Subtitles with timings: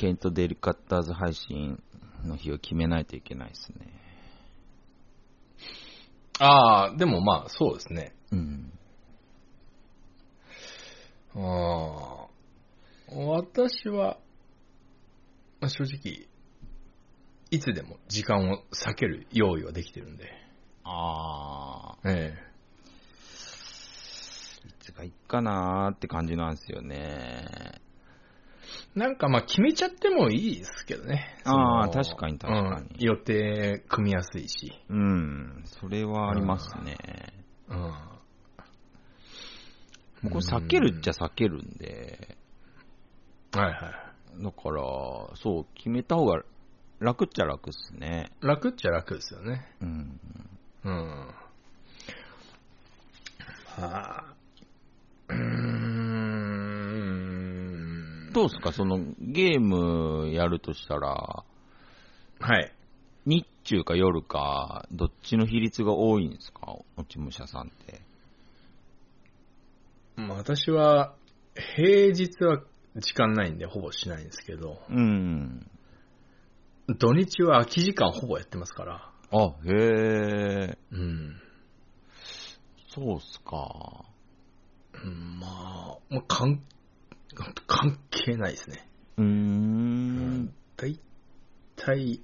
[0.00, 1.78] ケイントデリカッターズ配信
[2.24, 3.86] の日を決めないといけないですね。
[6.38, 8.14] ああ、でもまあ、そうですね。
[8.32, 8.72] うん。
[11.36, 12.28] あ
[13.10, 14.16] あ、私は、
[15.60, 16.26] まあ、正直、
[17.50, 20.32] いつでも時間を避ける用意はできてるんで。
[20.82, 27.82] あえー、いつがいいかなーって感じなんですよね。
[28.96, 28.98] え。
[28.98, 31.36] なんかまあ決めちゃってもいいですけどね。
[31.44, 34.72] あーその確かに確かにうん予定組みやすいし。
[34.88, 36.96] うん、それはありますね。
[37.68, 37.92] うん。
[40.30, 42.36] これ避けるっちゃ避けるんで、
[43.52, 43.74] はいはい。
[44.42, 44.82] だから、
[45.36, 46.42] そう、決めた方が
[47.00, 48.30] 楽っちゃ楽っすね。
[48.40, 49.66] 楽っちゃ楽ですよね。
[49.80, 50.20] うん。
[50.84, 51.34] うん。
[53.66, 54.34] はあ。
[55.28, 55.69] うーん。
[58.32, 58.72] どうですか？
[58.72, 61.44] そのゲームやるとしたら、
[62.38, 62.72] はい。
[63.26, 66.76] 日中か夜か、どっちの比率が多いんですか？
[66.96, 68.00] 落ち武者さんって。
[70.16, 71.14] まあ私は、
[71.76, 72.62] 平日は
[72.96, 75.66] 時間ないんでほぼしないんですけど、うん。
[76.98, 79.10] 土日は空き時間ほぼやってますから。
[79.32, 79.72] あ、へ
[80.72, 81.36] え、うん。
[82.88, 84.04] そうっすか。
[85.04, 86.60] うんまあ、もう関、
[87.34, 88.88] 関係ないですね。
[89.18, 90.98] うんだい
[91.76, 92.20] たい、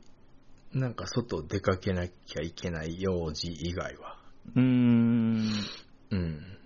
[0.72, 4.18] なんか外出かけなきゃいけない用事以外は。
[4.54, 5.50] うーん。
[6.10, 6.58] うん。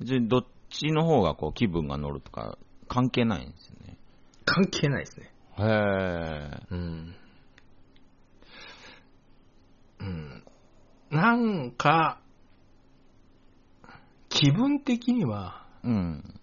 [0.00, 2.58] 別にどっちの方がこう気分が乗るとか
[2.88, 3.96] 関係ないんですよね。
[4.44, 5.32] 関係ないですね。
[5.58, 6.66] へえ。
[6.70, 7.14] うん。
[10.00, 10.44] うん。
[11.10, 12.20] なんか、
[14.28, 16.40] 気分的には、うん。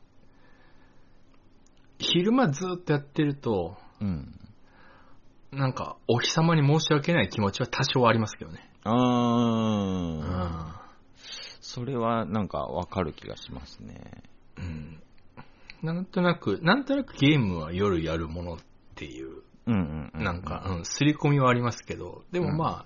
[2.03, 4.39] 昼間ずっとやってると、うん。
[5.51, 8.69] なんか、お日様に申し訳ない気持ちは多少ありますけどね。
[8.83, 10.83] あー。
[11.61, 14.23] それはなんかわかる気がしますね。
[14.57, 15.01] うん。
[15.81, 18.57] なんとなく、なんとなくゲームは夜やるものっ
[18.95, 20.23] ていう、うんうんうん。
[20.23, 22.85] なんか、うん、刷り込みはありますけど、でもま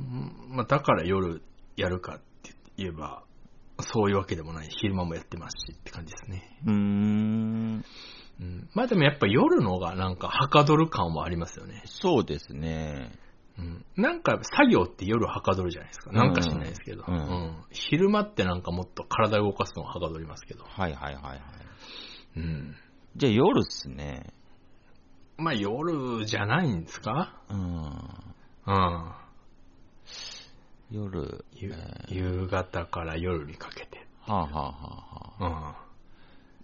[0.00, 1.42] うんまあ、だから夜
[1.76, 3.24] やるかって言えば、
[3.80, 4.68] そういうわけでもない。
[4.70, 6.58] 昼間もやってますしって感じですね。
[6.66, 7.84] うーん。
[8.40, 8.68] うん。
[8.74, 11.82] まあでもやっぱ夜のがなんかはかどる感はありますよね。
[11.86, 13.12] そうですね。
[13.58, 13.84] うん。
[13.96, 16.12] なんか作業って夜はかどるじゃないですか。
[16.12, 17.04] なんか知んないですけど。
[17.06, 20.64] うんうん昼間ってなんかもっと体を動かすのがはかどりますけど。
[20.64, 21.40] はいはいはいはい。
[22.36, 22.76] うん。
[23.16, 24.32] じゃあ夜っすね。
[25.36, 27.40] まあ夜じゃないんですか？
[27.48, 27.58] うん。
[28.66, 29.12] うん。
[30.90, 31.44] 夜。
[31.54, 34.06] ゆえー夕方から夜にかけて。
[34.20, 35.84] はあ、はあはあはあ、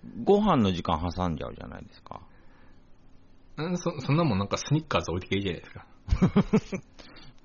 [0.05, 0.25] うん。
[0.25, 2.21] ご飯の時間挟んじゃうじゃないですか。
[3.57, 5.87] うん、そそんなもんなんかスニッカーズ置いてけいいじゃないですか。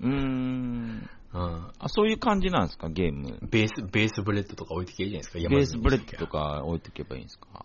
[0.00, 1.08] うーん。
[1.32, 1.70] うん。
[1.78, 3.38] あ、そういう感じなんですか、ゲーム。
[3.48, 5.54] ベース、ベースブレッドとか置いてけいいじゃないですか。
[5.54, 6.32] ベースブレッドとか。
[6.58, 7.64] か置いとけばいいんですか？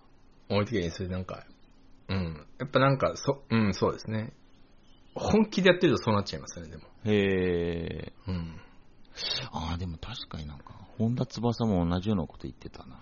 [0.49, 1.43] 置いてけいいそれなんか、
[2.07, 2.45] うん。
[2.59, 4.33] やっぱなんか、そ、うん、そうですね。
[5.15, 6.83] 本気でやってるとそうなっちゃいますよね、でも。
[7.05, 8.13] へえ。
[8.27, 8.61] うん。
[9.51, 12.99] ああ、でも確かになんか、本田翼も同じようなこと言ってたな。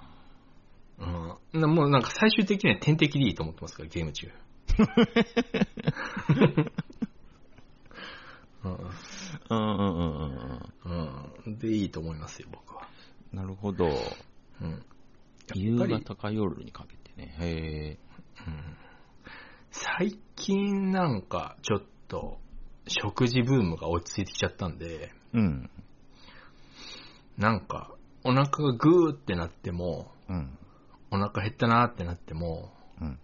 [0.99, 1.61] うん。
[1.61, 4.31] なもうなんか最終的には天敵でいいと思ってますから、ゲーム中。
[8.63, 8.79] うんうん
[9.49, 11.57] うんうんうんうん。
[11.59, 12.87] で、いいと思いますよ、僕は。
[13.31, 13.39] うん。
[13.39, 13.89] なるほど。
[14.61, 14.85] うん。
[15.53, 17.35] 夕方か夜にかけてね。
[17.39, 17.99] へえ。
[18.47, 18.77] うん
[19.73, 22.37] 最近なんかちょっと
[22.87, 25.69] 食事ブームが落ち着いてきちゃったんで、うん。
[27.37, 30.57] なんかお腹がグーってなっても、うん。
[31.11, 32.71] お腹減ったなってなっても、
[33.01, 33.19] うん。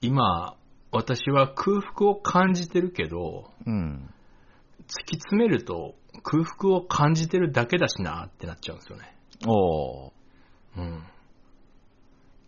[0.00, 0.56] 今
[0.92, 4.10] 私は空腹を感じてるけど、うん。
[4.88, 9.16] 突き詰めると空腹を感じてるだけだしなってなっちゃうんですよね。
[9.46, 10.12] おー。
[10.78, 11.02] うん。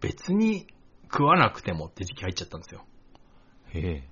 [0.01, 0.67] 別に
[1.05, 2.85] 食わなくてもって時期入っちゃったんですよ。
[3.75, 4.09] へえ。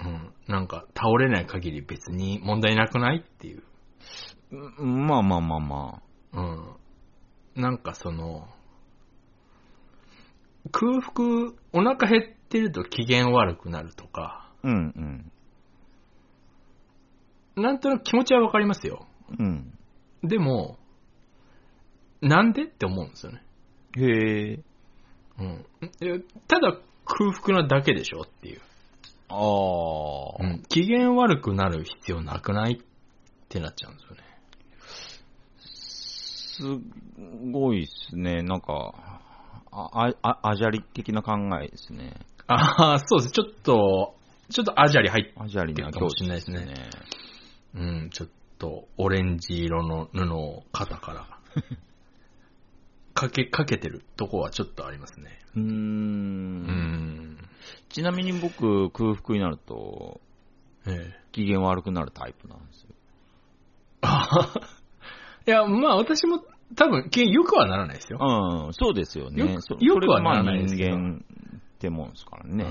[0.00, 0.34] うん。
[0.46, 3.62] なんか倒れない限り別に問題なくないっていう。
[4.50, 6.02] うんまあまあまあま
[6.32, 7.62] うん。
[7.62, 8.48] なんかその、
[10.70, 14.66] 空腹、お腹減ってると機嫌悪くなるとか、あ。
[14.68, 15.32] うん
[17.56, 19.06] なんとなく気持ちはわかりますよ。
[19.38, 19.72] うん。
[20.22, 20.28] うん。
[20.28, 20.78] でも、
[22.20, 23.42] なんでって思うんですよね。
[23.96, 24.60] へえ。
[25.40, 25.64] うん。
[26.00, 28.60] えただ空腹なだけでしょっていう。
[29.28, 30.44] ああ。
[30.44, 30.62] うん。
[30.68, 32.80] 機嫌悪くなる必要なくない
[33.48, 34.28] ってなっちゃうんですよね。
[35.60, 38.42] すごいっすね。
[38.42, 38.92] なんか、
[39.72, 42.14] あ、あ、あじゃり的な考えですね。
[42.46, 43.32] ああ、そうです。
[43.32, 44.16] ちょっと、
[44.50, 46.74] ちょっとアジャリ入って、アジャリなかもしれないですね
[47.74, 48.28] うん、ちょっ
[48.58, 51.26] とオレンジ色の布を肩から、
[53.14, 55.38] かけ、かけてるとこはちょっとありますね。
[55.54, 55.62] うー。
[55.62, 57.38] うんん。
[57.88, 60.20] ちなみに僕、空腹になると、
[60.86, 61.28] ええ。
[61.32, 62.88] 機嫌悪くなるタイプなんですよ。
[65.46, 66.44] いや、まあ私も
[66.74, 68.18] 多分、けよくはならないですよ。
[68.20, 69.40] うん、そうですよね。
[69.40, 71.24] よくそよくはならないですけど人間
[71.56, 72.66] ってもんですからね。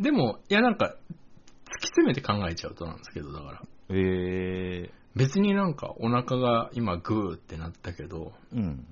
[0.00, 3.62] でも、いやなんか、突き詰めて考えちゃうとなんですけど、だから。
[3.90, 8.86] え別になんかお腹が今グーってなったけど、ー、うん。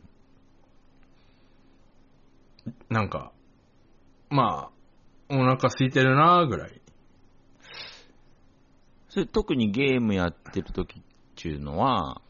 [2.89, 3.33] なんか、
[4.29, 4.71] ま
[5.31, 6.81] あ、お腹空いてるなーぐらい。
[9.09, 11.03] それ特にゲームやってる時っ
[11.43, 12.21] ていうのは、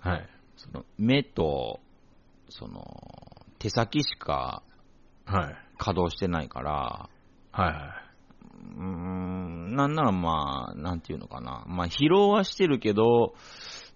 [0.00, 0.28] はい。
[0.56, 1.80] その目と、
[2.48, 2.82] その、
[3.58, 4.62] 手先しか
[5.26, 5.56] はい。
[5.78, 7.08] 稼働してないから、
[7.52, 8.02] はいは
[8.76, 11.64] うーん、なんならまあ、なんていうのかな。
[11.66, 13.34] まあ、疲労はしてるけど、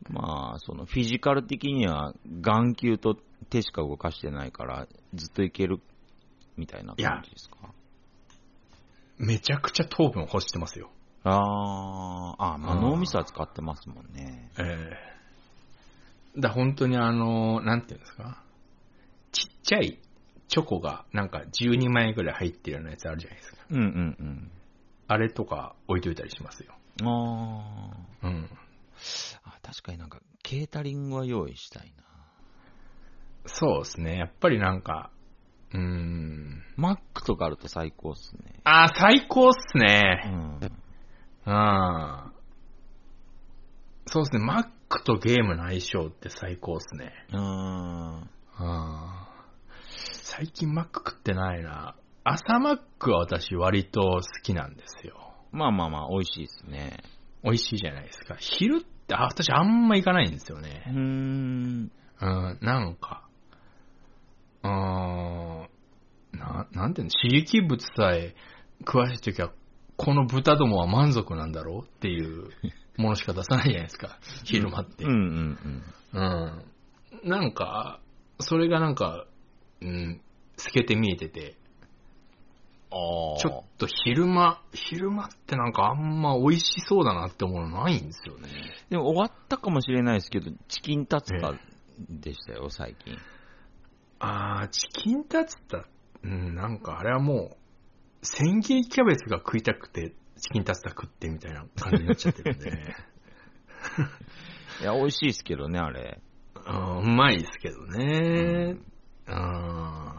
[0.09, 3.17] まあ、その、フィジカル的には眼球と
[3.49, 5.81] 手しか動かしてないから、ずっといける、
[6.57, 7.57] みたいな感じですか？
[9.19, 9.27] い。
[9.27, 10.91] めちゃくちゃ糖分欲してますよ。
[11.25, 14.51] あー、あ、まあ、うん脳みそは使ってますもんね。
[14.59, 14.91] え
[16.37, 18.43] えだ、本当にあの、なんていうんですか？
[19.33, 19.99] ちっちゃい
[20.49, 23.59] チョコがなんか12枚ぐらい入ってるようなやつあるじゃないですか。
[23.71, 24.51] うんうん
[25.09, 26.73] あれとか置いといたりしますよ。
[27.01, 27.09] うん。
[27.09, 28.27] あー。
[28.29, 28.49] うん。
[29.43, 32.05] あ、確かになんか、ケータリングは用意したいな。
[33.47, 34.19] そうですね。
[34.19, 35.11] やっぱりなんか、
[35.73, 36.63] うーん。
[36.77, 38.61] マックとかあると最高っすね。
[38.63, 40.23] あー、最高っすうね。
[40.27, 40.61] ん。
[41.51, 42.33] うん。
[44.07, 44.45] そうですね。
[44.45, 47.13] マックとゲームの相性って最高っすね。
[47.33, 48.17] うん。
[48.19, 48.27] うん。
[50.23, 51.97] 最近マック食ってないな。
[52.23, 55.35] 朝マックは私割と好きなんですよ。
[55.53, 57.03] まあまあまあ、美味しいですね。
[57.43, 58.37] 美味しいじゃないですか。
[58.39, 60.85] 昼って、あ、私あんま行かないんですようね。
[60.87, 61.91] ーん。
[62.21, 63.27] うん、なんか、
[64.63, 65.69] うーん、
[66.33, 68.35] な、なんていうの、刺激物さえ
[68.81, 69.51] 食わしときゃ、
[70.03, 72.49] この豚どもは満足なんだろうっていう
[72.97, 74.19] ものしか出さないじゃないですか。
[74.45, 75.05] 昼間って。
[75.05, 76.63] うんうんうん。
[77.23, 77.29] うん。
[77.29, 78.01] なんか、
[78.39, 79.27] それがなんか、
[79.83, 80.23] うん、
[80.57, 81.57] 透けて見えてて、
[82.91, 83.39] ああ。
[83.39, 88.49] ちょっと昼間、昼間ってなんかあんま美味しそうだなって思うのないんですよね。
[88.89, 91.53] でも終わったかもしれないですけど、チキンタツタ
[92.09, 93.19] でしたよ、最近。
[94.19, 95.85] あー、チキンタツタ、
[96.23, 97.57] うん、なんかあれはもう、
[98.23, 102.71] 千切りキャベツが食いたくて、チキンタツタ食ってみたいな感じになっちゃってるんで、
[104.83, 106.21] いや、美味しいですけどね、あれ。
[106.55, 108.77] うまいですけどね。
[109.27, 110.15] うん。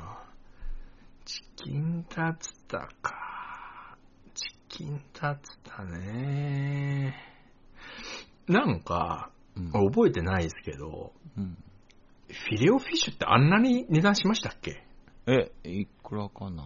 [1.25, 3.97] チキンタツタか。
[4.33, 7.15] チキンタツタね。
[8.47, 11.57] なんか、うん覚えてないですけど、うん
[12.29, 14.85] フィレオフィッシュってあんなに値段しましたっけ？
[15.27, 16.63] え、いくらかな？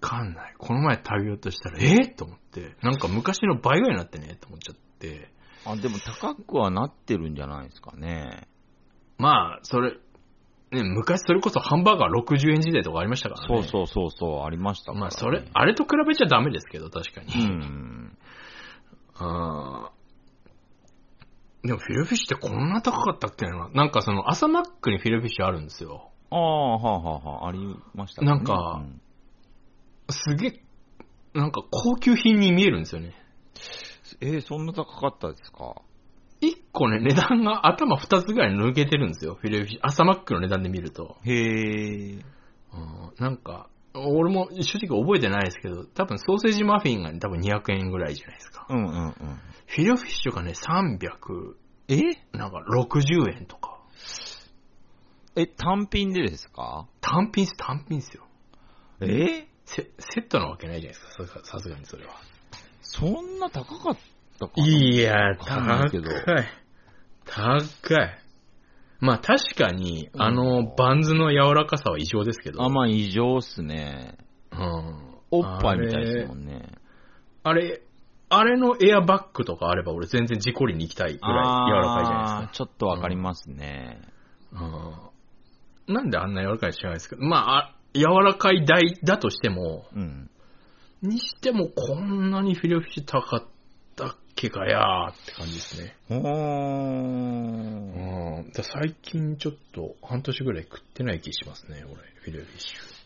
[0.00, 0.54] かんない。
[0.58, 5.30] この前食べようとしたら、えー、と思って、なんか昔の倍ぐらいになってね、と思っちゃって。
[5.64, 8.48] あ、でも高くはなってるんじゃないですかね。
[9.18, 9.92] まあ、それ、
[10.70, 13.46] ね、昔それこそハンバーガー60円時代とかありましたからね。
[13.48, 15.00] そうそうそうそう、ありましたから、ね。
[15.02, 17.44] まあ、それ、あれと比べちゃダメですけど、確かうに。
[17.46, 18.18] ん。
[19.16, 19.98] あー
[21.66, 26.10] でも、フィレオフィッシュってこんな高かったっけななんかその、朝マックにフィレオフィッシュあるんですよ。
[26.30, 29.00] ああ、はあはあはあ、ありましたねなんかうん
[30.10, 30.60] すげえ、
[31.34, 33.14] なんか高級品に見えるんですよね。
[34.20, 35.82] えーそんな高かったですか？
[36.40, 39.34] 一個ね、値段が頭二つぐらい抜けてるんですよ。
[39.40, 39.80] フィレオフィッシュ。
[39.82, 41.16] 朝マックの値段で見ると。
[41.24, 42.12] へえ。
[42.12, 42.22] うん
[43.18, 48.66] なんか、俺も正直覚えてないですけど、多分ソーセージマフィンが、ね、多分200円ぐらいじゃないですか。
[48.70, 49.12] うんうんうん。
[49.66, 51.54] フィレオフィッシュがね、300、
[51.88, 51.96] え？
[52.32, 53.80] なんか60円とか。
[55.34, 56.86] え、単品でですか？
[57.00, 58.24] 単品っす、単品っすよ。
[59.00, 59.47] え？
[59.68, 62.14] セセットなわけないじゃないですか、ささすがにそれは。
[62.80, 63.96] そんな高かっ
[64.38, 64.66] たかな？
[64.66, 66.10] いいや、わかんないけど
[67.26, 68.18] 高い。
[69.00, 72.62] まあ確かに、うんあの、バンズの柔らかさは異常ですけど。
[72.64, 74.16] あ、まあ異常っすね。
[74.50, 75.14] うん。
[75.30, 76.72] おっぱいみたいですもんね。
[77.42, 77.82] あれ、
[78.30, 82.50] あれのエアバッグとかあれば俺全然事故りに行きたいぐらい柔らかいじゃないですか。
[82.54, 84.00] ちょっとわかりますね。
[84.52, 90.30] うんなんであんな柔らかい知らないですけど、まあ、あ柔らかい台だとしても、うん。
[91.02, 93.44] にしてもこんなにフィレオフィッシュ高かっ
[93.94, 95.96] たっけかやーって感じですね。
[96.08, 96.24] ほうー。
[98.48, 98.50] ん。
[98.52, 102.98] だ最近ちょっと半年ぐらい食ってない気しますね、俺、フィレオフィッシュ。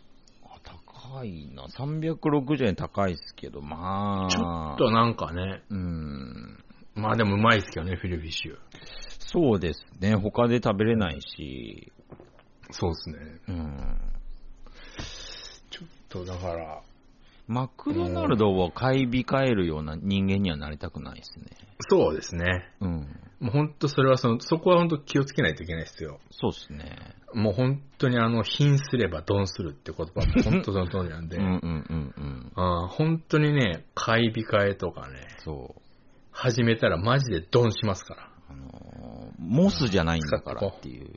[1.03, 1.65] 高いな。
[1.65, 4.31] 360円高いですけど、まあ。
[4.31, 6.65] ちょっとなんかね、うん。
[6.95, 8.57] まあでもうまいですけどね、フィレフィッシュ。
[9.19, 10.15] そうですね。
[10.15, 11.91] 他で食べれないし。
[12.71, 13.17] そうですね。
[13.49, 14.12] うん。
[16.13, 16.83] とだから、
[17.49, 21.47] マクドナルドを買い控えるような人間にはなりたくないですね。
[21.91, 22.71] そうですね。
[22.81, 23.07] うん。
[23.41, 26.21] もう本当それはその、そこは本当気をつけないといけないですよ。
[26.31, 26.97] そうですね。
[27.35, 32.53] もう本当にあの、貧すれば鈍するって言葉も本当その通りなんで、 うんうんうんうん。
[32.55, 35.81] あー本当にね、買い控えとかね、そう。
[36.31, 38.29] 始めたらマジでドンしますから。
[38.51, 41.11] あのーモスじゃないんだからっていう。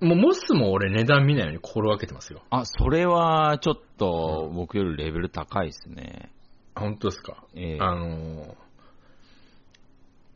[0.00, 2.42] もうモスも俺値段見ないように心がけてますよ。
[2.50, 6.30] あ、それはちょっと僕よりレベル高いですね。
[6.74, 7.44] 本当ですか？
[7.54, 8.54] ええあのー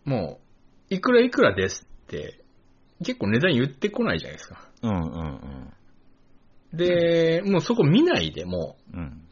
[0.04, 0.40] も
[0.90, 2.40] う、いくらいくらですって、
[3.04, 4.66] 結構値段言ってこないじゃないですか。
[4.82, 5.72] うんうん
[6.72, 9.00] で、もうそこ見ないでもうん。
[9.00, 9.28] うん。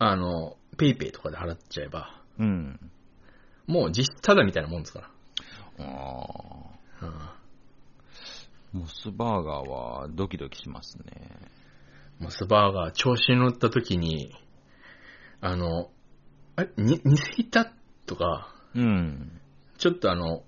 [0.00, 2.78] あの、ペイペイとかで払っちゃえば、うん。
[3.66, 5.10] もう実質タダみたいなもんですから。
[5.78, 5.82] あ
[7.02, 7.33] うんー
[8.74, 11.04] モスバーガーはドキドキしますね。
[12.18, 14.34] モスバーガー調子に乗った時に、
[15.40, 15.90] あの、
[16.56, 17.72] あに、偽いた？
[18.06, 19.40] とか、うん。
[19.78, 20.42] ちょっとあの、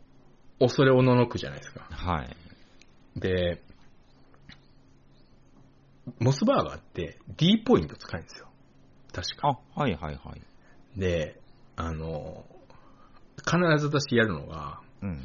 [0.59, 1.87] 恐れおののくじゃないですか。
[1.89, 3.21] はい。
[3.21, 3.63] で、
[6.19, 8.49] モスバーガーって D ポイント使えるんですよ。
[9.13, 9.61] 確か。
[9.77, 11.01] あ、はいはいはい。
[11.01, 11.41] で、
[11.77, 12.45] あの、
[13.39, 15.21] 必ず私やるのが、うん。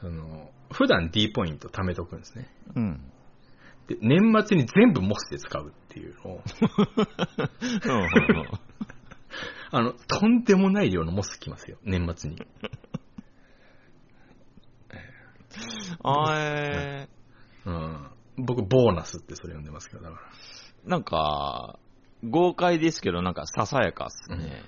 [0.00, 2.48] その、普段 D ポイント貯めとくんですね。
[2.74, 3.00] うん。
[3.86, 6.42] で、年末に全部モスで使うっていうのを、
[9.70, 12.36] あの、とんでもない量のモスきますよ、年末に。
[16.02, 17.08] あえ
[17.64, 18.10] うん。
[18.36, 20.22] 僕、ボーナスってそれ呼んでますけど、だから。
[20.86, 21.78] ー、なんか、
[22.24, 24.62] 豪快ですけど、なんかささやかっすね。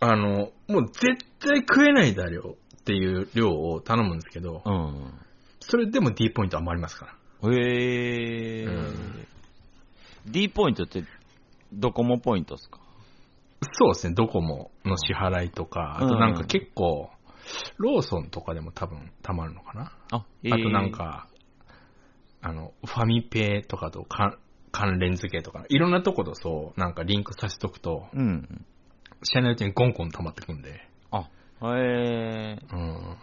[0.00, 5.12] あの、もう絶対食えないだろうっていう量を頼むんですけど、うん。
[5.60, 7.52] それでも D ポイント余りますから。
[7.52, 9.26] へえ、うん
[10.26, 11.04] D ポイントって、
[11.72, 12.78] ドコモポイントですか？
[13.72, 17.10] そうですね、ドコモの支払いとか、あとなんか結構、
[17.78, 19.92] ローソンとかでも多分たまるのかな。
[20.10, 21.28] あ、あとなん、か、
[22.40, 24.38] あの、ファミペイとかとか
[24.72, 28.64] 関連付けとか、いろんなとことそう、なんかリンクさせとくと、うん。
[29.24, 30.91] 知らないうちにゴンゴン溜まってくんで、あ、
[31.62, 33.16] へえうん。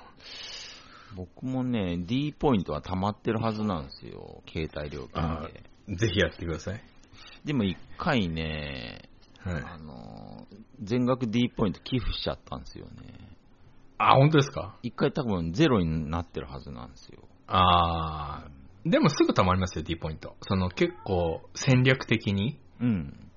[1.15, 4.43] 僕もね、D ポイントは溜まってるはずなんですよ。
[4.48, 5.41] 携帯料金
[5.88, 5.96] で。
[5.96, 6.81] ぜひやってください。
[7.43, 9.63] でも一回ね、はい。
[9.63, 10.48] あの、
[10.81, 12.91] 全額 D ポイント寄付しちゃったんですよね。
[13.98, 14.77] あ、本当ですか？
[14.84, 17.24] 一回多分ゼロになってるはずなんですよ。
[17.48, 18.89] あー。
[18.89, 20.38] でもすぐ溜まりますよ、D ポイント。
[20.41, 23.29] その結構戦略的に、うん。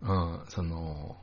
[0.00, 1.16] うん、その、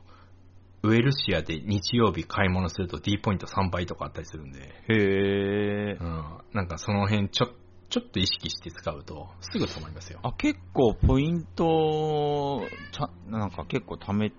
[0.84, 6.04] ウエルシアで日曜日買い物すると D ポイント3倍とかあったりするんで、へえう。
[6.04, 7.48] ん、なんかその辺ちょ、
[7.88, 10.20] ちょっと意識して使うとすぐ溜まりますよ。
[10.22, 14.30] あ、結構ポイント、ちゃ、なんか結構貯め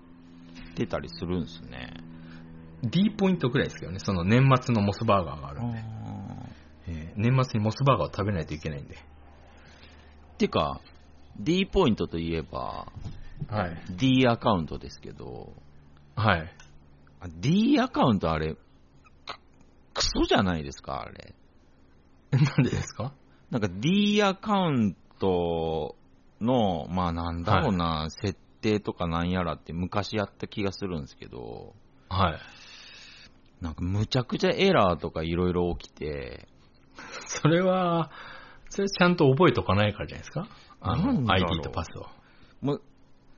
[0.76, 1.94] てたりするんですね。
[2.84, 5.78] D ポイントくらいですけどね、その年末のモスバーガーがあるんで、
[6.88, 8.96] えー年末にモスバーガーを食べないといけないんで。
[10.38, 10.80] てか、
[11.40, 12.86] D ポイントといえば、
[13.48, 13.76] はい。
[13.90, 15.54] D アカウントですけど、
[16.16, 16.52] はい。
[17.20, 18.58] あ D アカウントあれ、く
[19.94, 21.34] クソじゃないですか、あれ。
[22.32, 23.12] なんでですか？
[23.50, 25.94] なんか D アカウント
[26.40, 31.74] の、まあなんだろうな、設定とかなんやらって昔やった気がするんですけど、
[32.08, 32.38] はい。
[33.64, 36.48] なんかむちゃくちゃエラーとかいろいろ起きて、
[37.26, 38.10] それは、
[38.68, 40.48] それちゃんと覚えとかないからじゃないですか？
[40.80, 42.06] あの、ID とパスを。
[42.60, 42.82] もう、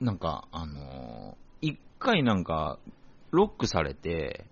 [0.01, 1.48] なんか、あのー一
[1.99, 2.79] 回なんか、
[3.31, 4.47] ロックされて、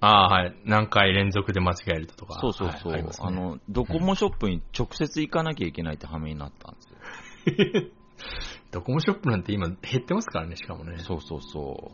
[0.00, 0.56] ああ、はい。
[0.66, 2.38] 何回連続で間違えるととか。
[2.40, 7.90] そうそうそう、はいあねあの、ドコモショップに直接行かなきゃいけないって羽目になったんですよ。
[8.70, 10.98] ドコモショップなんて今減ってますからね、しかもね。
[10.98, 11.90] そうそうそ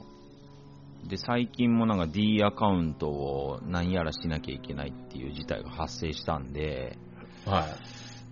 [1.05, 1.09] う。
[1.09, 6.99] で、最近もなんか D アカウントを何やらしなきゃいけないっていう事態が発生したんで、
[7.47, 7.69] は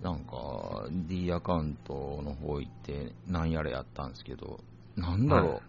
[0.01, 0.03] い。
[0.03, 4.59] なんか D アカウントの方行って何やらやったんですけど、
[4.97, 5.61] なんだろう、はい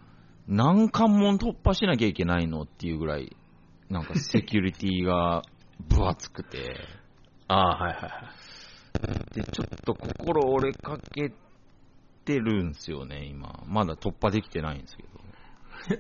[0.49, 3.37] 何関門突破しなきゃいけないのっていうぐらい、
[3.89, 5.43] なんかセキュリティが
[5.89, 6.77] 分厚くて、
[7.49, 8.09] ああ、はいはいは
[9.31, 9.35] い。
[9.35, 11.33] で、ちょっと心折れかけ
[12.25, 13.63] てるんですよね、今。
[13.67, 15.09] まだ突破できてないんですけど。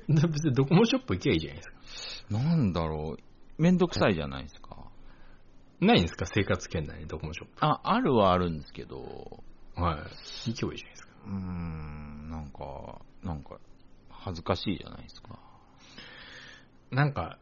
[0.28, 2.38] 別にドコモショップ行けばいいじゃないですか。
[2.38, 4.76] なんだろう、めんどくさいじゃないですか。
[5.80, 6.26] ないんですか？
[6.26, 9.42] 生活圏内にドコモショッあ、あるはあるんですけど、
[9.74, 9.80] プ。
[9.82, 10.50] はい。
[10.50, 11.12] 行けばいいじゃないですか。
[11.26, 13.58] うーん、なんか、なんか、
[14.20, 15.38] 恥ずかしいじゃないですか。
[16.90, 17.38] なんか、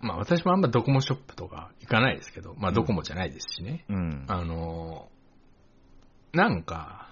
[0.00, 3.84] まあ私もあんまドコモショップとか行かないですけど、まあドコモじゃないですしね。
[3.88, 4.24] うん。
[4.28, 5.08] あの、
[6.32, 7.08] なんか、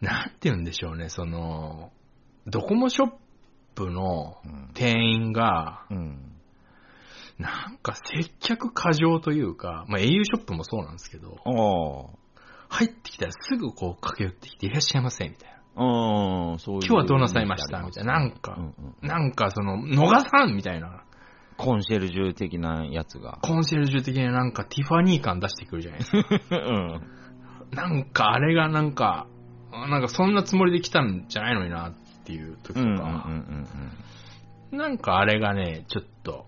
[0.00, 1.92] なんて言うんでしょうね、その、
[2.46, 3.12] ドコモショッ
[3.74, 4.70] プのうん。
[4.74, 6.36] 店員が、うん。
[7.38, 12.20] なんか接客過剰というか、まあ au ショップもそうなんですけど、あ
[12.68, 15.59] 入ってきたらすぐこう駆け寄ってきていらっしゃいませみたいな。
[15.80, 16.52] あ。
[16.52, 16.80] うん、そういう。
[16.86, 17.80] 今日はどうなさいました？
[17.82, 21.04] みたいななんかうんうんなんかその、逃さんみたいな、
[21.56, 23.38] コンシェルジュ的なやつが。
[23.42, 26.18] コンシェルジュ的ななんかティファニー感出してくるじゃないですか。
[26.56, 27.00] うん。
[27.72, 29.26] なんかあれがなんか、
[29.72, 31.92] なんかそんなつもりで来たんじゃないのになっ
[32.24, 33.66] ていう時とうんうんか、うん
[34.72, 36.46] なんかあれがね、ちょっと、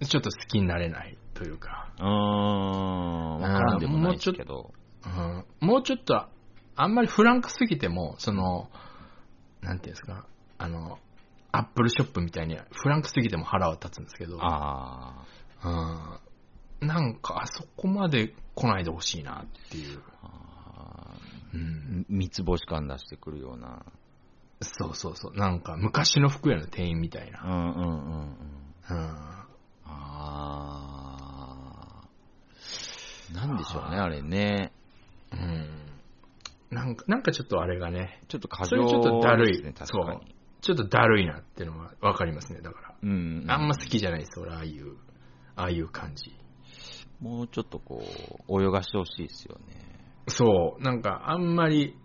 [0.00, 3.40] ちょっと好きになれないというか、うん。
[3.40, 4.72] わからんでもないですけど。
[5.04, 5.08] う
[5.64, 6.26] ん、もうちょっと、
[6.76, 8.70] あんまりフランクすぎても、その、
[9.60, 10.26] なんていうんですか、
[10.58, 10.98] あの、
[11.52, 15.26] アップルショップみたいにフランクすぎても腹は立つんですけど、あ
[15.62, 19.98] うん、なんかあそこまで来ないでほしいなっていう。
[19.98, 21.14] ーあ
[21.54, 22.12] うんー。
[22.16, 23.84] 三つ星感出してくるような。
[24.62, 25.36] そうそうそう。
[25.36, 27.42] なんか昔の服屋の店員みたいな。
[27.42, 28.36] うんうんうんうん。
[28.90, 29.16] うん。
[29.84, 33.34] あー。
[33.34, 34.72] なんでしょうね、あれね。
[35.32, 35.61] うん。
[36.72, 40.34] なんか、なんかちょっとあれがね、ちょっと過それ剰ちょっとだるいですね、確かに。
[40.62, 42.94] ちょっとだるいなっていうのはわかりますね、だから。
[43.02, 43.44] うん。
[43.48, 44.96] あんま好きじゃないです、俺、ああいう、
[45.54, 46.34] ああいう感じ。
[47.20, 48.02] もうちょっとこ
[48.48, 49.76] う、泳がしてほしいですよね。
[50.28, 51.96] そう、なんかあんまり、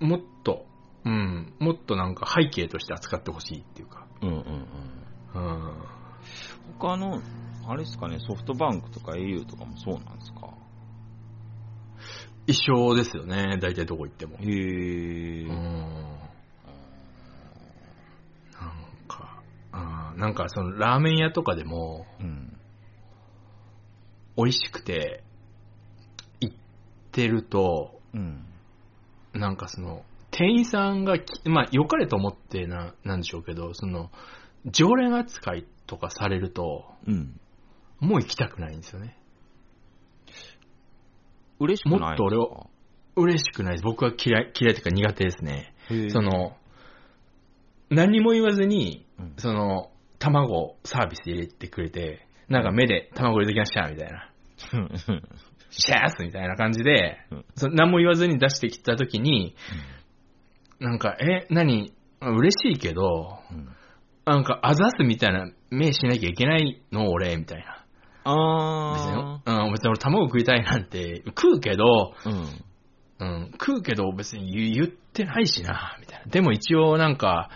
[0.00, 0.66] もっと、
[1.04, 4.06] うん、もっとなんか背景として扱ってほしいっていうか。
[4.22, 4.36] うんうん
[5.34, 5.42] うん。
[5.42, 5.72] うん。
[6.78, 7.22] 他の、
[7.68, 10.55] あれですかね、ソフトバンクとか au とかもそうなんですか？
[12.46, 14.36] 一緒ですよね、大体どこ行っても。
[14.36, 15.48] へー。
[15.48, 15.52] うん。
[18.52, 18.72] なん
[19.08, 22.56] か、あーなんかそのラーメン屋とかでも、うん。
[24.36, 25.24] 美味しくて、
[26.40, 26.56] 行っ
[27.10, 28.44] てると、うん。
[29.32, 34.10] なんかその、店員さんがき、まあ、良かれと思ってな、なんでしょうけど、その、
[34.66, 37.40] 常連扱いとかされると、うん。
[37.98, 39.16] もう行きたくないんですよね。
[41.58, 42.70] 嬉しくないもっと俺を
[43.16, 43.84] 嬉しくないです。
[43.84, 45.74] 僕は嫌い、嫌いというか苦手ですね。
[46.10, 46.56] そ、の、
[47.90, 54.30] 何も言わずに、うんその、卵サービス入れてくれて、なんか目で卵入れてきました、みたいな。
[55.70, 59.56] シャースみたいな感じでうん、そ何も言わずに出してきたときに、
[60.78, 61.92] なんか、え、何？
[62.20, 63.68] 嬉しいけど、うん
[64.26, 67.75] なんか、あざすみたいな目しなきゃいけないの俺、みたいな。
[68.26, 72.30] 別に、あうん、別に俺卵食いたいなんて、食うけど、ー。
[72.30, 72.64] うん。
[73.18, 76.26] うん、食うけど別に言言ってないしな、みたいな。
[76.26, 77.50] でも一応なんか、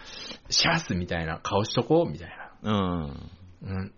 [0.48, 2.30] シャースみたいな顔しとこう、みたい
[2.62, 2.72] うん。
[2.72, 3.14] な。
[3.62, 3.92] うん。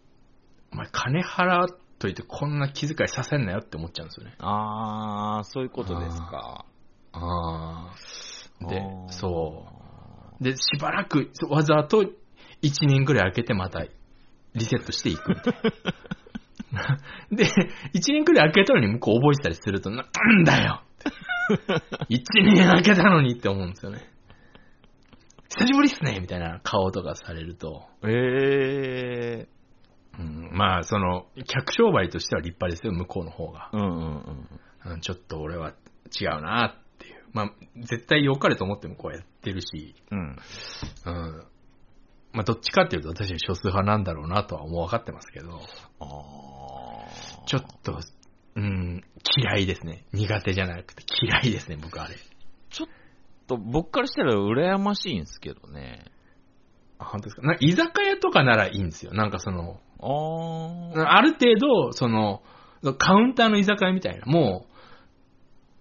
[0.73, 4.35] お前金払っといてこんな気遣いさせんなよって思っちゃうんですよね。
[4.39, 6.65] あー、そういうことですか。
[7.13, 7.95] ああ。
[8.69, 9.67] でそ
[10.41, 10.45] う。
[10.45, 12.03] で、しばらく、わざと
[12.63, 13.85] 1年ぐらい空けてまた
[14.55, 15.61] リセットしていくみたいな。
[17.31, 17.51] で、1
[18.13, 20.83] 年くらい空けたのに向こう覚えてたりすると、ななんだよ
[22.09, 24.01] !1 年空けたのにって思うんですよね。
[25.49, 27.87] 久しぶりっすねみたいな顔とかされると。
[28.05, 29.47] え
[30.19, 33.71] うん、まあ、その、客商売としては立派ですよ、向こうの方が。
[33.73, 33.79] ー。
[33.79, 34.49] うんうん
[34.85, 34.93] うん。
[34.93, 35.75] うんちょっと俺は
[36.21, 37.25] 違うなっていう。
[37.33, 40.37] まあ、絶対良かれと思ってもこうやってるし、うん。
[41.07, 41.45] うん。
[42.33, 45.61] まあ、どっちかっていうと私は少数派なんだろうなとはもう分かってますけど、
[46.01, 46.52] あー。
[47.47, 47.99] ちょっと、
[48.57, 49.03] うん、
[49.37, 50.05] 嫌いですね。
[50.13, 52.17] 苦手じゃなくて嫌いですね、僕あれ。
[52.71, 52.89] ちょっ
[53.47, 56.05] と僕からしたら羨ましいんですけどね。
[56.99, 57.43] あ本当ですか？
[57.43, 59.13] な居酒屋とかならいいんですよ。
[59.13, 61.09] なんかその、あー。
[61.09, 62.43] ある程度、その、
[62.99, 64.73] カウンターの居酒屋みたいな、もう、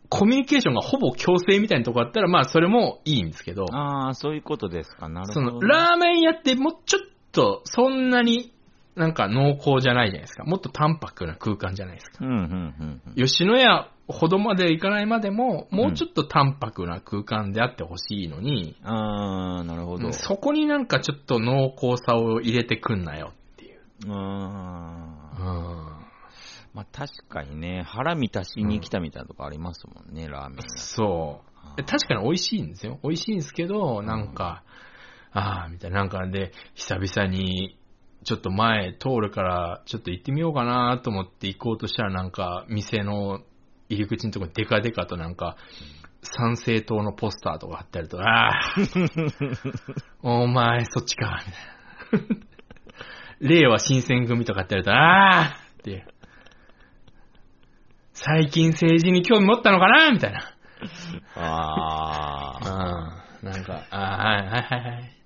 [0.09, 5.07] コミュニケーションがほぼ強制みたいなとこあったら、まあそれもいいんですけど、あー、そういうことですか。
[5.09, 5.49] なるほど。
[5.49, 8.53] その、ラーメン屋ってもうちょっと、そんなに
[8.95, 10.43] なんか濃厚じゃないじゃないですか。
[10.43, 12.25] もっと淡白な空間じゃないですか。
[12.25, 12.37] うんうんう
[12.83, 13.15] んうん。
[13.15, 20.07] 吉野家ほどまで行かないまでも、もうちょっと淡白な空間であってほしいのに、あー、なるほど。
[20.07, 23.79] うんそこになんかちょっと濃厚さを入れてくんなよっていう。
[24.09, 25.95] あー。
[25.95, 26.01] うん
[26.73, 30.63] まあ確かにね、腹満たしに来たみたいなとこありますもんね、ラーメン屋。
[30.77, 31.41] そ
[31.77, 31.83] う。
[31.83, 32.99] 確かに美味しいんですよ。
[33.03, 34.63] 美味しいんですけど、なんか、
[35.33, 37.77] ああ、みたいな、なんかで、久々に、
[38.23, 43.41] ちょっと前通るから、ちょっと行ってみようかなと思って行こうとしたら、なんか、店の
[43.89, 45.57] 入り口のとこにデカデカとなんか、
[46.21, 48.75] 参政党のポスターとか貼ってあると、ああ、
[50.21, 51.43] お前そっちか、
[52.11, 52.51] みたいな。
[53.41, 56.05] 令和新選組とかってやると、ああっていう。
[58.13, 60.55] 最近政治に興味持ったのかなみたいな。
[61.35, 62.57] ああ。
[62.61, 65.20] ああ、なんか、ああ、はいはいはいはい。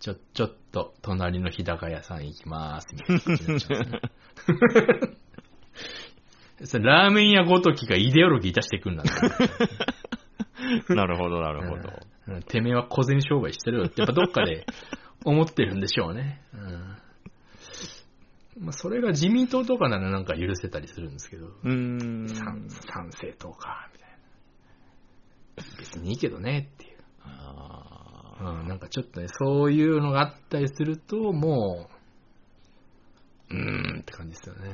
[0.00, 5.20] ちょ、ちょっと、隣の日高屋さん行きます、みたいな感じになっちゃうんですね
[6.66, 9.12] それラーメン屋ごときがイデオロギー出してくんだな。
[10.94, 11.90] なるほど、なるほど。
[12.28, 14.66] うんてめえは小銭商売してるよって、やっぱどっかで
[15.24, 16.42] 思ってるんでしょうね。
[16.52, 16.96] うん
[18.60, 21.72] まあ、それが自民党とかならなんか許せたりするんですけど、うー
[22.24, 22.28] ん。
[22.28, 25.78] 賛賛成党か、みたいな。
[25.78, 26.98] 別にいいけどねっていう。
[27.24, 27.79] あ
[28.40, 31.88] うん、なんかちょっとね、そういうのがあったりすると、も
[33.50, 34.72] う、うーんって感じですよね。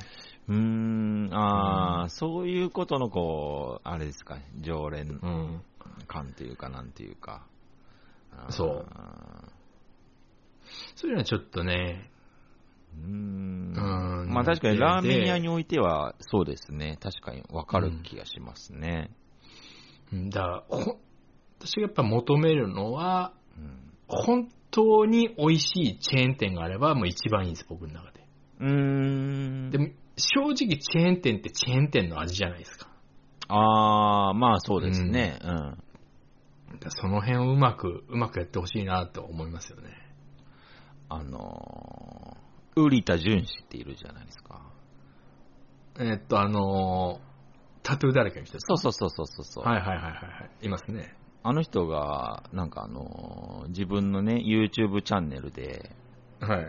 [0.49, 1.35] ーうーん。
[1.35, 5.63] ああ、そういうことのこう、あれですか、常連うん。
[6.07, 7.47] 感というか、なんていうか。
[8.33, 8.87] あーそう
[10.97, 12.11] そういうのはちょっとね、
[12.97, 16.99] うーんうんまあ確かにでラーメン屋においてはそうですね。
[17.01, 19.11] 確かにわかる気がしますね。
[20.13, 20.99] うんだから、ほ
[21.59, 23.36] 私がやっぱ求めるのは、うん
[24.09, 28.21] 本当に美味しいチェーン店があれば、もう一番いいんです、僕の中で。
[28.61, 29.71] うーん。
[29.71, 32.89] でも、正直チェーン店ってチェーン店の味じゃないですか。
[33.49, 35.39] ああ、まあそうですね。
[35.43, 35.49] うん。
[35.49, 39.91] だからその辺をうまく、うまくやってほしいなと思いますよね。
[41.09, 44.63] あのー、瓜田淳史っているじゃないですか。
[45.99, 47.37] えっと、あのー
[47.87, 49.65] タトゥーだらけの人ですかそうそうそうそうそう。
[49.65, 50.17] はいはいはいはいは
[50.61, 50.67] い。
[50.67, 51.15] いますね。
[51.43, 55.95] あの人が、なんかあのー、自分のね、YouTube チャンネルで、
[56.41, 56.67] はい。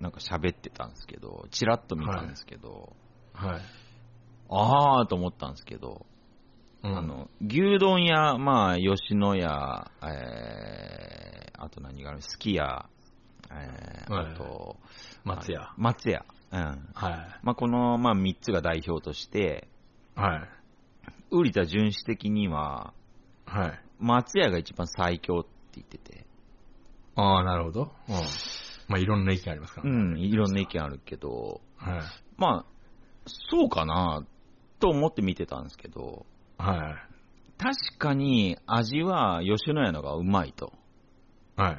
[0.00, 2.94] なんか喋ってたんですけど、チラッと見たんですけど、
[3.34, 3.60] はい。
[4.48, 6.06] あーと思ったんですけど、
[6.82, 12.86] うんあ、の、牛丼屋、まあ、吉野家、えー、あと何があるすき家、
[13.50, 14.76] えー、はいあと、
[15.24, 15.72] 松屋。
[15.76, 16.24] 松屋。
[16.52, 16.60] うん。
[16.94, 17.40] はい。
[17.42, 19.68] まあ、この、まあ、3つが代表として、
[20.14, 20.48] はい。
[21.30, 22.92] 瓜田純史的には、
[23.44, 23.80] はい。
[24.00, 26.26] 松屋が一番最強って言ってて、
[27.14, 27.92] ああ、なるほど。
[28.08, 28.14] うん。
[28.88, 29.96] まあ、いろんな意見ありますからね。
[29.96, 32.00] うん、いろんな意見あるけど、はい。
[32.36, 32.66] まあ、
[33.50, 34.26] そうかな、
[34.80, 36.26] と思って見てたんですけど、
[36.58, 37.10] はい。
[37.58, 40.72] 確かに味は吉野家のがうまいと。
[41.56, 41.78] はい。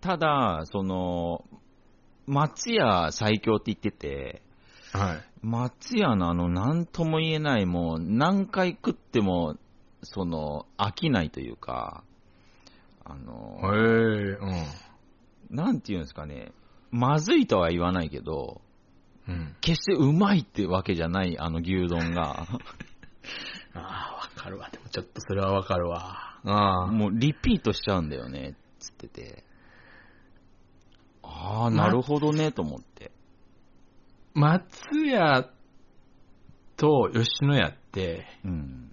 [0.00, 1.44] ただ、その、
[2.26, 4.42] 松屋最強って言ってて、
[4.92, 5.24] はい。
[5.42, 9.56] 松屋のあの、なんとも言えない、もう、何回食っても、
[10.02, 12.04] その、飽きないというか、
[13.04, 14.38] あの、へえ、
[15.50, 15.56] うん。
[15.56, 16.52] なんていうんですかね、
[16.90, 18.60] まずいとは言わないけど、
[19.26, 19.56] うん。
[19.60, 22.46] 決してうまいってわけじゃない、あの牛丼が、
[23.74, 24.68] ああ、わかるわ。
[24.70, 26.38] でもちょっとそれはわかるわ。
[26.44, 26.86] ああ。
[26.86, 29.44] もうリピートしちゃうんだよね、つってて。
[31.22, 33.12] ああ、なるほどね、と思って。
[34.34, 34.68] 松
[35.06, 35.50] 屋
[36.76, 38.87] と吉野家って、うん。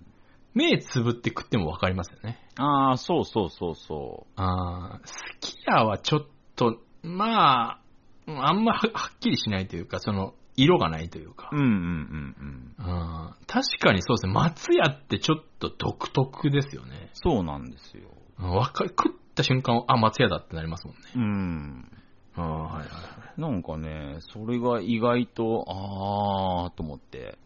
[0.56, 2.40] 目つぶって食ってもわかりますよね。
[2.58, 7.80] ああ、そうそうそうそああ、すき家はちょっと、まあ、
[8.28, 11.56] あんまははっきりしないというか、その、色がないというかう。。
[11.56, 13.36] うんうんうんうん。
[13.46, 14.34] 確かにそうですね。
[14.34, 17.10] 松屋ってちょっと独特ですよね。
[17.14, 18.10] そうなんですよ。
[18.40, 21.02] うんわか食った瞬間、あ、松屋だってなりますもんね。
[21.16, 21.92] うん。
[22.36, 23.42] ああ、はいはいはい。
[23.42, 27.38] なんかね、それが意外と、あーと思って、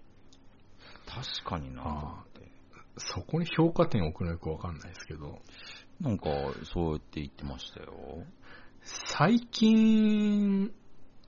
[1.08, 2.24] 確かにな。
[2.99, 5.39] そこに評価点を置くのよくわかんないですけど、
[6.01, 6.29] なんか、
[6.63, 7.93] そうやって言ってましたよ。
[8.83, 10.71] 最近、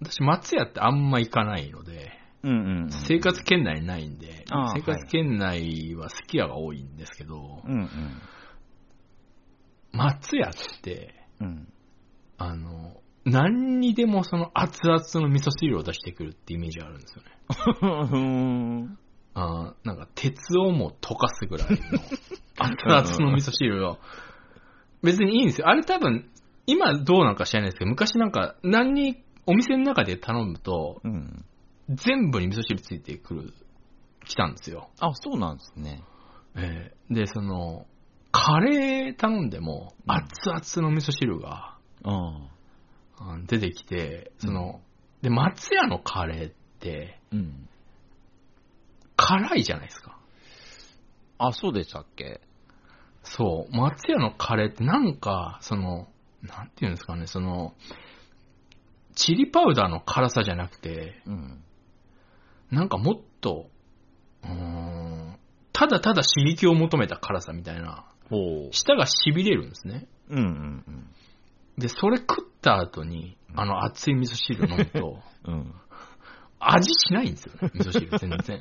[0.01, 2.11] 私松屋ってあんま行かないので、
[2.43, 2.89] うんうん、うん。
[2.89, 7.89] 生活圏内にないんで、生活圏内はすき家が多いんですけど、うんうん。
[9.91, 11.71] 松屋って、うん。
[12.37, 17.29] あの、何にでもその熱々の味噌汁を出してくるってイメージがあるんですよね。
[19.35, 19.43] うん。
[19.43, 21.77] あーなんか鉄をも溶かすぐらいの
[22.59, 23.97] 熱々の味噌汁を。
[25.03, 25.67] 別にいいんですよ。
[25.67, 26.29] あれ多分、
[26.67, 31.45] 今どうなんか知らないですけど、昔なんか何にお店の中で頼むと、うん。
[31.89, 33.53] 全部に味噌汁ついてくる、
[34.25, 34.89] 来たんですよ。
[34.99, 36.03] あ、そうなんですね。
[36.55, 37.85] えーで、その、
[38.31, 42.47] カレー頼んでもうん熱々の味噌汁があ
[43.17, 44.81] あ出てきて、その、
[45.21, 47.67] で、松屋のカレーってうん。
[49.21, 50.17] 辛いじゃないですか。
[51.37, 52.41] あ、そうでしたっけ？
[53.23, 56.07] そう、松屋のカレーってなんか、その、
[56.41, 57.75] なんていうんですかね、その、
[59.15, 61.63] チリパウダーの辛さじゃなくて、うん。
[62.71, 63.69] なんかもっと、
[64.43, 65.39] うーん、
[65.71, 70.07] ただただ刺激を求めた辛さみたいな、ほ舌が痺れるんですね。
[70.29, 70.35] う。
[70.35, 70.45] うんう
[70.91, 71.13] ん
[71.77, 75.73] で、それ食った後に、あの熱い味噌汁飲むと、 うん。
[76.61, 76.75] うん。
[76.75, 78.59] 味しないんですよね、 味噌汁全然。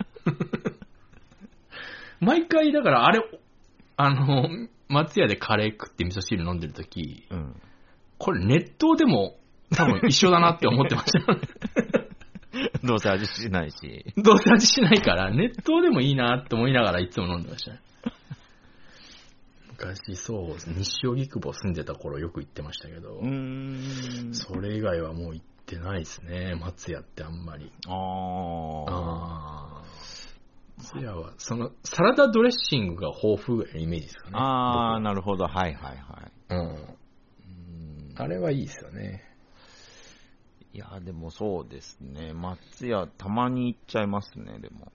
[2.20, 3.20] 毎回、だからあれ、
[3.96, 4.48] あの、
[4.88, 7.60] 松屋でカレー食って味噌汁飲んでるとき、うん。
[8.18, 9.38] これ熱湯でも
[9.74, 11.20] 多分一緒だなって思ってました。
[12.84, 14.04] どうせ味しないし。
[14.16, 17.80] どうせ味しないから、熱湯でもいいなって思いながらいつも飲んでましたね。
[19.68, 23.20] 昔、そう西荻窪住んでた頃よく行ってましたけど。
[24.32, 27.72] それ以外はもう行ってないですね、松屋ってあんまり。
[27.86, 27.94] ああ。
[28.88, 29.82] ああ。
[30.78, 34.32] 松屋は、その、サラダドレッシングが豊富ぐらいのイメージですかね。
[34.34, 35.44] ああ、なるほど。
[35.44, 36.32] はいはいはい。
[36.48, 36.68] 僕うん。
[36.68, 39.22] うんあれはいいですよね。
[40.72, 42.32] いや、でもそうですね。
[42.32, 44.92] 松屋、たまに行っちゃいますね、でも。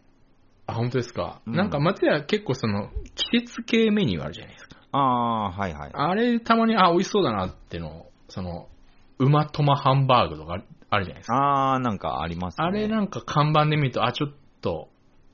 [0.68, 1.42] あ、本当ですか？
[1.46, 2.90] うんなんか松屋結構その、
[3.32, 4.78] 季節系メニューあるじゃないですか。
[4.92, 5.92] ああ、はいはい。
[5.94, 8.70] あれ、たまに、あ、美味しそうだなってのを、その、
[9.19, 11.36] 馬トマハンバーグとかあるじゃないですか。
[11.36, 12.67] ああ、なんかありますね。
[12.67, 14.89] あれなんか看板で見ると、あ、ちょっと、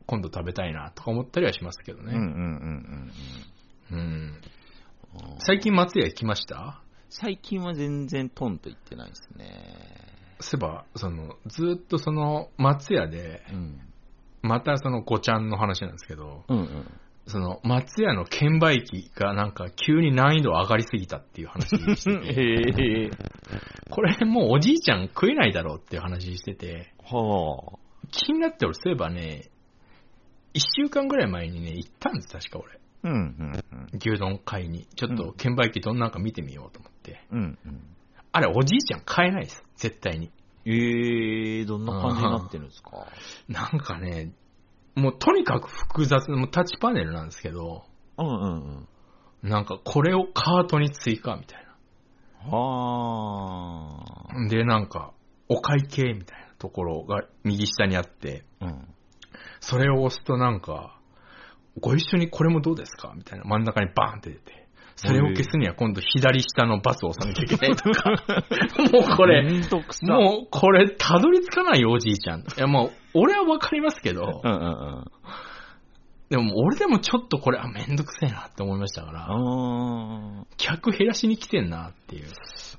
[0.07, 2.13] 今度食べたいなとか思ったりはしますけどね。
[2.13, 3.11] うんうんうん
[3.91, 4.01] うんうん。
[4.01, 4.41] うん。
[5.39, 6.81] 最近松屋行きました？
[7.09, 9.45] 最近は全然トンと行ってないですね。
[10.39, 13.79] そういえば、その、ずっとその、松屋で、うん。
[14.41, 17.00] またそのごちゃんの話なんですけど、うんうん。
[17.31, 23.11] その、松屋の券売機がなんか急に難易度上がりすぎたっていう話してて、へえ。
[23.89, 27.79] これもうおじいちゃん食えないだろうっていう話してて、は
[28.11, 29.49] 気になって俺そういえばね、
[30.53, 32.73] 一週間ぐらい前にね、行ったんです、確か俺。
[32.75, 32.77] あ。
[33.03, 33.87] うんうんうん。
[33.97, 34.85] 牛丼買いに。
[34.95, 37.21] ちょっと券売機どんなんか見てみようと思って。
[37.31, 37.83] うんうん。
[38.31, 39.63] あれ、おじいちゃん買えないです。
[39.77, 40.29] 絶対に。
[40.65, 43.07] ええー、どんな感じになってるんですか？
[43.47, 44.31] なんかね、
[44.95, 47.86] もうとにかく複雑な、もうタッチパネルなんですけど、
[48.17, 48.88] うんうん
[49.43, 49.49] うん。
[49.49, 51.62] なんかこれをカートに追加みたい
[52.49, 54.34] はあ。
[54.34, 54.49] な。
[54.49, 55.13] で、なんか、
[55.47, 58.88] お会計みたいなところが右下にあって、うん。
[59.60, 60.97] それを押すとなんか、
[61.80, 64.61] ご一緒にこれもどうですかみたいな真ん中にバーンって出て、
[64.95, 68.12] それを消すには今度左下のバスを押さなきゃいけないとか、
[68.91, 69.43] もうこれ。
[70.01, 72.41] もうこれたどり着かないよおじいちゃん。
[72.41, 74.65] いやもう、俺はわかりますけどう、んうんう
[75.01, 75.06] ん。
[76.30, 82.25] でも俺でもちょっとこれ、あ、めんどくせえなって思いましたから、あ客減らしに来てんなっていう。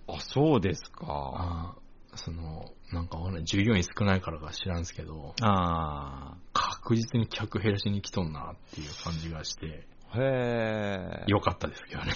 [0.08, 0.14] あ。
[0.14, 1.76] あ、そうですか。
[2.14, 9.91] その、なんか従業員少ないからか知らんすけど、あ確実に客減らしに来とんなっていう感じがして、あ。
[10.14, 11.24] へえ。
[11.26, 12.12] 良かったですけどね。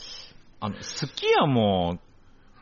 [0.60, 1.98] あの、すき家も、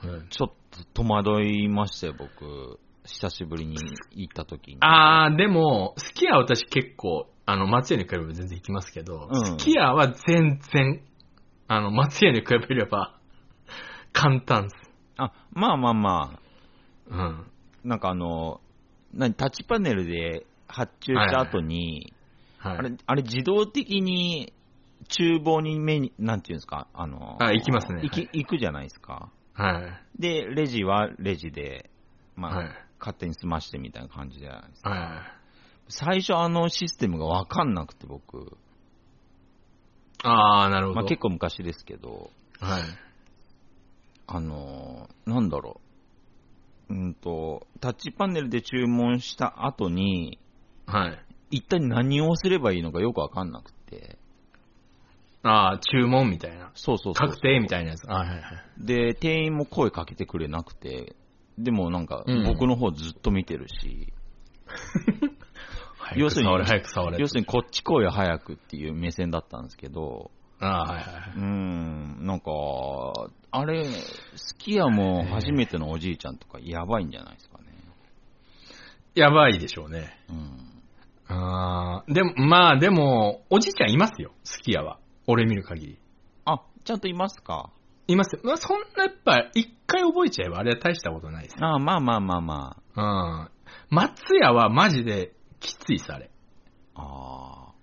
[0.02, 2.78] うんちょっと戸惑いましたよ、僕。
[3.04, 3.76] 久しぶりに
[4.12, 4.76] 行った時に。
[4.80, 11.02] あー、でも、すき家は私結構、あの、松屋に比べれば全然行きますけど、うんすき家は全然、
[11.66, 13.18] あの、松屋に比べれば、
[14.12, 14.90] 簡単です。
[15.16, 16.40] あ、まあまあまあ。
[17.10, 17.50] うん。
[17.84, 18.60] なんかあの、
[19.12, 22.12] 何、タッチパネルで発注した後に、
[22.58, 22.78] はい。
[22.78, 24.52] あれ、あれ自動的に
[25.08, 29.32] 厨房に目に、なんていうんですか、あの、あ行きますね行き、はい行くじゃないですか。
[29.54, 30.20] はい。
[30.20, 31.90] で、レジはレジで、
[32.36, 32.68] まあ、はい。
[33.00, 34.90] 勝手に済ましてみたいな感じじゃないですか。
[34.90, 35.38] はい。
[35.90, 38.58] 最初あのシステムがわかんなくて僕、
[40.22, 41.00] あー、なるほど。
[41.00, 42.82] まあ結構昔ですけど、はい。
[44.26, 45.80] あの、なんだろ
[46.90, 46.94] う。
[46.94, 50.38] うんと、タッチパネルで注文した後に、
[50.86, 51.27] はい。
[51.50, 54.18] 一体何をすればいいのかよくわかんなくて。
[55.42, 56.70] あー、注文みたいな。
[56.74, 57.28] そうそうそう。
[57.28, 58.10] 確定みたいなやつ。
[58.10, 58.64] あはいはいはい。
[58.78, 61.14] で、店員も声かけてくれなくて、
[61.58, 64.12] でもなんかうん僕の方ずっと見てるし、
[65.98, 67.18] 早要するにく触れ、早く触れ。
[67.18, 70.30] 要するにこっち来いよ早くっていう目線だったんですけど、
[70.60, 72.50] あー、はいはいはうーん、なんか、
[73.50, 73.84] あれ、
[74.34, 77.64] すき家も初めてのおじいちゃんとかやばいんじゃないですかね。
[79.14, 79.20] い。
[79.20, 80.18] やばいでしょうね。
[80.28, 80.77] うん。
[81.28, 84.98] あー、でも、まあでも、おじいちゃんいますよ、すき家は。
[85.26, 85.98] 俺見る限り。
[86.46, 87.70] あ、ちゃんといますか？
[88.06, 88.40] いますよ。
[88.44, 91.56] まあそんなやっぱ、一回覚えちゃえばあれは大したことないです。
[91.60, 93.50] あまあまあまあまうん。
[93.90, 96.30] 松屋はマジできついさ、あれ。
[96.94, 97.02] あ。
[97.02, 97.74] あ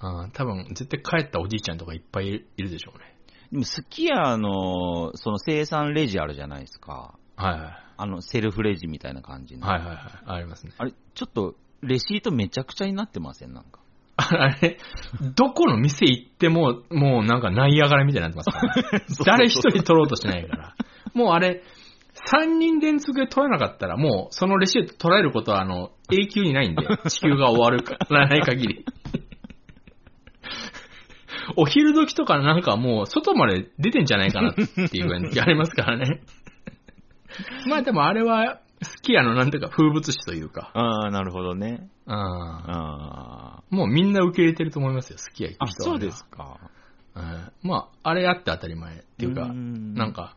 [0.00, 0.24] あ。
[0.24, 3.16] うん、多分、絶対帰ったおじいちゃんとかいっぱいいるいるでしょうね。
[3.52, 7.14] でもすき家の、その生産レジあるじゃないですか。
[7.36, 7.72] はいはい。
[7.96, 9.66] あの、セルフレジみたいな感じの。
[9.66, 9.98] はいはいはい。
[10.26, 10.72] ありますね。
[10.76, 13.52] あれ、ちょっと、レシートめちゃくちゃになってません？
[13.52, 13.80] なんか。
[14.16, 14.78] あれ、
[15.36, 20.74] どこの店行っても、もうなんかナイアガラみたいになってますから、 ね、誰一人取ろうとしないから。
[21.14, 21.62] もうあれ、
[22.32, 28.84] 3人連続で取らなかったら、もうそのレシート取られることは、あの、永久にないんで、 地球が終わるからない限り。
[31.56, 34.62] お昼時とかなんかもう外まで出てんじゃないかなって
[34.98, 36.20] いう感じありますからね。
[37.68, 40.70] まあでもあれは、好きやのなんていうか風物詩というか。
[40.74, 41.88] ああ、なるほどね。
[42.06, 45.64] うんあもうみんな受け入れてると思いますよ、好きや人あ。
[45.66, 46.70] は、あ、そうですか。
[47.14, 50.36] うんまあ、あれやって当たり前っていうか、うんなんか、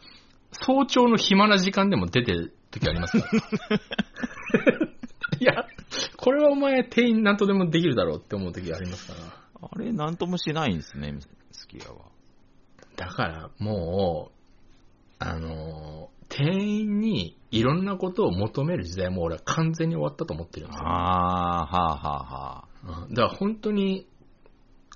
[0.51, 4.77] 早朝の暇な時間でも出てる時ありますから。
[5.39, 5.65] いや、
[6.17, 9.13] これはお前店員なんとでもできるだろうって思う時ありますか
[9.61, 9.69] ら。
[9.71, 11.13] あれ、なんともしないんですね、
[11.51, 12.11] スキヤは。
[12.95, 14.33] だからもう、
[15.19, 20.87] あのー店員にいろんなことを求める時代も俺は完全に終わったと思ってるんですよ。
[20.87, 23.03] ああ、はあはあはあ。
[23.05, 24.07] うんだから本当に、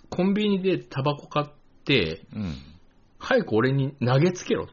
[0.09, 1.45] コンビニでタバコ買っ
[1.83, 2.55] て、うん。
[3.19, 4.67] 早く俺に投げつけろっ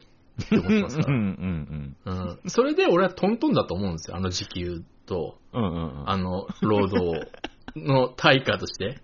[0.49, 2.13] て思ってますかうんうら。
[2.13, 2.49] んうん。
[2.49, 4.15] それで俺はトントンだと思うんですよ。
[4.15, 5.63] あの時給と、うん。
[5.63, 6.09] うんうんうん。
[6.09, 7.29] あの、労働
[7.75, 9.01] の対価として。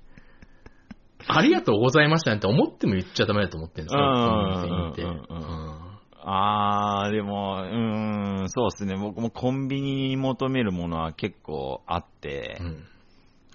[1.28, 4.02] ありがとうございましたねって思っても言っちゃダメだと思ってるんですよ。
[4.02, 5.34] うんコンビニ店員って。
[5.34, 5.89] うん
[6.22, 8.96] ああ、でも、うーん、そうですね。
[8.98, 12.86] 僕もコンビニに求めるものは結構あって、うん。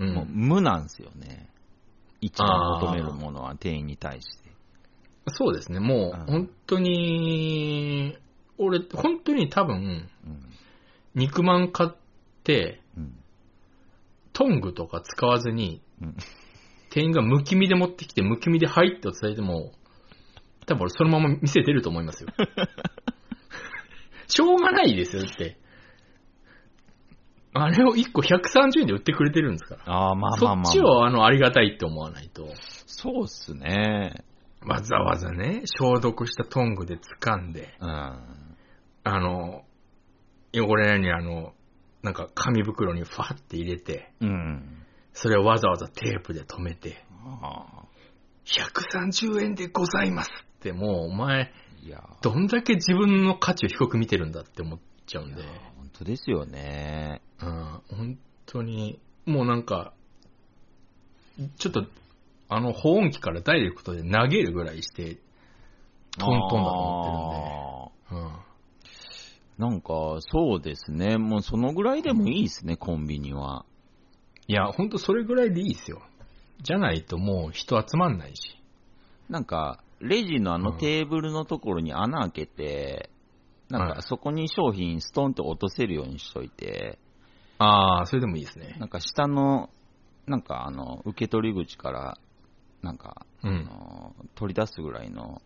[0.01, 1.49] うんもう無なんですよね。
[2.21, 4.51] 一番求めるものは店員に対して。
[5.29, 5.79] そうですね。
[5.79, 8.17] もうんう、本当に、
[8.59, 10.09] 俺、本当に多分、うん。
[11.15, 11.91] 肉まん買っ
[12.43, 13.15] て、うん。
[14.33, 16.17] トングとか使わずに、うん
[16.91, 19.73] 店員がむき身で持ってきて、むき身で入って伝えても、
[20.67, 22.31] 多分俺そのまま店出ると思いますよ。
[24.27, 25.59] しょうがないですよって。
[27.57, 29.83] あれを1個130円で売ってくれてるんですから。
[29.87, 32.49] ああ、まあまあまあ、そっちをあのありがたいって思わないと。
[32.87, 34.25] そうっすね。
[34.67, 37.89] わざわざね、消毒したトングで掴んで、うん。
[37.89, 39.65] あの、
[40.53, 41.53] 汚れないようにあの、
[42.03, 44.85] なんか紙袋にファって入れて、うん。
[45.13, 47.85] それをわざわざテープで留めて、あ
[48.47, 55.43] 130円でございますって、もうお前、ーいや、どんだけ自分の価値を低く見てるんだって思っちゃうんで、
[55.77, 57.21] 本当ですよね。
[57.41, 59.93] うん、本当に、もうなんか、
[61.59, 61.85] ちょっと、
[62.49, 65.19] あの保温器からダイレクトで投げるぐらいして、
[66.19, 68.45] トントンだと思ってるんで、
[69.59, 71.19] なんか、そうですね。
[71.19, 73.67] もうそのぐらいでもいいですね、コンビニは。
[74.49, 76.03] いや、ほんとそれぐらいでいいですよ。
[76.63, 78.59] じゃないともう人集まんないし。
[79.29, 83.11] なんか、レジのあのうんテーブルのところに穴開けて、
[83.69, 86.99] なんはいかそこに商品ストンと落とせるようにしといて、
[87.59, 88.77] ああ、それでもいいですね。
[88.79, 89.71] なんか下の、
[90.27, 92.19] なんかあの、受け取り口から、
[92.83, 93.65] なんか、あうん。
[93.65, 95.41] の取り出すぐらいの、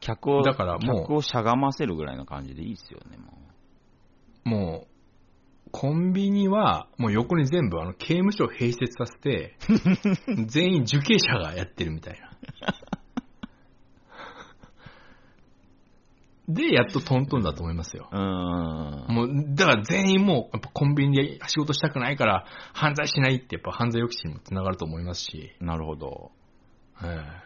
[0.00, 3.34] 客を、だからもう客をしゃがませるぐらいの感じでいいですよね、も
[4.44, 9.56] もう、コンビニは、もう横に全部あの刑務所を併設させて、
[10.46, 12.30] 全員受刑者がやってるみたいな。
[16.48, 18.08] で、やっとトントンだと思いますよ。
[18.12, 18.16] う。
[18.16, 19.06] うーん。
[19.08, 26.32] もう、だから全員もう、やっぱコンビニで仕事したくないから、犯罪しないって、やっぱ犯罪抑止にもつながると思いますし、なるほど。
[27.02, 27.44] ええ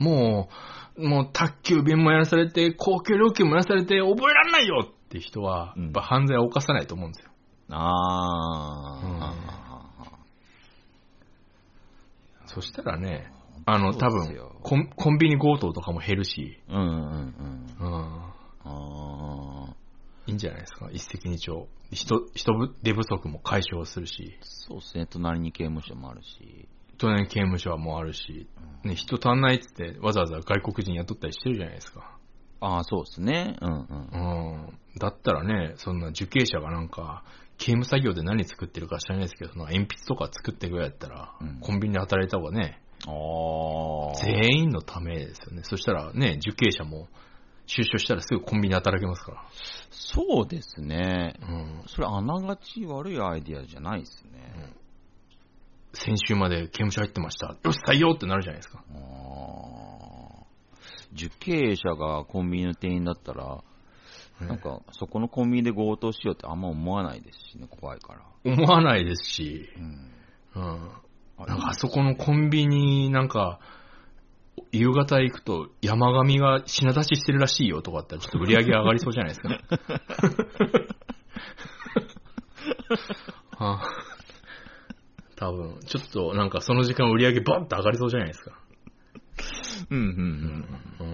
[0.00, 0.48] も
[0.96, 7.30] う、もう宅急便もやらされて、公共料金もやらされて、覚えられないよって人は、うんやっぱ犯罪を犯さないと思うんですよ。
[7.72, 9.34] あ
[12.46, 13.30] そしたらね、
[13.66, 16.74] あの、多分コン、コンビニ強盗とかも減るし、ー。
[16.74, 17.34] うんうん
[17.80, 18.30] うん。
[18.62, 19.74] うん、
[20.26, 21.66] いいんじゃないですか、一石二鳥。
[21.92, 26.68] 人、人手不足も解消するし、そうですね、隣に刑務所もあるし。
[26.98, 28.46] 隣に刑務所はもうあるし、
[28.84, 32.18] ね、人足んないっつってわざわざ外国人雇ったりしてるじゃないですか。
[32.60, 33.56] ああ、そうですね。
[33.62, 33.80] うんうん。
[34.12, 34.78] うん。
[34.98, 37.24] だったらね、そんな受刑者がなんか、
[37.56, 42.80] 刑務作業で何作ってるか知らないですけど、その鉛筆とか作ってるぐらいだったら、うんコンビニで働いた方がね。
[43.06, 45.62] 全員のためですよね。
[45.64, 47.08] そしたらね、受刑者も
[47.66, 49.44] 出所したらすぐコンビニで働けますから。
[49.90, 51.34] そうですね。
[51.40, 51.82] うん。
[51.86, 54.74] それあながち悪いアイディアじゃないですね。
[55.92, 57.56] 先週まで刑務所入ってました。
[57.62, 58.84] よし、採用ってなるじゃないですか。
[61.12, 63.62] 受刑者がコンビニの店員だったら、
[64.40, 68.22] なんか、そこのコンビニで強盗しようってあんま思わないですしね、怖いから。
[68.44, 70.10] 思わないですし、うん。
[70.54, 70.90] うん。
[71.40, 73.60] あなんかあそこのコンビニなんか、
[74.72, 79.48] 夕方行くと山上が品出ししてるらしいよとかあったらちょっと売り上げ上がりそうじゃないですか。
[83.56, 83.80] は あ
[85.36, 88.52] 多分、ちょっとなんかその時間売り上げバンと上がりそうじゃないですか。
[89.90, 90.66] うんうん
[91.00, 91.04] う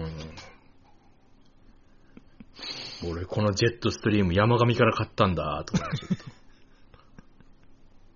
[3.07, 3.11] ん。
[3.11, 5.89] 俺このジェットストリーム山上から買ったんだとか、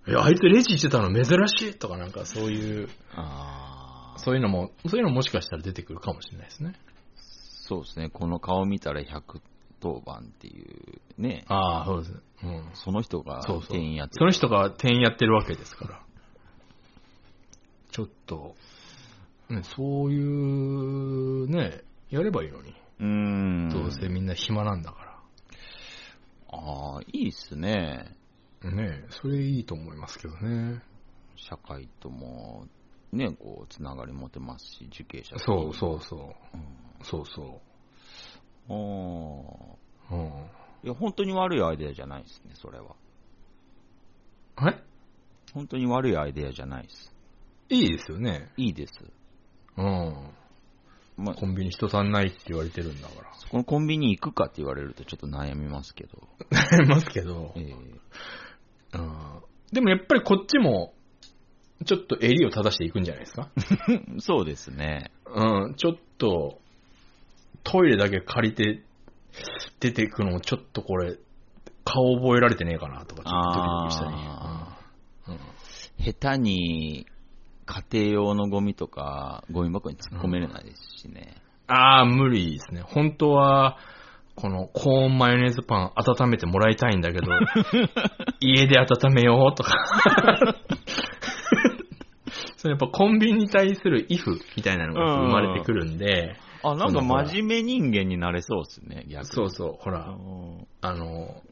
[0.06, 0.12] ちょっと。
[0.12, 6.74] いや、あいつレジしてたの珍しいとかなんかそういう、あそういうのも、そういうのももしかしたら出てくるかもしれないですね。
[7.16, 12.22] そうですね、この顔見たら110番っていうね、ああ、そうです。
[12.44, 12.70] うん。
[12.74, 13.70] その人がそうそう。
[13.70, 16.02] 店員やってその人が店員やってるわけですから。
[17.92, 18.56] ちょっと、
[19.50, 22.74] ね、そういう、ね、やればいいのに。
[23.00, 23.68] うーん。
[23.68, 25.02] どうせみんな暇なんだか
[26.52, 28.14] ああ、いいっすね。
[28.64, 28.70] ら。
[28.72, 30.82] ねそれいいと思いますけどね。
[31.36, 32.66] 社会とも、
[33.12, 36.56] ね、こう、つながり持てますし、受刑者とそうそうそう。
[36.56, 37.60] うんそうそ
[38.68, 40.16] あーう。
[40.16, 40.28] うん。
[40.84, 42.94] いや、本当に悪いアイデアじゃないですね、それは。
[44.56, 44.82] はい
[45.52, 47.12] 本当に悪いアイデアじゃないです。
[47.68, 48.52] いいですよね。
[48.56, 48.92] いいです。
[49.76, 50.34] うん。
[51.16, 53.34] まあ、コンビニ人足んないって言われてるんだから。
[53.34, 56.18] そこのコンビニ行くかって言われるとちょっと悩みますけど。
[56.52, 57.74] ありますけどえ、え
[58.94, 59.42] うん。
[59.72, 60.92] でもやっぱりこっちも、
[61.84, 63.50] ちょっと襟を正していくんじゃないですか？
[64.20, 65.10] そうですね。
[65.26, 66.58] うん、ちょっと、
[67.64, 68.82] トイレだけ借りて
[69.80, 71.16] 出ていくのもちょっとこれ、
[71.84, 74.10] 顔覚えられてねえかなとか、ちょっとドキドキしたり。
[74.14, 74.78] あ
[75.28, 75.40] うんうん
[76.04, 77.06] 下手に
[77.64, 81.36] 家庭用のゴミとか、ゴミ箱に突っ込めれないですしね。
[81.68, 82.82] ああ、無理ですね。
[82.82, 83.78] 本当は、
[84.34, 87.26] このコーンマヨネーズパン温めてもらいたいんだけど、
[88.40, 89.74] 家で温めようとか。
[92.56, 99.26] それやっぱコンビニに対するイフみたいなのが生まれてくるんで、あ、なんか真面目人間になれそうですね、逆に。
[99.26, 101.42] そうそう、ほら、うんあの、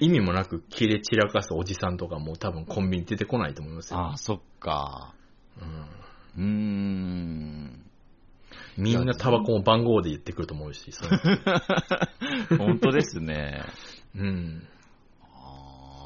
[0.00, 4.00] 意味もなく切れ散らかすおじさんとかも多分コンビニ出てこないと思いますよ。
[4.12, 5.12] あ、そっか。
[5.60, 6.04] うん
[6.36, 7.83] うーん。
[8.76, 11.18] みんなタバコも番号で言ってくると思うし、その
[12.58, 13.64] 本当ですね。
[14.14, 14.66] うん。
[15.22, 16.04] あ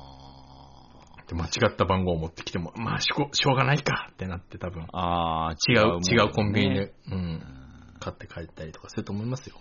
[1.26, 7.42] で間違った番号を持ってきても、まあしょ、しょうがないかってなって多分、ーあー、違う、もん違うコンビニで、う、うんん
[8.00, 9.56] 買って帰ったりとかすると思いますよ。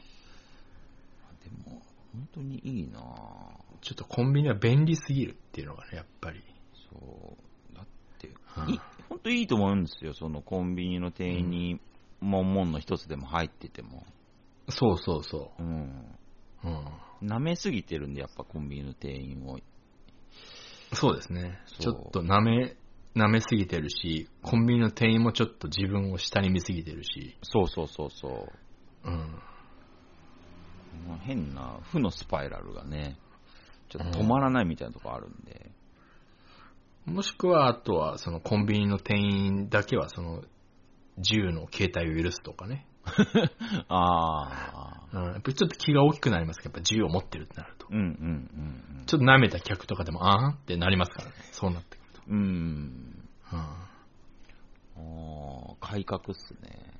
[1.43, 1.81] でも、
[2.13, 6.41] 本当にいいなぁちょっとコンビニは便利すぎるっていうのがね、やっぱり。
[6.89, 7.37] そ
[7.71, 7.75] う。
[7.75, 7.85] だっ
[8.19, 8.79] て、うんい
[9.09, 10.13] 本当いいと思うんですよ。
[10.13, 11.79] そのコンビニの店員に、
[12.19, 14.05] 門門の一つでも入ってても。
[14.69, 16.17] そうそうそうん。
[16.63, 16.67] う。
[16.67, 17.27] うん。
[17.27, 19.59] 舐めすぎてるんで、やっぱコンビニの店員を。
[20.93, 21.59] そうですね。
[21.79, 22.75] ちょっと舐め、
[23.15, 28.27] 舐めすぎてるし、コンビニの店員もちょっと自分を下に見すぎてるし、そうそうそうそ
[29.05, 29.09] う。
[29.09, 29.17] うん。
[31.07, 33.17] まあ変な負のスパイラルがね、
[33.89, 35.71] ちょっと止まらないみたいなとこあるんで。
[37.05, 40.43] もしくは、あとは、そのコンビニの店員だけは、その、
[41.19, 42.85] 銃の携帯を許すとかね。
[43.87, 45.17] ああ。
[45.17, 45.23] うん。
[45.25, 47.87] やっぱりちょっと気が大きくなりますけど、やっぱ銃を持ってるってなると。
[47.89, 48.09] うんうんうん
[48.99, 49.05] うん。
[49.05, 51.33] ちょっと舐めた客とかでも、あーんってなりますからね。
[51.51, 52.21] そうなってくると。
[52.27, 52.37] うん。
[53.53, 53.59] うん。
[53.59, 53.87] あ
[54.97, 56.93] あ、改革っすね。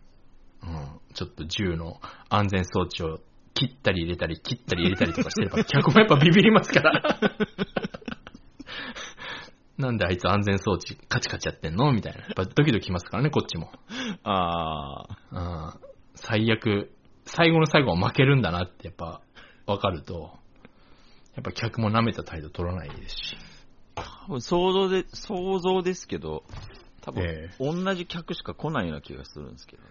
[0.64, 1.00] うん。
[1.14, 2.00] ちょっと銃の
[2.30, 3.20] 安全装置を
[3.54, 7.20] 切ったり入れたり、切ったり入れたりとかしてれば、客もやっぱビビりますから。
[9.78, 11.92] なんであいつ安全装置カチカチやってんの？
[11.92, 12.20] みたいな。
[12.22, 13.72] やっぱドキドキしますからね、こっちも。
[14.24, 15.74] ああ。
[15.76, 15.88] うん
[16.20, 16.92] 最悪、
[17.26, 19.22] 最後の最後は負けるんだなってやっぱ
[19.68, 20.32] 分かると、
[21.36, 23.38] やっぱ客も舐めた態度取らないですし。
[23.94, 26.44] 多分想像で、想像ですけど、
[27.02, 29.84] 多分、え同じ客しか来ないような気がするんですけど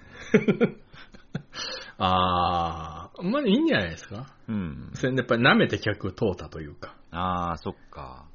[0.67, 0.77] ね。
[1.99, 4.35] あー、まあいいんじゃないですか。
[4.49, 4.91] うん。
[4.95, 6.97] それでやっぱり舐めて客を通ったというか。
[7.13, 8.27] ああ、そっか。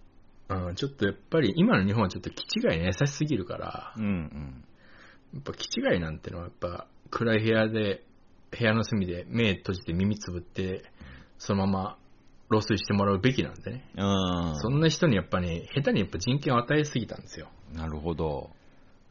[0.56, 4.64] うん、ちょっとやっぱり今の日本はちょっと気違いに優しすぎるから、うんうん。
[5.34, 8.04] やっぱ気違いなんてのはやっぱ暗い部屋で、
[8.52, 10.84] 部屋の隅で目閉じて耳つぶって、
[11.38, 11.98] そのまま
[12.50, 13.90] 老衰してもらうべきなんでね。
[13.96, 14.02] う
[14.54, 14.56] ん。
[14.58, 17.50] そんな人にやっぱね、下手にやっぱ人権を与えすぎたんですよ。
[17.74, 18.50] なるほど。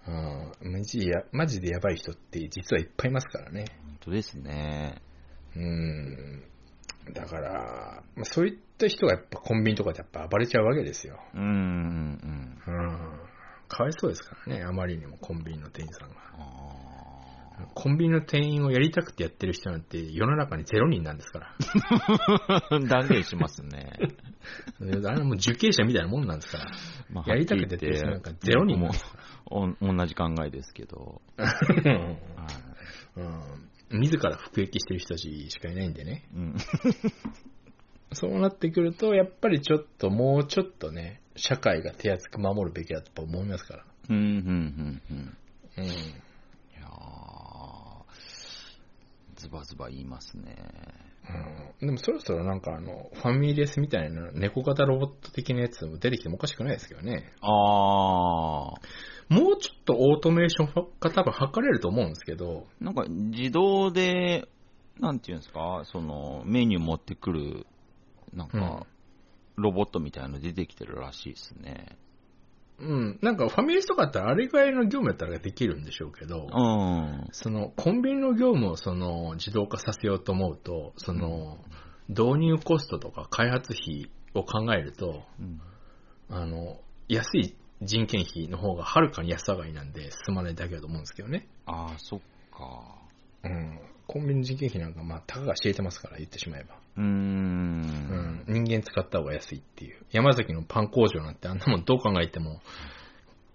[0.07, 3.65] うん、マジや、マジでやばい人って実はいっぱいいますからね。
[3.87, 5.01] 本当ですね。
[5.57, 6.45] うん。
[7.13, 11.19] だから、まあそういった人がやっぱコンビニとかでやっぱ暴れちゃうわけですよ。
[11.35, 12.59] うんうん。
[13.69, 16.17] かわいそうですからね、あまりにもコンビニの店員さんが。
[16.35, 16.71] あ
[17.75, 21.57] コンビニの店員をやりたくてやってる人なんて世の中にゼロ人なんですから。
[22.71, 23.93] ー 断言しますね。
[24.81, 26.71] あれはもう受刑者みたいなもんなんですから。
[27.11, 31.21] まやりたくてやってる人なんかゼロ人なんですかお同じ考えですけど。
[33.17, 33.70] うん。
[33.91, 36.29] 自ら服役してる人たちしかいないんでね。
[36.35, 36.57] うん。
[38.13, 43.85] そうなってくると、やっぱりちょっと、もうちょっとね、社会が手厚く守るべきだと思いますから。
[44.09, 45.37] うん、うん、うん、うん。
[45.79, 45.85] うん。
[45.85, 45.89] い
[46.75, 48.05] やー
[49.37, 50.57] ズバズバ言いますね。
[51.81, 57.33] うん、でもそろそろなんかあの、ファミレスみたいな猫型ロボット的なやつも出てきてもおかしくないですけどね。
[57.41, 58.81] あー。
[59.31, 64.49] もうちょっとオートメーションが多分測れると思うんですけど、なんか自動で、
[64.99, 67.67] なんていうんですか、そのメニュー持ってくる、
[68.35, 68.87] なんか、
[69.57, 71.97] ロボットみたいなの出てきてるらしいですね。
[72.81, 77.29] うん、なんかファミレスとかだったらあれぐらいの業務やったらできるんでしょうけど、うん。
[77.33, 81.59] そのコンビニの業務をその自動化させようと思うと、その
[82.09, 85.61] 導入コストとか開発費を考えると、うん。
[86.31, 91.47] あの、安い人件費の方がはるかに安上がりなんで進まないだけだと思うんですけどね。
[91.67, 92.21] ああ、そっ
[92.53, 93.01] か。
[93.45, 93.81] うん。
[94.07, 96.75] コンビニの人件費なんかまあ、たかが知れてますから言ってしまえば。
[96.97, 97.03] うー。
[97.03, 98.45] うんん。
[98.49, 100.05] 人間使った方が安いっていう。
[100.11, 102.61] 山崎のパン工場なんてあんなもんどう考えても、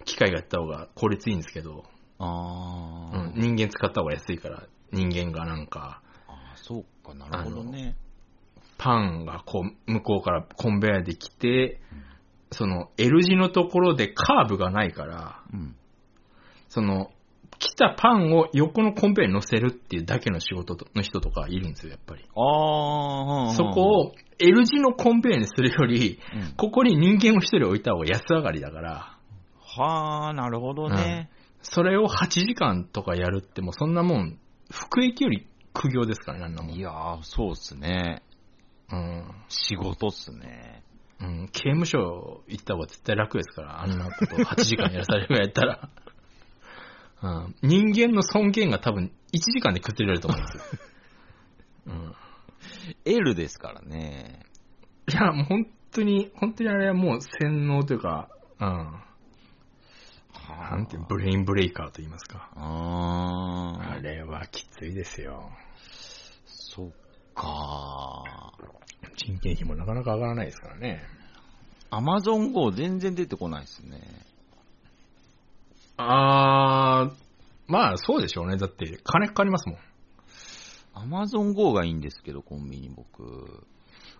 [0.05, 1.83] 機械がやった方が効率いいんですけど、
[2.17, 7.95] ああ、うん、人間使った方が安いから、人間がなんか、ああ、そうか、なるほどね。
[8.77, 11.79] パンがこう、向こうからコンベヤーで来て、
[12.55, 15.75] その L 字のところでカーブがないから、うん。
[16.69, 17.11] その、
[17.59, 22.23] 来たパンを横のコンベヤーに乗せるっていうだけの仕事の人とかいるんですよ、やっぱり。
[22.33, 29.17] ああ、そこを L 字のコンベヤーにするより、うん、ここに人間を一人置いた方が安上がりだから、
[29.59, 31.29] はあ、なるほどね。
[31.61, 34.39] それを8時間とかやるってもうそんなもん、
[34.71, 36.75] 服役より苦行ですからね、あんなもん。
[36.75, 38.21] いやー、そうっすね。
[38.91, 39.25] うん。
[39.49, 40.83] 仕事っすね。
[41.21, 45.89] うん、刑務所行った方が絶対楽ですから、あんなこと8時間やらされるぐらいやったら。
[47.23, 50.63] うん、人間の尊厳が多分1時間で崩れると思うんですよ。
[51.87, 52.15] うん、
[53.05, 54.41] L ですからね。
[55.11, 58.67] いや、もう本当に、本当にあれはもう洗脳というか、うん、
[60.53, 62.51] はなんてブレインブレイカーと言いますか。
[62.55, 65.51] あーあれはきついですよ。
[66.45, 66.91] そっ
[67.33, 68.53] か
[69.15, 71.03] 人件費もなかなか上がらないですからね。
[71.89, 74.01] アマゾン GO 全然出てこないですね。
[75.97, 77.11] あー、
[77.67, 78.57] まあそうでしょうね。
[78.57, 79.77] だって金かかりますもん。
[80.93, 83.63] アマゾン GO がいいんですけど、コンビニ僕。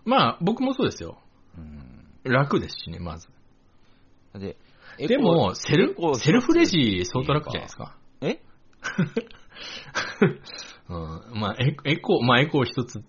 [0.04, 1.18] まあ僕もそうですよ。
[1.56, 2.32] うん。
[2.32, 3.28] 楽ですしね、まず。
[4.34, 4.56] で、
[4.98, 7.96] でも、セルエコ、セルフレジ相当楽じゃないですか。
[8.20, 8.40] え？
[10.88, 13.02] うん、まあ、エエコ、まあ、エコ一つ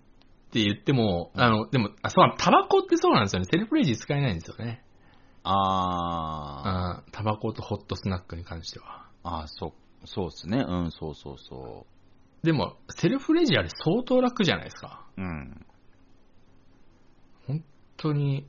[0.48, 3.46] って言っても、あの、でも、あ、そう、タバコってそうなんですよね。
[3.50, 4.82] セルフレジ使えないんですよね。
[5.44, 9.06] あうん、タバコとホットスナックに関しては。
[9.24, 9.74] ー、あー、そ、
[10.06, 10.64] そうっすね。
[10.66, 11.86] うん、そうそうそ
[12.42, 15.06] でも、セルフレジあれ相当楽じゃないですか。
[15.18, 15.20] う。
[15.20, 15.66] うん。
[17.46, 17.64] 本
[17.98, 18.46] 当に、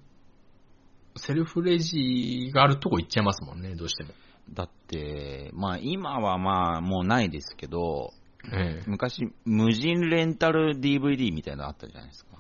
[1.18, 4.12] セルフレジがあるとこ行っちゃいますもんね、どうしても。
[4.54, 8.14] だって、まあ今はまあもうないですけど、
[8.46, 8.84] ええ。
[8.88, 12.32] 昔、無人レンタル DVD みたいなのあったじゃないですか。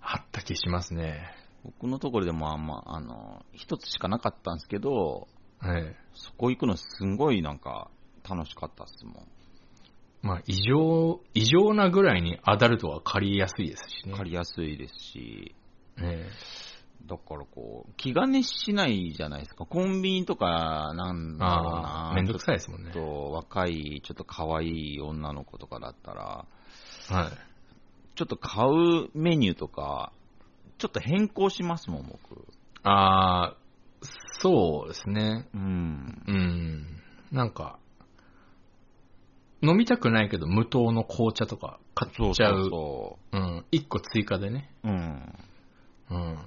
[0.00, 1.34] あった気しますね。
[1.64, 5.28] 僕のところでもまあまあ、あの、一つしかなかったんですけど、
[5.64, 5.96] ええ。
[6.14, 7.90] そこ行くのすんごいなんか
[8.28, 9.14] 楽しかったっすもん。
[10.22, 14.14] まあ、異常、異常なぐらいにアダルトは借りやすいですしね。
[14.14, 15.54] 借りやすいですし、
[15.98, 16.28] え
[17.06, 19.64] だからこう、気兼ねしないじゃないですか。
[19.64, 21.38] コンビニとかなんえ。
[21.38, 22.12] だろうな。
[22.14, 22.90] めんどくさいですもんね。
[22.92, 26.44] ちょっと若い、ちょっと可愛い女の子とかだったら、
[27.08, 27.32] はい。
[28.16, 30.12] ちょっと買うメニューとか、
[30.78, 32.46] ちょっと変更しますもん、僕。
[32.82, 33.56] ああ、
[34.40, 35.48] そうですね。
[35.54, 36.22] うん。
[36.26, 36.86] うん。
[37.30, 37.78] なんか、
[39.62, 42.68] 飲みたくないけど無糖の紅茶とか買っちゃう。
[42.68, 43.64] そううん。
[43.70, 44.70] 一個追加でね。
[44.84, 45.34] そううん。
[46.10, 46.38] うん。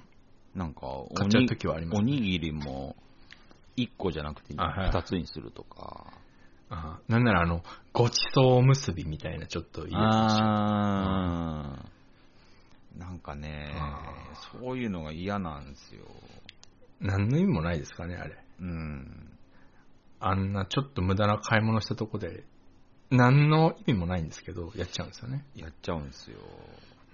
[0.54, 2.96] なんか、お買っちゃう時はありますねおにぎりも、
[3.76, 6.12] 1個じゃなくてあはい2つにするとか。
[6.72, 16.04] あなんならあの、ごちそう結びみたいなちょっといいやあーなんかねあ、そういうのが嫌なんですよ。
[17.00, 17.04] つ。
[17.04, 18.36] 何の意味もないですかね、あれ。
[18.60, 19.30] うん。
[20.20, 22.44] あんなちょっと無駄な買い物したとこで、
[23.10, 25.44] 何の意味もないんですけど、やっちゃうんですよね。
[25.56, 26.38] やっちゃうんですよ。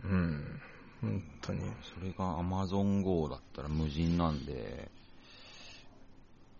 [0.04, 0.60] うん。
[1.06, 1.60] 本当に。
[1.94, 4.90] それが Amazon Go だったら無人なんで、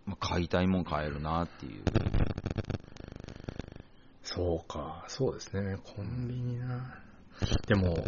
[0.05, 1.83] まあ、買いたいもん買えるなっていう。
[4.23, 5.77] そうか、そうですね。
[5.83, 7.01] コンビニな。
[7.67, 8.03] でも、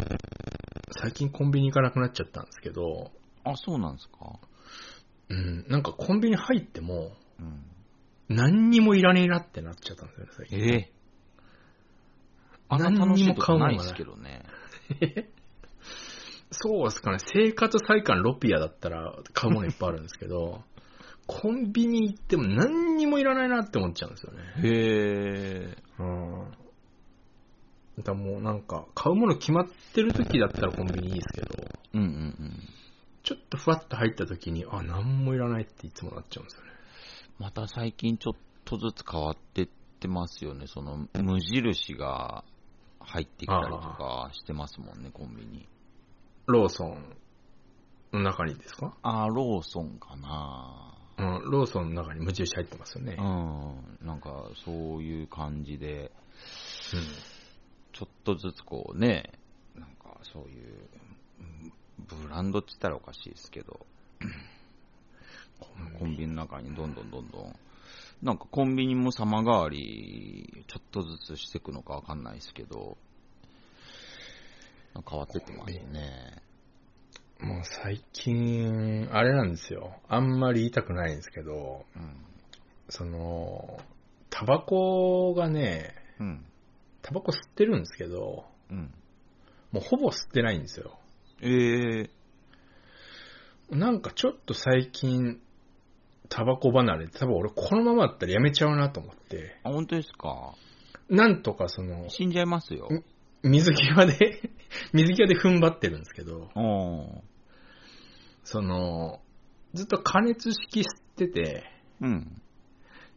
[1.02, 3.12] 最近コンビニ行かなくなっちゃったんですけど、
[3.44, 4.40] あ、そうなんですか
[5.30, 7.64] うん、なんかコンビニ入っても、うん。
[8.30, 10.60] 何にもいらねえなってなっちゃったんですよね、最近。
[10.60, 10.92] ええ
[12.72, 14.44] あんな楽しいことないです何けどね。
[16.52, 20.64] そうですかね、生活再感ロピアだったら買うものいっぱいあるんですけど、
[21.28, 24.40] コンビニ行っても何にもいらないなって思っちゃうんですよね。
[24.58, 25.78] へえ。
[26.00, 26.52] うん。
[28.04, 31.50] だもうなんか、買うもの決まってる時だったらコンビニいいですけど、
[31.94, 32.10] うんうんう
[32.46, 32.60] ん。
[33.22, 36.72] ちょっとふわっと入った時に、あ、何もいらないっていつもなっちゃうんですよね。
[37.38, 38.34] また最近ちょっ
[38.66, 39.68] とずつ変わってっ
[40.00, 40.66] てますよね。
[40.68, 42.46] その無印が
[43.02, 45.68] 入ってきたりとかしてますもんね、コンビニ。
[46.52, 47.16] ローソン
[48.12, 48.96] の中にですか？
[49.04, 50.96] あー、ローソンかな。
[51.18, 53.18] うん、ローソンの中に無印入ってますよね。
[53.20, 54.08] うん。
[54.08, 56.12] なんか、そういう感じで、
[56.94, 57.02] うん。
[57.94, 59.34] ちょっとずつこうね、
[59.76, 60.90] なんかそういう、
[61.40, 63.86] うんブランドって言ったらおかしいですけど、
[66.00, 66.28] コンビニ。
[66.28, 67.56] の中にどんどんどんどん、
[68.24, 72.98] なんかコンビニも様変わり、ちょっとずつしていくのかわかんないですけど、
[74.94, 76.42] 変わってってますね。
[77.40, 79.96] もう最近、あれなんですよ。
[80.10, 82.26] あんまり言いたくないんですけど、うん。
[82.90, 83.80] その、
[84.30, 86.46] タバコがね、うん。
[87.02, 88.94] タバコ吸ってるんですけど、うん。
[89.72, 91.00] もうほぼ吸ってないんですよ。
[91.42, 92.10] ええ
[93.72, 95.40] なんかちょっと最近、
[96.28, 100.56] タバコ離れて、多分俺このままだったらやめちゃうなと思って、あ、本当ですか？
[101.08, 102.90] なんとかその、死んじゃいますよ。
[103.44, 104.52] 水際で、
[104.94, 107.22] 水際で踏ん張ってるんですけど、うん。
[108.44, 109.22] その、
[109.74, 111.64] ずっと加熱式吸ってて、
[112.02, 112.42] うん。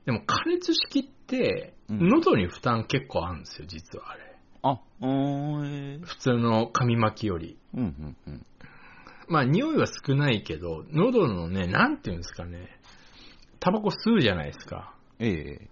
[0.05, 4.37] でも加熱式って、うん喉に負担結構あるんですよ、実はあれ。
[4.63, 7.59] あ、えー普通の紙巻きより。
[7.75, 8.47] うん、うん、うん。
[9.29, 12.69] まあ、匂いは少ないけど、喉のね、なんていうんですかね、
[13.61, 14.95] タバコ吸うじゃないですか。
[15.19, 15.69] ええ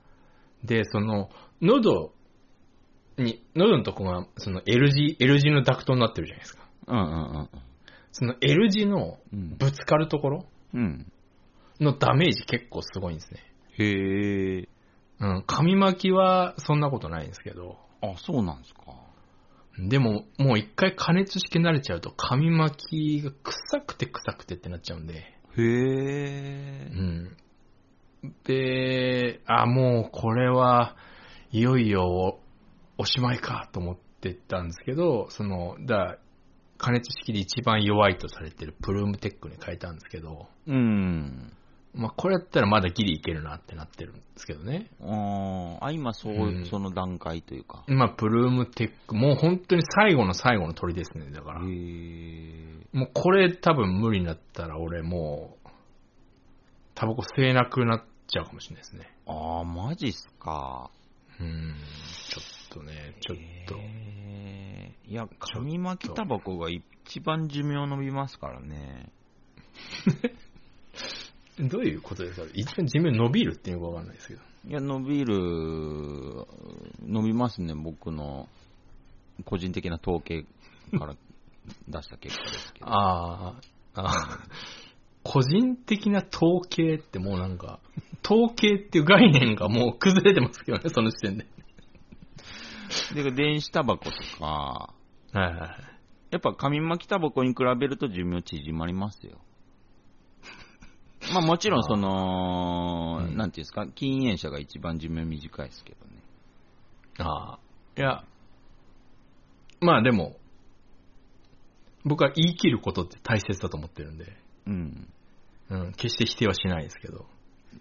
[0.65, 2.13] で、その、喉
[3.21, 6.67] に、喉のとこが、その L 字、L 字のダクトになってるじゃないですか。
[6.89, 7.03] うん、う
[7.43, 7.49] ん、
[8.13, 9.57] その L 字のうん。
[9.57, 11.13] ぶつかるところうん。
[11.81, 13.41] のダメージ結構すごいんですね。
[13.79, 14.69] へえ。
[15.21, 18.81] うん、紙巻きはそんなことないんですけど、あ、そうなんですか。
[19.79, 25.25] でも、もう一回加熱式慣れちゃうと、紙巻きが臭くて臭くてってなっちゃうんで、へ
[25.59, 26.95] えう。
[26.97, 27.37] ん。
[28.45, 30.97] で、あ、もうこれは
[31.53, 32.40] いよいよ
[33.01, 36.19] おおしまいかと思ってたんですけど、その、だ
[36.77, 41.53] 加熱式で一番弱いとされてるプルームテックに変えたんですけど、うん。
[41.95, 44.91] まあこれやったらまだギリいけるなってなってるんですけどね。
[45.01, 47.85] あーあ、今そう、うんその段階というか。
[47.89, 51.61] まあプルームテック、もう本当に最後の最後の鳥ですね、だから。
[51.61, 52.87] へえ。
[52.93, 55.69] もうこれ多分無理になったら俺もう、
[56.95, 59.11] タバコ吸えなくなっちゃうかもしれないですね。
[59.27, 60.91] ああ、マジっすか。
[61.41, 61.75] うん、
[62.71, 63.77] とね、ちょっと。
[63.79, 69.11] へーいや、紙巻きタバコが一番寿命伸びますからね。
[71.69, 72.47] どういうことですか？
[72.55, 74.41] 一番寿命伸びるっていうのがわかんないですけど。
[74.69, 75.37] いや、伸びる、
[77.03, 78.49] 伸びますね、僕の
[79.45, 80.45] 個人的な統計
[80.99, 81.15] から
[81.89, 82.87] 出した結果ですけど。
[82.93, 83.61] ああ、
[83.95, 84.39] あー
[85.23, 87.81] 個人的な統計ってもうなんか、
[88.25, 91.47] 統計っていう概念がもう崩れてますけどね、その時点で。
[93.15, 94.95] で、電子タバコとか、は
[95.35, 95.71] いはいはい。
[96.31, 99.39] やっぱ紙巻きタバコに比べると寿命縮まりますよ。
[101.33, 106.23] まあもちろん その、うんなんていうんですか、禁煙者が一番寿命短いですけどね。
[107.19, 107.59] ああ、
[107.97, 108.25] いや、
[109.81, 110.37] まあでも、
[112.05, 114.37] 僕は言い切ることって大切だと思ってるんで、
[114.67, 115.09] うん。
[115.71, 117.27] うん、決して否定はしないですけど。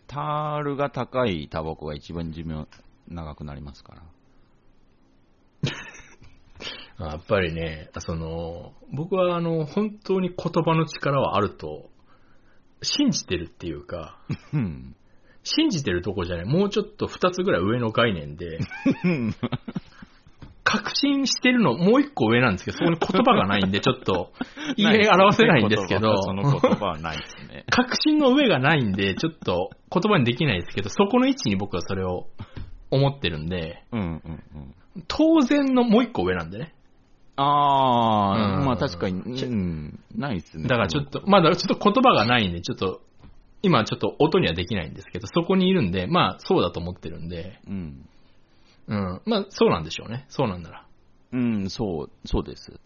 [0.08, 2.68] タールが高いタバコが一番寿命
[3.08, 4.04] 長くなりますから。
[7.00, 11.90] あやっぱりね、その、僕はあの、本当に言葉の力はあると、
[12.82, 14.20] 信じてるっていうか、
[14.54, 14.96] うん。
[15.44, 18.60] 信じてるとこじゃない、もうちょっと二つぐらい上の概念で、
[20.64, 24.32] 確信してるのもう一個上なんですけど、そこに言葉がないんで、ちょっと、
[24.78, 27.66] 言い表せないんですけど、その言葉はないですね。
[27.72, 32.28] 確信の上がないんで、ちょっと言葉にできないですけど、そこの位置に僕はそれを
[32.92, 34.44] 思ってるんで、うんうん
[34.96, 35.04] うん。
[35.08, 36.74] 当然のもう一個上なんでね。
[37.42, 40.68] ああ、うんまあ確かに、うん、ないっすね。
[40.68, 43.02] だからちょっと、まだちょっと言葉がないんで、ちょっと、
[43.62, 48.06] 今ちょっと音にはできないんですけど、そこにいるんで、まあそうだと思ってるんで、うん。
[48.88, 50.26] うん、まあそうなんでしょうね。
[50.28, 50.86] そうなんなら。
[51.32, 52.80] うん、そう、そうです。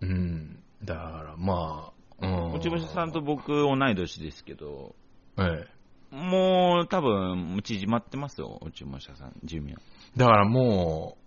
[0.00, 0.58] うん。
[0.82, 2.54] だからまあ、うん。
[2.54, 4.94] 内星さんと僕同い年ですけど、
[5.38, 5.66] え
[6.12, 6.16] え。
[6.16, 9.74] もう多分縮まってますよ、内星さん、寿命。
[10.16, 11.25] だからもう、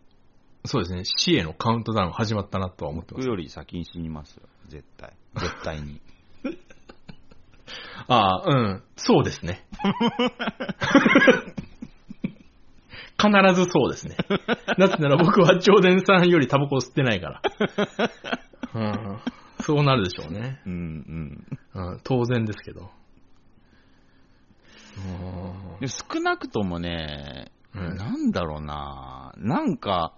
[0.66, 3.28] そうですね、死へのカウントダウン始まったなとは思ってます。
[3.28, 5.14] 僕より先に死にますよ、絶対。
[5.36, 6.02] 絶対に。
[8.08, 9.66] ああ、うん、そうですね。
[13.22, 14.16] 必ずそうですね。
[14.78, 17.42] なぜなら僕は上田さんよりタバコを吸ってないから。
[18.74, 19.20] うん、
[19.62, 20.62] そうなるでしょうね。
[20.66, 21.46] うん
[21.76, 21.92] うん。
[21.92, 22.90] うん、当然ですけど。
[25.86, 30.14] 少なくともね、うんなんだろうな、なんか、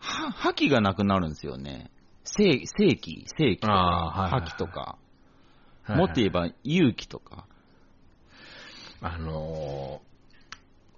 [0.00, 1.90] は、は、覇気がなくなるんですよね。
[2.24, 4.86] 正、正気、正気とか、はいはいはい覇気とか、は
[5.88, 7.46] いはいもっと言えば勇気とか。
[9.02, 10.00] あの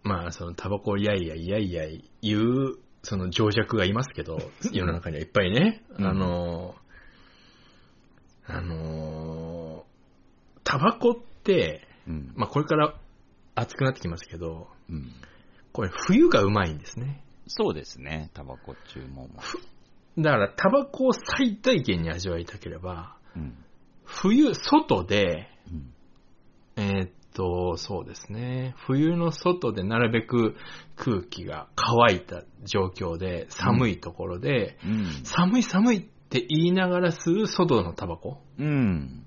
[0.04, 1.84] ーまあ、その、タバコをいやいやいやいや
[2.20, 4.38] 言う、その情弱がいますけど、
[4.72, 5.84] 世の中にはいっぱいね。
[5.98, 6.82] うんあのー
[8.48, 9.92] あのー
[10.64, 12.32] タバコって、うん。
[12.34, 12.94] まあ、これから
[13.54, 15.12] 熱くなってきますけど、うん。
[15.72, 17.22] これ冬がうまいんですね。
[17.46, 19.30] そうですね、タバコ注文も。
[20.18, 23.56] だから、タバコを最大限に味わいたければ、うん。
[24.04, 25.94] 冬、外で、うん。
[26.76, 28.74] えーっと、そうですね。
[28.86, 30.54] 冬の外でなるべく
[30.96, 35.06] 空気が乾いた状況で、寒いところで、うん。
[35.24, 38.38] 寒い寒いって言いながら吸う外のタバコ。
[38.58, 39.24] うん。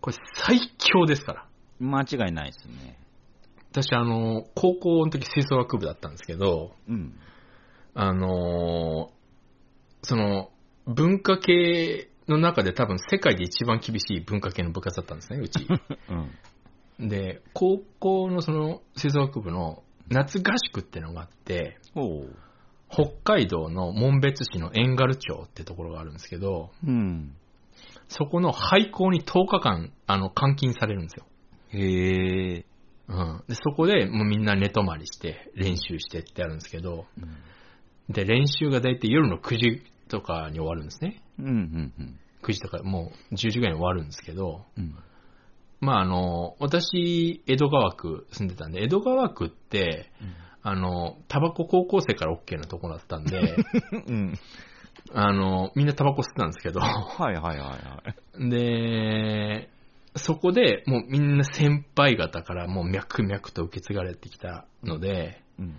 [0.00, 1.46] これ最強ですから。
[1.78, 2.98] 間違いないですね。
[3.70, 7.14] 私、あの、高校の時吹奏楽部だったんですけど、うん。
[7.94, 9.22] あのー
[10.02, 10.50] その、
[10.86, 15.66] 文化系の中で多分世界で一番厳しい文化系の部活だったんですね、うち。
[16.98, 17.08] うん。
[17.08, 21.78] で、高校のその吹奏楽部の夏合宿ってのがあって。
[22.88, 27.34] 北海道の紋別市の遠軽町ってところがあるんですけど、うん。
[28.08, 31.26] そこの廃校に10日間、あの、監禁されるんですよ。
[31.70, 32.66] へえ。
[33.08, 33.44] うん。
[33.48, 37.06] で、そこでもうみんな寝泊まりして練習してってやるんですけど、
[38.08, 41.22] で、練習が大体夜の9時とかに終わるんですね。
[41.38, 42.18] うん、うん、うん。
[42.42, 44.94] 9時とかもう10時ぐらいに終わるんですけど、うん。
[45.80, 50.10] まああの、私、江戸川区住んでたんで、江戸川区って、
[50.62, 53.56] あの、タバコ高校生から OK なとこだったんで、
[54.06, 54.38] うん。
[55.12, 58.02] あの、みんなタバコ吸ってたんですけど、はいはいはいは
[58.38, 58.50] い。
[58.50, 59.70] で、
[60.14, 65.74] そこでもうみんな先輩方からもう脈々と受け継がれてきたので、うん。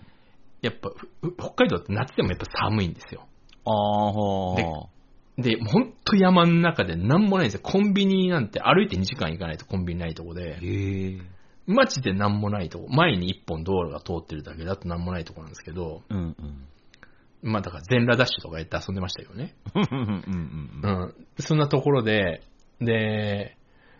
[0.63, 0.89] やっぱ、
[1.21, 3.27] ふ北海道って夏でもやっぱ寒いんですよ。
[3.65, 4.89] ああ、ほ
[5.37, 7.59] で、ほんと山の中でなんもないんですよ。
[7.63, 11.19] コンビニなんて歩いて2時間行かないとコンビニないとこで、へえ。
[11.65, 12.87] マジでなんもないとこ。
[12.89, 16.35] 前に1本道路が通ってるだけだとなんもないとこなんですけど、うん
[17.43, 17.51] うん。
[17.51, 19.55] まあだから全裸ダッシュとかやって遊んでましたよね。
[19.75, 20.87] うんうんう。
[20.87, 21.13] ん。
[21.39, 22.41] そんなところで、
[22.79, 23.57] で、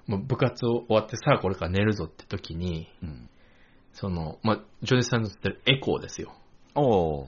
[0.08, 3.30] もう部活を終わってさあこれから寝るぞって時に、うん。
[3.94, 6.34] その、まあ、ジョネスさんの言ってるエコーですよ。
[6.76, 7.28] おお。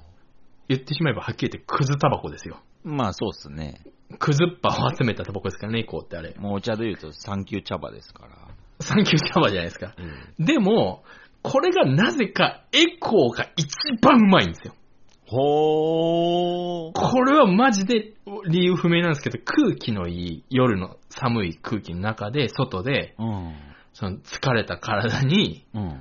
[0.67, 2.57] 言ってしまえばはっきり言ってクズタバコですよ。
[2.83, 3.81] まあそうっすね。
[4.19, 6.33] クズっぱを集めたタバコですからね、エコーってあれ。
[6.37, 8.35] もうお茶で言うと三級茶葉ですから。
[8.81, 9.95] サンキュー茶葉じゃないですか。
[10.39, 11.03] でも、
[11.41, 13.67] これがなぜかエコーが一
[14.01, 14.75] 番うまいんですよ。
[15.27, 16.91] ほー。
[16.93, 18.13] これはマジで
[18.47, 23.55] 理由不明なんですけど、空気のいい夜の寒い空気の中で、外で、うん。
[23.93, 25.99] その疲れた体に、うん。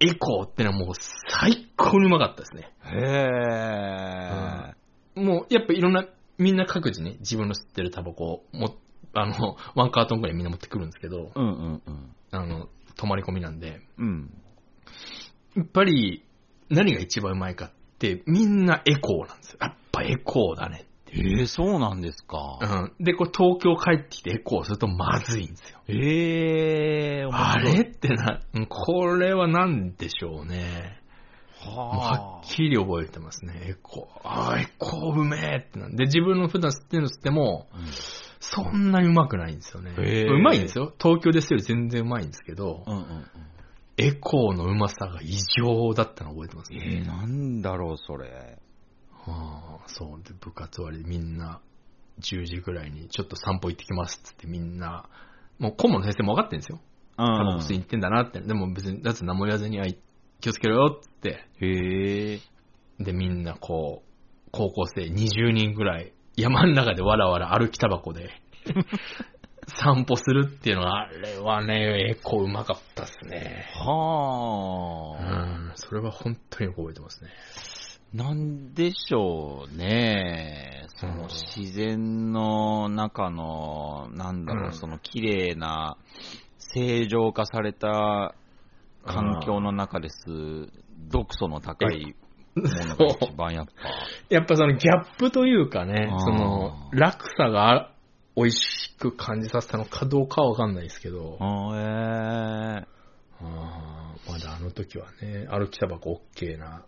[0.00, 0.94] エコーってのはもう
[1.28, 2.72] 最高にうまかったですね。
[2.84, 2.98] へ
[5.16, 5.20] え。
[5.20, 6.06] もうやっぱいろんな、
[6.38, 8.76] みんな各自ね、自分の吸ってるタバコをも、
[9.14, 12.14] あの、 ワンカートンぐらいみんな持ってくるんですけど、うんうんうん。
[12.30, 14.30] あの、泊まり込みなんで、うん。
[15.56, 16.22] やっぱり
[16.68, 19.58] 何が一番うまいかって、みんなエコーなんですよ。
[19.62, 20.86] やっぱエコーだね。
[21.12, 22.58] ええ、そうなんですか。
[22.60, 23.04] うん。
[23.04, 25.80] で、これ東京帰ってきてエコーするとまずいんですよ。
[25.88, 31.00] ええ、面あれってな、うんこれは何でしょうね。
[31.58, 34.28] ははっきり覚えてますね、エコー。
[34.28, 37.76] ああ、エコーうめえってなんで、自分の普段吸ってるの吸っても、あ。
[38.40, 39.92] そんなにうまくないんですよね。
[39.96, 40.92] うまいんですよ。
[41.00, 43.26] 東京ですより全然うまいんですけど、うんうんうん。
[43.96, 46.80] エコーのうまさが異常だったの覚えてますね。
[46.82, 48.58] ええ、なんだろう、それ。
[49.26, 50.22] はあ、そう。
[50.22, 51.60] で、部活終わりでみんな、
[52.20, 55.08] 10時ぐらいにちょっと散歩行ってきますっつってみんな、
[55.58, 56.80] もう顧問の先生も分かってるんですよ。
[57.14, 58.40] うタバコ吸いに行ってんだなって。
[58.40, 59.98] でも別に、だって何も言わずに、あい
[60.40, 61.46] 気をつけろよっつって。
[61.60, 62.40] へえ。
[62.98, 68.30] で、みんなこう、高校生20人ぐらい、山の中でわらわら歩きタバコで、
[69.68, 73.66] 散歩するっていうのは、あれはね、エコうまかったっすね。
[73.74, 75.72] うはあ。
[75.72, 77.30] ん、それは本当に覚えてますね。
[78.14, 80.86] なんでしょうね。
[80.98, 85.98] その自然の中の、なんだろう、うんその綺麗な、
[86.58, 88.34] 正常化された
[89.04, 90.24] 環境の中です、
[91.10, 92.14] 毒素の高い
[92.54, 93.72] ものが一番やっぱ。
[94.30, 97.92] やっぱそのギャップというかねその落差が
[98.34, 102.86] 美味しく感じさせたのかどうかはわかんないですけど、あえ
[103.40, 106.84] あーまだあの時はね、歩きタバコ OK な。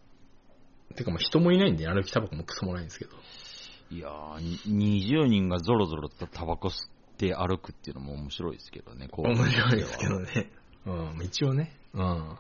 [0.95, 3.17] てかもう人もいないんで歩きタバコもクソもないんですけど。
[3.17, 6.75] ーいやー、に20人がゾロゾロとタバコ吸っ
[7.17, 10.51] て歩くっていうのも面白いですけどね、こう面白いですけどね。
[10.87, 11.75] うん、一応ね。
[11.95, 12.37] うん。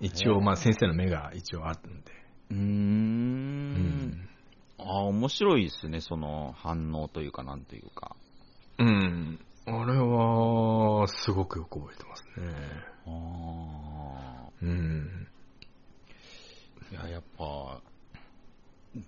[0.00, 2.12] 一応、まあ先生の目が一応あったんで。
[2.50, 2.56] うー。
[2.56, 2.64] うん
[4.10, 4.28] ん。
[4.78, 8.16] ああ、面白いですね、その反応というか、なんというか。
[8.78, 9.38] うん。
[9.66, 12.54] あれは、すごくよく覚えてますね。
[13.06, 13.10] あ
[14.46, 14.50] あ。
[14.62, 15.28] うん。
[16.90, 17.80] いや、やっぱ、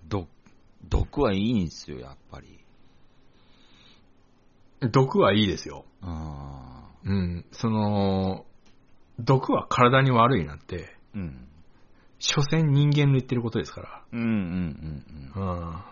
[0.07, 0.27] 毒、
[0.87, 2.59] 毒はいいんですよ、やっぱり。
[4.91, 5.85] 毒はいいですよ。
[6.01, 7.45] うん。
[7.51, 8.45] その、
[9.19, 11.47] 毒は体に悪いなんて、うん。
[12.19, 14.03] 所詮人間の言ってることですから。
[14.11, 15.43] うんうんうんうん。
[15.43, 15.91] うん。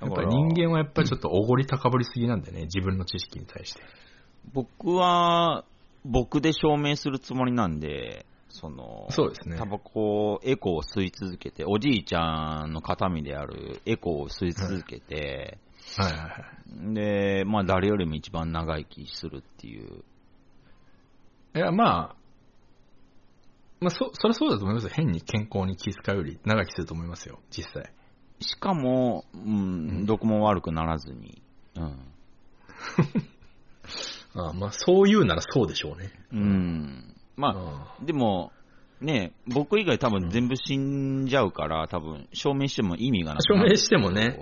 [0.00, 3.82] やっぱ人間はやっぱりちょっとおごり高ぶりすぎなんでね、自分の知識に対して。
[4.52, 5.64] 僕は、
[6.04, 15.58] 僕で証明するつもりなんで、その、そうですねタバコ、エコを吸い続けて、おじいちゃんの形見であるエコを吸い続けて、
[15.96, 16.28] はいはいは
[16.90, 16.94] い。
[16.94, 20.04] で、まあ誰よりも一番長生きするっていう。
[21.54, 22.16] いや、まあ、
[23.80, 24.90] まあ、そ、そりゃそうだと思いますよ。
[24.92, 27.92] 変に健康に気遣うより長生きすると思いますよ、実際。
[28.40, 31.42] しかも、うん、どこも悪くならずに。
[31.76, 31.82] うん。
[34.34, 36.12] ああまあ、そう言うならそうでしょうね。
[36.32, 37.09] うん。
[37.40, 38.52] まああ、でも、
[39.00, 44.38] ね、僕以外多分全部死んじゃうから、多分証明しても意味がなくなる証明してもね。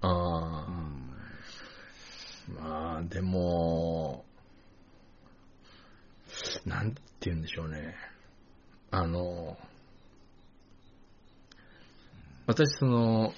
[0.00, 0.92] あうあ、ん。
[2.54, 4.24] まあ、でも、
[6.66, 7.94] なんて言うんでしょうね。
[8.90, 9.56] あの、
[12.46, 13.32] 私、その、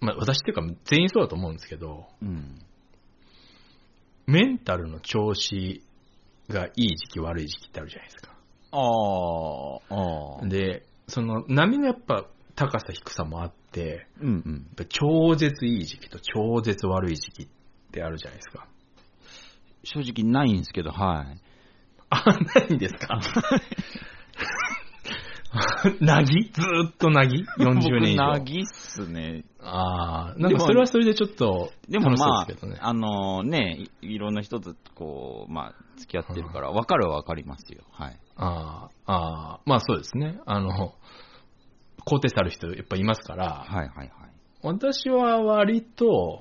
[0.00, 2.60] まあ、私っていうか全員そうだと思うんですけど、うん。
[4.26, 5.82] メンタルの調子
[6.48, 8.32] がいい時期悪い時期ってあるじゃないですか。
[8.72, 8.80] ああ、
[9.94, 10.48] ああ。
[10.48, 14.66] で、その波のやっぱ高さ低さもあって、うんうん。
[14.88, 17.48] 超絶いい時期と超絶悪い時期っ
[17.92, 18.66] てあるじゃないですか。
[19.84, 21.40] 正直ないんですけど、はい。
[22.10, 22.24] あ、
[22.54, 23.18] ないんですか？
[26.00, 26.50] なぎ？
[26.52, 28.26] ずーっとなぎ ?40 年以上。
[28.26, 29.44] 僕、なぎっすね。
[29.64, 37.82] ああ、なんでもかそれはそれでちょっとでもまあですけどね、あのね、いいろんな人とこう、まあ、付き合ってるから、わかるはわかりますよ。
[37.90, 38.18] はい。
[38.36, 40.38] ああ、ああ、まあそうですね。
[40.46, 40.94] あの、
[42.06, 44.10] 肯定される人やっぱいますから、はいはいはい。
[44.62, 46.40] 私は割と、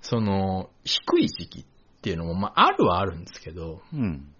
[0.00, 1.64] その、低い時期っ
[2.00, 4.32] ていうのも、まああるはあるんですけど、うん。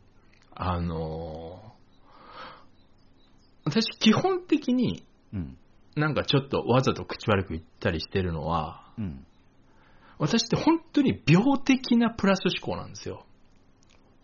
[0.55, 1.75] あの、
[3.65, 5.57] 私基本的にうん。
[5.97, 9.27] なんかちょっとわざと口悪く言ったりしてるのは、うん。
[10.19, 13.25] 私って本当に病的なプラス思考なんですよ。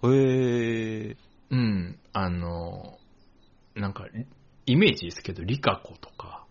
[0.05, 1.17] へえ。
[1.51, 1.99] うん。
[2.13, 2.99] あの、
[3.75, 4.05] なんか、
[4.67, 6.45] イメージですけど、リカ子とか、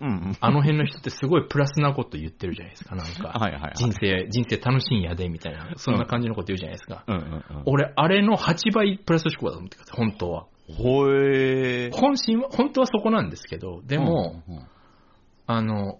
[0.00, 0.36] うんうん。
[0.40, 3.28] あの辺の人ってすごいプラスなこと言ってるじゃないですか、なんか。
[3.38, 3.72] はいはいはい。
[3.74, 7.04] 人生、人生楽しいんやで、みたいな、そんな感じのこと言うじゃないですか。
[7.06, 7.62] うんうんうん。
[7.66, 10.46] 俺、あれの8倍プラス思考だと思ってください、本当は。
[10.76, 11.92] ほえー。
[11.92, 14.62] 本心は、本当はそこなんですけど、でも、うんうん
[15.50, 15.98] あの、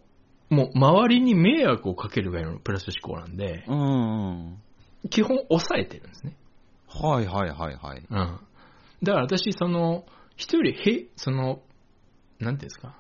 [0.51, 4.59] もう周りに迷惑をかけるぐらいのプラス思考なんで、うん。
[5.09, 6.37] 基本抑えてるんですね。
[6.87, 8.07] はいはいはいはい。
[8.11, 8.41] うん。
[9.03, 10.05] だから私、その、
[10.37, 11.63] 人よりへ、その、
[12.39, 12.95] なんていうんですか、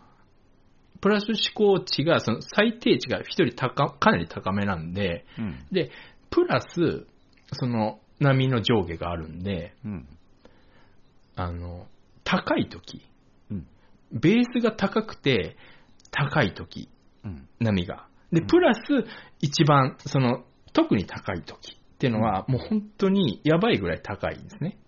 [1.00, 5.66] プラス思考値が、その最低値が一人高、かなり高めなんで、うん。
[5.70, 5.90] で、
[6.30, 7.06] プラス、
[7.52, 10.08] その、波の上下があるんで、うん。
[11.38, 11.86] あの、
[12.24, 13.00] 高い時、
[13.50, 13.66] うん。
[14.12, 15.56] ベースが高くて、
[16.10, 16.88] 高い時、
[17.24, 17.48] うん。
[17.60, 18.08] 波が。
[18.32, 18.46] で、うん。
[18.48, 18.80] プラス、
[19.40, 21.78] 一番、その、特に高い時。
[21.98, 24.78] っていうのは、もう本当にやばいぐらい高いんですね。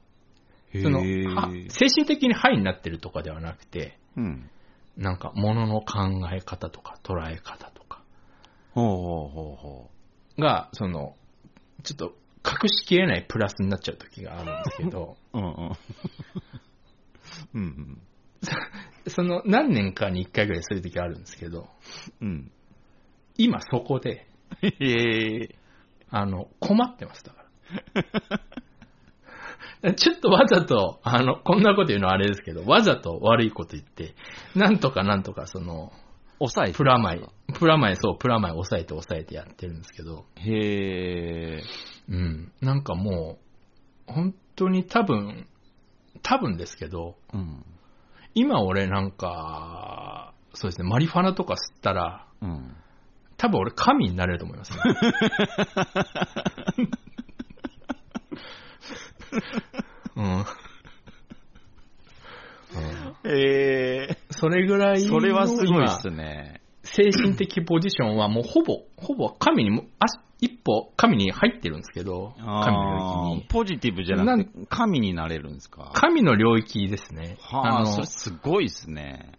[0.72, 4.50] へその、精神的にハイになってるとかではなくて、うん。
[4.96, 8.02] なんか、物の考え方とか、捉え方とか。
[8.72, 9.90] ほうほうほうほ
[10.38, 11.16] が、その、
[11.84, 12.14] ちょっと、
[12.44, 15.38] 隠しきれないプラスになっちゃう時があるんですけど、う。
[15.38, 15.76] うんうん。
[17.54, 18.02] うん
[19.08, 21.68] その、何年かに一回ぐらいそういう時あるんですけど、
[22.20, 22.50] うん。
[23.36, 24.26] 今そこで、
[24.62, 24.68] うん。
[24.68, 25.54] へえ。
[26.10, 27.44] あの、困ってます、だか
[29.82, 29.94] ら。
[29.94, 34.14] ちょっとわざと、あの、こんなこと言うのはあれですけど、わざと悪いこと言って、
[34.54, 35.92] なんとかなんとかその、
[36.38, 37.22] 抑えてプラマイ、
[37.54, 41.62] プラマイ、そう、プラマイ抑えて抑えてやってるんですけど、へえ。
[42.10, 43.38] うん、なんかも
[44.08, 45.46] う、本当に多分、
[46.22, 47.64] 多分ですけど、うん。
[48.34, 52.76] 今俺なんか、そうですね、マリファナとか吸ったら、うん。
[53.36, 54.78] 多分俺神になれると思いますね。
[60.16, 60.38] うん。
[60.38, 60.44] うん
[63.24, 64.18] へえ。
[64.30, 66.59] それぐらいのそれはすごいっ今すね。
[66.94, 70.06] 精神的ポジションはもうほぼ、ほぼ神にも、あ
[70.40, 73.46] 一歩神に入ってるんですけど、神の領域に。
[73.48, 75.92] ポジティブじゃなくて、神になれるんですか？
[75.94, 77.36] 神の領域ですね。
[77.40, 79.32] はあ、それすごいですね。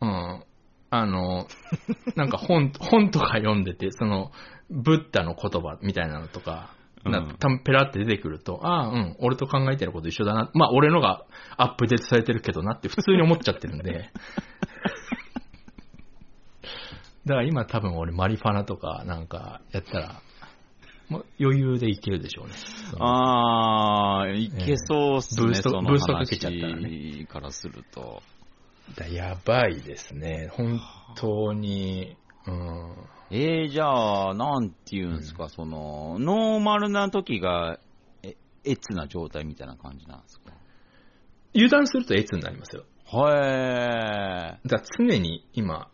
[0.00, 0.44] うん。
[0.90, 1.46] あの、
[2.16, 4.32] なんか本、本とか読んでて、その、
[4.68, 6.70] ブッダの言葉みたいなのとか、
[7.04, 10.50] なたペラって出てくると、ああ、うん、俺と考えてること一緒だな。
[10.54, 11.24] まあ、俺のが
[11.56, 14.10] アップデートされてるけどなって普通に思っちゃってるんで。
[17.26, 20.22] だから今多分俺マリファナとかなんかやったら、
[21.08, 22.54] もう余裕でいけるでしょうね。
[22.98, 28.22] ああ、いけそうっすね、ブーストブーストかけちゃったらね話からすると。
[28.96, 30.48] だやばいですね。
[30.52, 30.80] 本
[31.16, 32.16] 当に。
[32.46, 32.96] うん。
[33.30, 37.78] えー、じゃあ、なんていうんですか、その、ノーマルな時が、
[38.24, 40.52] え、エッチな状態みたいな感じなんですか？
[41.54, 42.84] 油断するとエツになりますよ。
[43.06, 45.88] はだから常に今、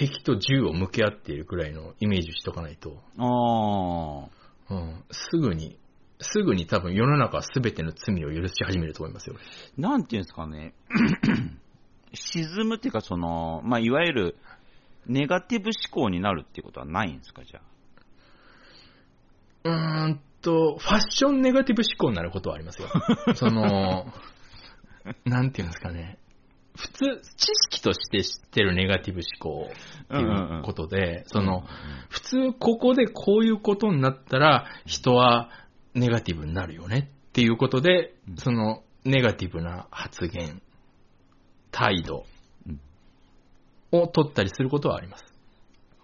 [0.00, 2.94] 敵と銃を向け合っているくらいのイメージしとかないと、い。
[3.18, 4.28] あ
[4.70, 5.78] うん、すぐに、
[6.20, 9.36] すぐに多分世の中は全ての罪を許し始めると思いますよ。
[9.78, 10.72] ー、なんていうんですかね、
[12.14, 14.36] 沈むっていうか、その、まあ、いわゆる、
[15.06, 17.60] ネガティブ思考になるっていうことはないんですか、じゃ
[19.64, 19.68] あ？
[19.68, 22.88] うーんと、ファッションネガティブ思考になることはありますよ。
[23.34, 24.06] その、
[25.26, 26.16] なんていうんですかね。
[26.76, 31.64] 普通、知識として知ってるネガティブ思考っていうことで、その、
[32.08, 35.50] 普通ここでこういうことになったら人は
[35.94, 40.62] ネガティブになるよねっていうことでうん、そのネガティブな発言、
[41.70, 42.26] 態度
[42.66, 42.80] うん
[43.92, 45.24] を取ったりすることはあります。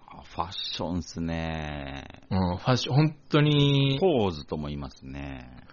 [0.07, 2.05] あファッションっすね。
[2.29, 5.66] うん、ファッション、本当に、ポーズとも言いますね。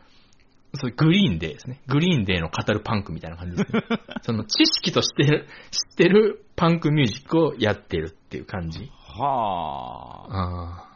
[0.74, 1.80] そうグリーンデーですね。
[1.86, 3.82] グリーンデーの語るパンクみたいな感じですね。
[4.22, 8.90] その知識として知ってるパンクミュージックをやってるっていう感じ。
[9.18, 10.88] はあ。
[10.88, 10.94] あ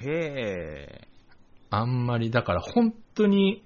[0.00, 1.08] へえ。
[1.70, 3.64] ああんまり、だから本当に、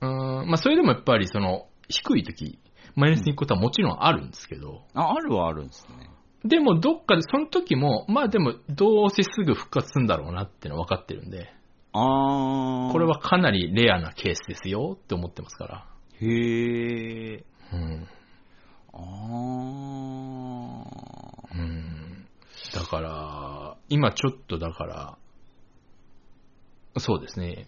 [0.00, 2.58] うーん、まあそれでもやっぱりその低い時、
[2.94, 6.10] マイナスに行くことはもちろんあるんですけど、あ、あるはあるんですね。
[6.44, 11.52] でもどっかでその時も、まあでもどうせすぐ復活するんだろうなっていうのは分かってるんで、
[11.98, 12.92] あー。
[12.92, 15.86] これはかなりレアなケースですよって思ってますから。
[16.20, 16.26] へ
[17.34, 17.44] え。
[17.72, 18.06] うん。
[18.92, 21.58] あー。
[21.58, 22.26] うん。
[22.74, 25.18] だから、今ちょっとだから、
[26.98, 27.66] そうですね。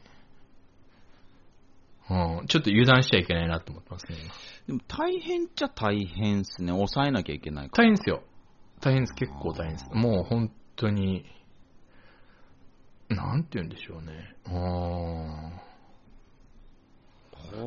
[2.10, 2.46] うん。
[2.46, 4.32] ちょっと油断しちゃいけないなと思ってますね、今。
[4.66, 6.72] でも大変っちゃ大変っすね。
[6.72, 7.88] 抑えなきゃいけないから。
[7.88, 8.22] 大変ですよ。
[8.80, 9.14] 大変です。
[9.14, 9.88] 結構大変です。
[9.92, 11.24] もう本当に、
[13.28, 14.34] なんて言うんでしょうね。
[14.46, 14.50] う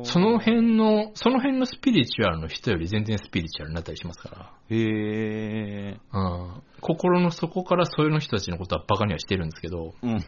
[0.00, 0.04] ん。
[0.04, 6.00] その辺の、その辺のスピリチュアルの人より全然スピリチュアルになったりしますかへえ。
[6.12, 6.20] ら。
[6.20, 6.62] うん。
[6.80, 10.18] 心の底からそういうの人たちのことはバカにはしてるんですけど、うん。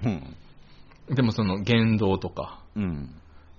[1.14, 3.14] でもその言動とか、うん。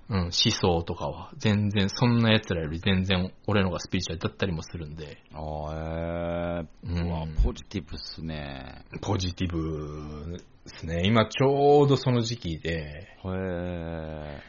[0.08, 6.66] うん、思想とかは全然、そんな奴らより全然俺のがスピリチュアルだったりもするんで、あー、えー。
[6.84, 8.84] うんうわ、ポジティブっすね。
[9.02, 11.02] ポジティブですね。
[11.04, 14.42] 今ちょうどその時期で、へえ。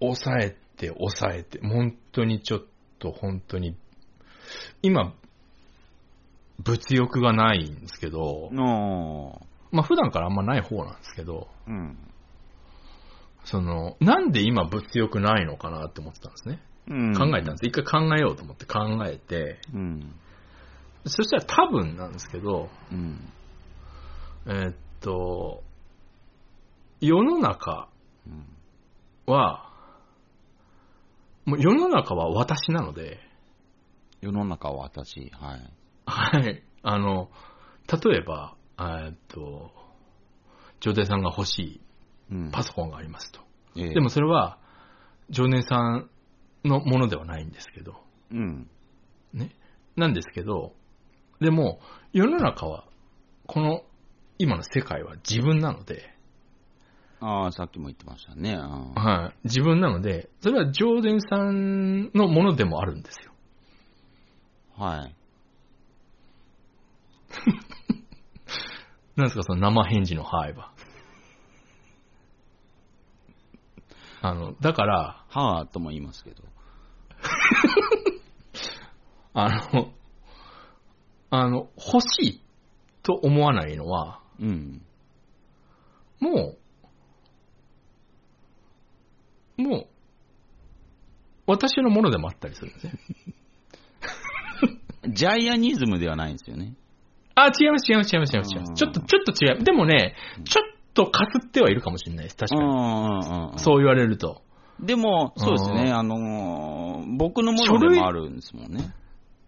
[0.00, 2.60] 抑えて抑えて、本当にちょっ
[2.98, 3.76] と本当に、
[4.82, 5.14] 今、
[6.58, 9.40] 物欲がないんですけど、の
[9.72, 11.98] まあ普段からあんまない方なんですけど、うん。
[13.44, 16.60] その、なんで今物欲ないのかなって思ってたんですね。
[16.88, 17.14] うん。
[17.14, 17.66] 考えたんです。
[17.66, 20.14] 一回考えようと思って考えて、うん。
[21.06, 23.18] そしたら多分なんですけど、うん。
[24.46, 24.74] えーっ
[25.04, 25.62] と、
[27.00, 27.88] 世の中
[28.26, 28.46] うん。
[29.26, 29.70] は、
[31.44, 33.20] もう世の中は私なので、
[34.20, 35.70] 世の中は私、はい。
[36.06, 36.62] はい。
[36.82, 37.30] あの、
[38.04, 39.70] 例えば、えーっと、
[40.80, 41.80] 常定さんが欲しい
[42.30, 43.40] うんパソコンがありますと。
[43.76, 44.58] ええでもそれは、
[45.30, 46.10] 常年さん
[46.64, 47.96] のものではないんですけど、
[48.30, 48.68] うん。
[49.32, 49.50] ね。
[49.96, 50.72] なんですけど、
[51.40, 51.80] でも、
[52.12, 52.84] 世の中は、
[53.46, 53.82] この、
[54.38, 56.10] 今の世界は自分なので、
[57.20, 58.54] ああ、さっきも言ってましたね。
[58.54, 59.38] はい。
[59.44, 63.32] 自分なので、それは常連さんのものでもあるんですよ。
[64.76, 65.14] はい。
[69.16, 70.72] なんですか、その生返事のハイは。
[74.20, 76.42] あの、だから、はあとも言いますけど。
[79.32, 79.92] あの、
[81.30, 82.42] あの、欲しい
[83.02, 84.82] と思わないのは、うん。
[86.20, 86.56] も
[89.58, 89.86] う、もう、
[91.46, 92.92] 私のものでもあったりするんですね。
[95.12, 96.74] ジャイアニズムではないんですよね。
[97.34, 98.74] あ、違います、違います、違います、違います。
[98.74, 99.64] ちょっと、ちょっと違う。
[99.64, 100.14] でもね、
[100.44, 102.36] ちょっとかすってはいるかもしれないです。
[102.36, 102.62] 確か
[103.52, 103.58] に。
[103.58, 104.42] そう言われると。
[104.80, 108.94] でも、そうですね、うんあのー僕のものでもあるんですもんね。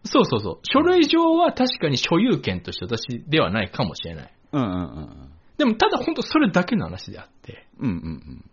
[0.05, 0.59] そうそうそう。
[0.63, 4.33] 書類上は確かに所有権として私ではないかもしれない。
[4.61, 7.89] うんうんうんでもただ本当それだけの話であって、うん。
[7.89, 8.51] うんうん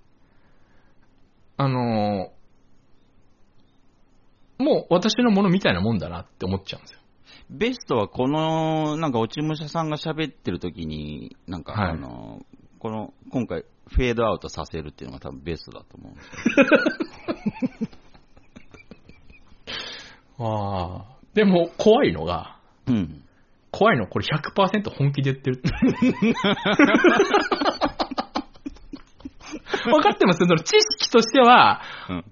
[1.58, 2.43] あのー
[4.60, 6.99] もう私のものみたいなもんだなって思っちゃうんですよ。
[7.49, 7.58] うん。
[7.58, 12.45] ベストはこの、なんか落ち武者さんが喋ってる時に、なんか、はいあのー
[12.80, 16.28] この、今回、フェードアウトさせるっていうのが多分ベストだと思うんです
[20.39, 20.39] よ。
[20.47, 21.18] ああ。
[21.34, 23.22] でも怖いのが、うん。
[23.74, 24.05] 怖いの？
[24.07, 25.61] これ100%本気で言ってる。
[29.84, 30.41] 分かってます？
[30.41, 30.47] よ。
[30.47, 32.24] その知識としては、うん。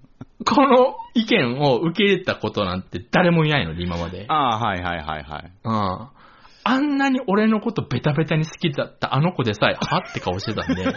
[0.46, 4.26] この意見を受け入れたことなんて誰もいないので、今まで。
[4.28, 5.52] ああ、はいはいはいはい。
[5.64, 6.08] うん。
[6.64, 10.84] あんなに俺のことベタベタに好きだったあの子でさえ、はって顔してたんで。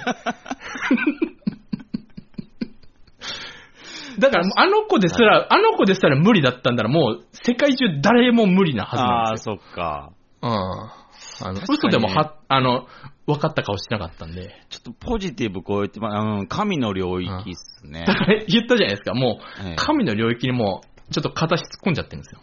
[4.18, 9.56] だから、あの子ですら、あの子ですら無理だったんだら、もう、世界中誰も無理なはずああ、なんですよ。
[9.56, 10.12] そっか。
[10.44, 10.50] うん。
[10.50, 12.86] あの、確かに嘘でもは、あの、
[13.26, 14.54] 分かった顔してなかったんで。
[14.68, 18.04] ちょっとポジティブ超えて、まあ、うん、神の領域っすね。
[18.06, 22.40] だから言ったじゃないですか、もええう、神の領域にもう、ちょっと片足突っ込んじゃってるんですよ。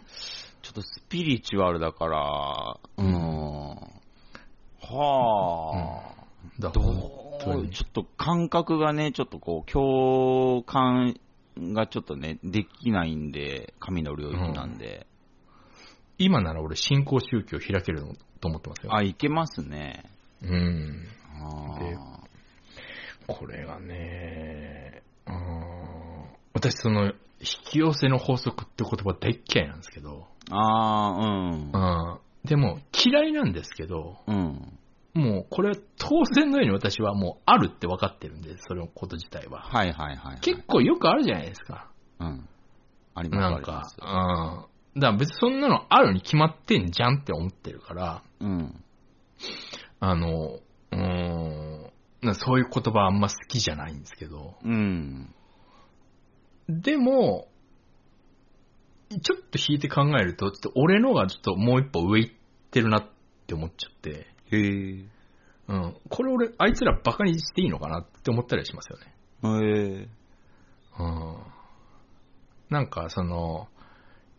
[0.62, 3.76] ちょっとスピリチュアルだから、うん。
[4.80, 6.22] はあ。
[6.58, 11.14] だど本当にうちょっと感覚がね、ちょっとこう、共感
[11.56, 15.06] がちょっとね、できないんで、神の領域なんで。
[16.18, 18.02] 今なら俺、新興宗教開ける
[18.40, 18.94] と思ってますよ。
[18.94, 20.04] あ、いけますね。
[20.42, 21.06] うん。
[21.40, 21.96] あで
[23.26, 25.62] これがね、うん
[26.54, 27.12] 私その、引
[27.64, 32.20] き寄せの法則って言葉大っ嫌いなんですけど、あー、うん。
[32.44, 34.74] でも嫌いなんですけど、うん。
[35.14, 35.22] うん。
[35.22, 39.62] もうこれは当然のように私はもうあるって分かってるんで、それのこと自体は。
[39.62, 40.40] はいはいはい、はい。
[40.40, 41.90] 結構よくあるじゃないですか。
[42.20, 42.48] うん。
[43.14, 44.71] ありますなんかあります、うん。
[44.94, 48.84] だから別にそんなのあるに決まってんじゃんって思ってるから、うん。
[50.00, 55.34] あの、うーん、なそういう言葉あんま好きじゃないんですけど、うん。
[56.68, 57.48] でも、
[59.10, 62.34] ちょっと引いて考えると、ちょっと俺のがちょっともう一歩上行っ
[62.70, 63.06] てるなっ
[63.46, 65.04] て思っちゃって、へえ。
[65.68, 65.96] うん。
[66.08, 69.12] これ俺、あいつらバカにしていいのかなって思ったりしますよね。
[69.44, 70.08] へえ。
[70.98, 71.36] うん。
[72.70, 73.68] なんかその、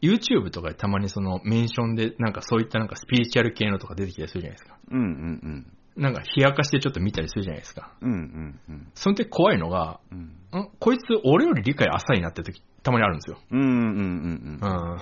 [0.03, 4.77] YouTube とかでたまにそのメンションでなんかそういったなんかスピリチュアル系のとか出てきたりするじゃないですか。
[4.91, 7.93] うんうんなんか冷やかしてちょっと見たりするじゃないですか。
[8.01, 8.11] うん。
[8.11, 8.87] うんうんうん。
[8.95, 10.59] その時怖いのが、うん。
[10.59, 13.37] んこいつ俺より理解浅いなって時たまにあるんですよ。
[13.51, 14.99] うんうんうんうん。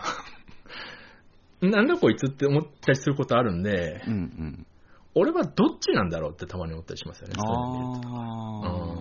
[1.61, 1.71] うん。
[1.71, 4.65] なんだこいつって思ったりすることあるんで、うんうん。
[5.15, 7.35] 俺はどっちなんだろうってたまに思ったりしますよね。
[7.37, 8.91] ああ。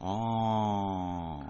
[0.00, 0.06] あ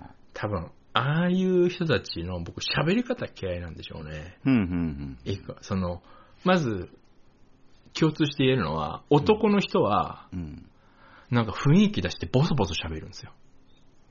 [0.05, 0.11] あ。
[0.35, 4.39] 多分、ああいう人たちの僕喋り方嫌いなんでしょうね。
[4.45, 6.03] うんうんいいかその、
[6.45, 6.89] まず、
[7.99, 10.39] 共通して言えるのは、男の人は、うん。
[10.39, 10.69] うん。
[11.31, 13.33] なんか雰囲気出してボソボソ喋るんですよ。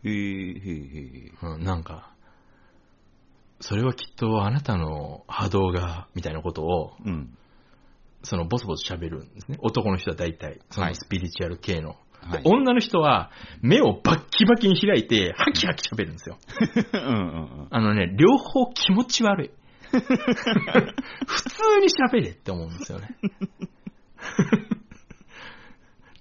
[0.03, 1.31] へえへえへえ。
[1.41, 2.13] うん、なんか、
[3.59, 7.35] それはきっとあなたの波動が、みたいなことを、うん。
[8.23, 9.57] そのボソボソ喋るんですね。
[9.61, 11.95] 男の人は大体、そはいのスピリチュアル系の。
[12.29, 13.31] はいで女の人は、
[13.61, 16.37] 目をバッキバキに開いて、ハキハキ喋るんですよ。
[16.93, 17.67] うんうんうん。
[17.69, 19.51] あのね、両方気持ち悪い。
[19.91, 20.03] 普通
[21.79, 23.15] に喋れって思うんですよね。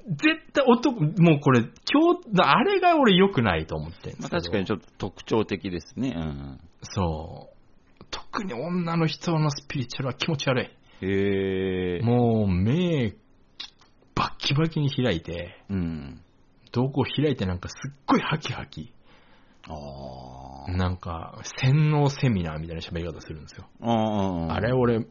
[0.08, 4.42] 絶対男、もうこれ、今日、あれが俺良くないと思ってるんでますあけど。
[4.42, 6.14] 確かにちょっと特徴的ですね。
[6.16, 6.60] うん。
[6.82, 8.04] そう。
[8.12, 10.66] 特に女の人のスピリチュアルは気持ち悪い。
[11.02, 12.00] へえ。
[12.02, 13.14] もう目、
[14.16, 16.20] バッキバキに開いて、うん。
[16.72, 18.92] 瞳孔開いてなんかすっごいハキハキ。
[19.68, 20.72] ああ。
[20.72, 23.66] なんか、洗脳セミナーみたいな喋り方するんですよ。
[23.80, 25.06] ああれ俺、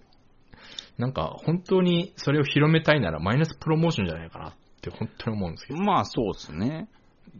[0.97, 5.79] なんか本当にそれを広めたいならマイナスプロモーションじゃないかなって本当に思うんですけど。
[5.79, 6.89] まあそうですね。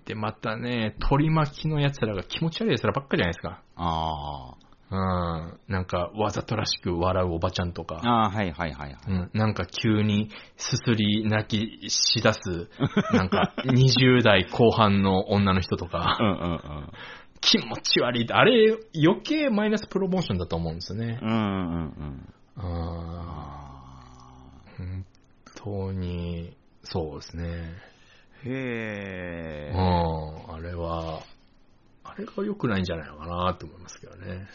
[0.06, 3.64] で、またね、取り巻きの奴らが気持ち悪い奴らばっかりじゃないですか。
[3.76, 4.65] ああ。
[4.91, 5.60] うん。
[5.68, 8.02] なんかわざとらしく笑うおばちゃんとか。
[8.03, 8.98] ああ、はいはいはいはい。
[9.07, 12.70] うん、なんか急にすすり泣きしだす、
[13.14, 16.91] なんか20代後半の女の人とか、うんうんうん。
[17.41, 18.28] 気持ち悪い。
[18.32, 21.20] あれ余計マイナスプロモーションだと思うんですよね。
[21.22, 22.26] うんうん
[22.57, 22.66] うん。
[24.78, 25.06] 本
[25.56, 27.44] 当に、そうですね。
[28.44, 31.22] ーへうんえ。、あれは、
[32.03, 34.48] あれが良くないんじゃないのかなと思いますけどね。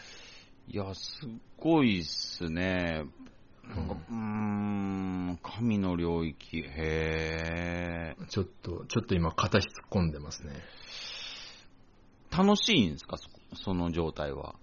[0.67, 1.27] いや、す
[1.57, 3.03] ごいっすね。
[3.65, 8.25] うなんか、うーん、神の領域、へえ。
[8.29, 10.53] ちょっと、ちょっと今、片足突っ込んでますね。
[12.31, 14.55] 楽しいんですか、そその状態は。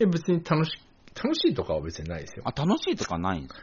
[0.00, 0.72] え、別に楽し、
[1.14, 2.42] 楽しいとかは別にないですよ。
[2.44, 3.54] あ、楽しいとかないんです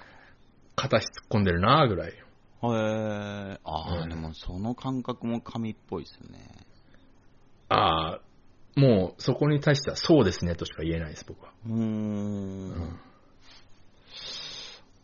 [0.76, 2.12] 片足突っ込んでるなぐらい。
[2.12, 3.60] かへえ。
[3.64, 6.50] ああ、うんでもその感覚も神っぽいですね。
[7.70, 8.22] ああ、
[8.76, 11.52] もうそこに対してはそうですねとしか言えないです、僕は。
[11.66, 11.78] うーん。
[11.78, 11.84] う
[12.72, 13.00] ん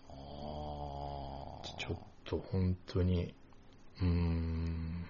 [0.10, 0.14] あ
[1.80, 3.34] ちょっと本当に、
[4.02, 5.06] うーん。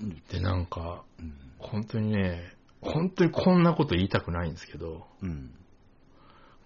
[0.00, 1.34] ーで、なんか、うん。
[1.58, 5.50] 本当にね、本当にこんなこと言いたくないんですけど、うん。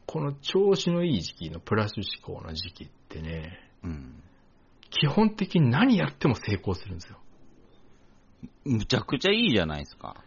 [0.07, 4.23] この調子のいい時期のプラス思考な時期ってね、うん。
[4.91, 7.19] 基本的に何やっても成功するんですよ。
[8.65, 10.25] むちゃくちゃいいじゃないですか。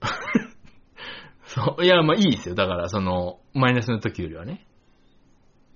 [1.46, 1.84] そう。
[1.84, 2.54] いや、まあいいですよ。
[2.54, 4.66] だから、その、マイナスの時よりはね。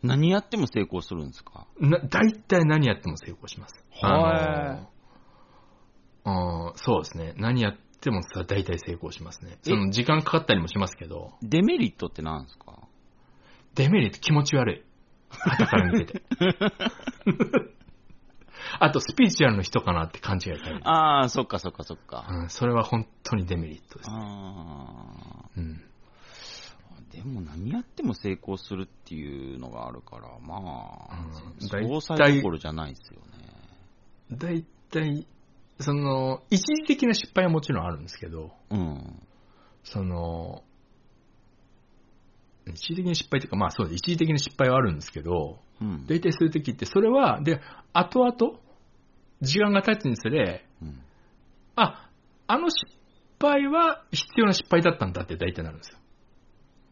[0.02, 1.66] 何やっても成功するんですか？
[1.78, 3.86] な、大体何やっても成功します。
[4.00, 4.88] は
[6.24, 7.34] あのうん、そうですね。
[7.36, 9.58] 何やってもさ、大体成功しますね。
[9.62, 12.78] その、時間かかったりもしますけど、デメリットって何ですか？
[13.74, 14.84] デメリット気持ち悪い。
[15.30, 16.22] 後から見てて。
[18.78, 20.80] あと、スピリチュアルの人かなって勘違いされる。
[20.88, 22.26] ああ、そっかそっかそっか。
[22.28, 24.10] うん、それは本当にデメリットです。
[24.10, 25.82] あうん。
[26.90, 30.56] あ、でも何やっても成功するっていうのがあるから、ま
[31.10, 34.36] あ、うん総裁どころじゃないですよね。
[34.38, 35.26] 大体、
[35.80, 39.22] その、一時的な失敗はもちろんあるんですけど、うん。
[39.84, 40.62] その、
[42.66, 43.96] 一時的な失敗というか、まあそうです。
[43.96, 46.06] 一時的な失敗はあるんですけど、うん。
[46.06, 47.60] 大体そういう時って、それは、で、
[47.92, 48.58] 後々、
[49.40, 51.02] 時間が経つにつれ、うん
[51.74, 52.10] あ、
[52.46, 52.98] あの失
[53.40, 55.98] 敗は必要な失敗だったんだって大体なるんですよ。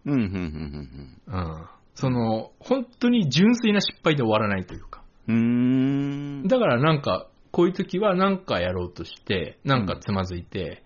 [0.06, 1.66] うん、うん、うん、うん。
[1.94, 5.02] その、本当に純粋な失敗で終わらないというか。
[5.28, 6.48] うん。
[6.48, 10.82] だからなんか、こういう時はなんかやろうとして、なんかつまずいて、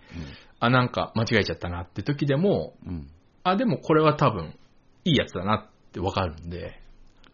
[0.59, 3.09] あ、なんか間違えちゃったなって時でも、うん。
[3.45, 4.57] あ、でもこれは多分、
[5.05, 6.81] いいやつだなってわかるんで、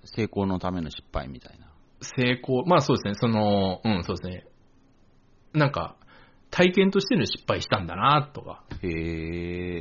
[0.05, 1.67] 成功のための失敗みたいな。
[2.01, 4.47] 成功、まあそうですね、その、うん、そうですね。
[5.53, 5.97] なんか、
[6.51, 8.89] 体験としての失敗したんだなとか、へ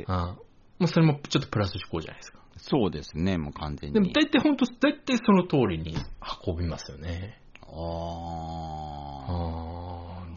[0.00, 0.06] うん。
[0.06, 0.38] ま
[0.82, 2.38] あそれもちょっとプラス思考じゃないですか。
[2.58, 3.94] そうですね、もう完全に。
[3.94, 5.96] でも大体本当、大体その通りに
[6.46, 7.40] 運びますよね。
[7.62, 7.70] ああ
[9.28, 9.30] あ。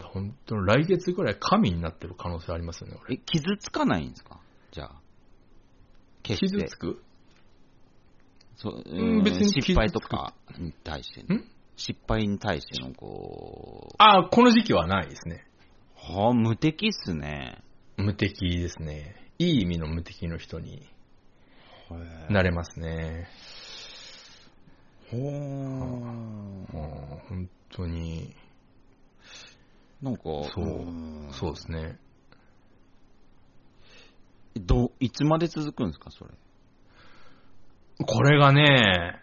[0.00, 3.16] あ、本当来月ぐらい神になってる可能性ありますよね、俺。
[3.16, 4.40] え、傷つかないんですか？
[4.72, 4.92] じゃあ。
[6.22, 7.02] 傷つく？
[8.56, 11.24] そう、うん別に失敗とかに対して
[11.76, 15.44] 失敗に対してのこう、ああ、この時期はないですね。
[15.96, 17.62] はあ、無敵っすね。
[17.96, 19.16] 無敵ですね。
[19.38, 20.88] いい意味の無敵の人に
[22.30, 23.28] なれますね。
[25.10, 28.34] ほーうん本当に、
[30.00, 31.98] なんか、そううんそうですね。
[34.56, 36.30] どう、いつまで続くんですか、それ。
[38.06, 39.20] これがね、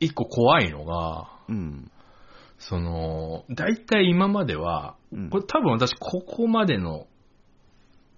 [0.00, 1.90] 一個怖いのが、うん。
[2.58, 7.06] その、大体今までは、うんこれ多分私ここまでの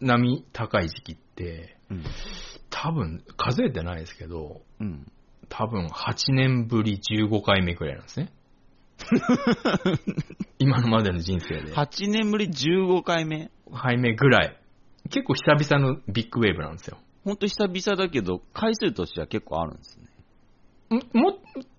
[0.00, 2.04] 波高い時期って、うん。
[2.70, 5.06] 多分数えてないですけど、うん。
[5.48, 8.32] 多分8年ぶり15回目くらいなんですね。
[10.58, 11.74] 今のまでの人生で。
[11.74, 13.50] 8年ぶり15回目。
[13.72, 14.56] 回目ぐらい。
[15.10, 16.98] 結構久々のビッグウェーブなんですよ。
[17.24, 20.98] ほんと久々だけど、回数としては結構あるんですね。
[20.98, 21.32] んも、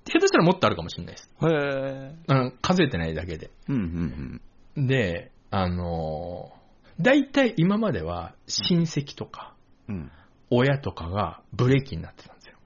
[0.05, 1.29] 下手したらもっとあるかもしれないです。
[1.41, 2.15] へえ。
[2.27, 3.49] うん、数えてないだけで。
[3.67, 4.41] うん、
[4.75, 6.61] うん、で、あのー
[6.99, 9.55] 大体今までは親戚とか
[9.87, 9.95] うん。
[9.95, 10.11] うん。
[10.51, 12.57] 親とかがブレーキになってたんですよ。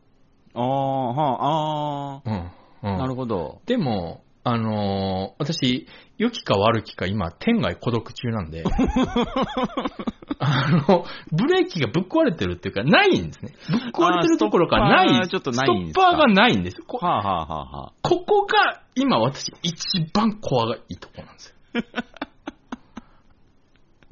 [0.56, 2.34] ああ、はあ、あうん。
[2.34, 2.52] あ、
[2.84, 3.61] うん、なるほど。
[3.65, 5.88] でも、あのー私、
[6.19, 8.63] 良きか悪きか今、天外孤独中なんで、
[10.39, 13.53] あの、ブレーキがぶっ壊れてるっていうか、ないんですね。
[13.69, 15.07] ぶっ壊れてるところがない。
[15.26, 15.93] ストッパーがないんですか？
[15.93, 16.81] ストッパーがないんです。
[16.84, 19.77] こはあ、はあはあはあ、ここが今私一
[20.13, 21.55] 番怖いところなんですよ。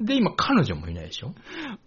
[0.04, 1.32] で、今彼女もいないでしょ？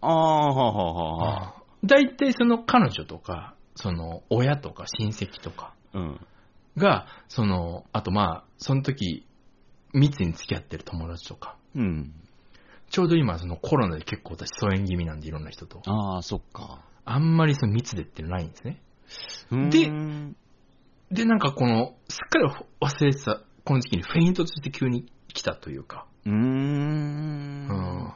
[0.01, 1.53] ああ、はあ、はあ、はあ。
[1.83, 6.19] 大体その彼女とか、その親とか親戚とかうん。
[6.77, 9.25] が、その、あとまあ、その時、
[9.93, 12.13] 密に付き合ってる友達とか、うん。
[12.89, 16.81] ちょうど今そのコロナで結構私疎遠気味なんでいろんな人と、ああ、そっか。
[17.03, 18.81] あんまりその密でっていうのないんですね。
[19.51, 19.91] でで、
[21.11, 22.45] で、なんかこの、すっかり
[22.81, 27.67] 忘れてた、この時期にフェイントとして急に来たというか、うーん。
[27.67, 28.13] うん。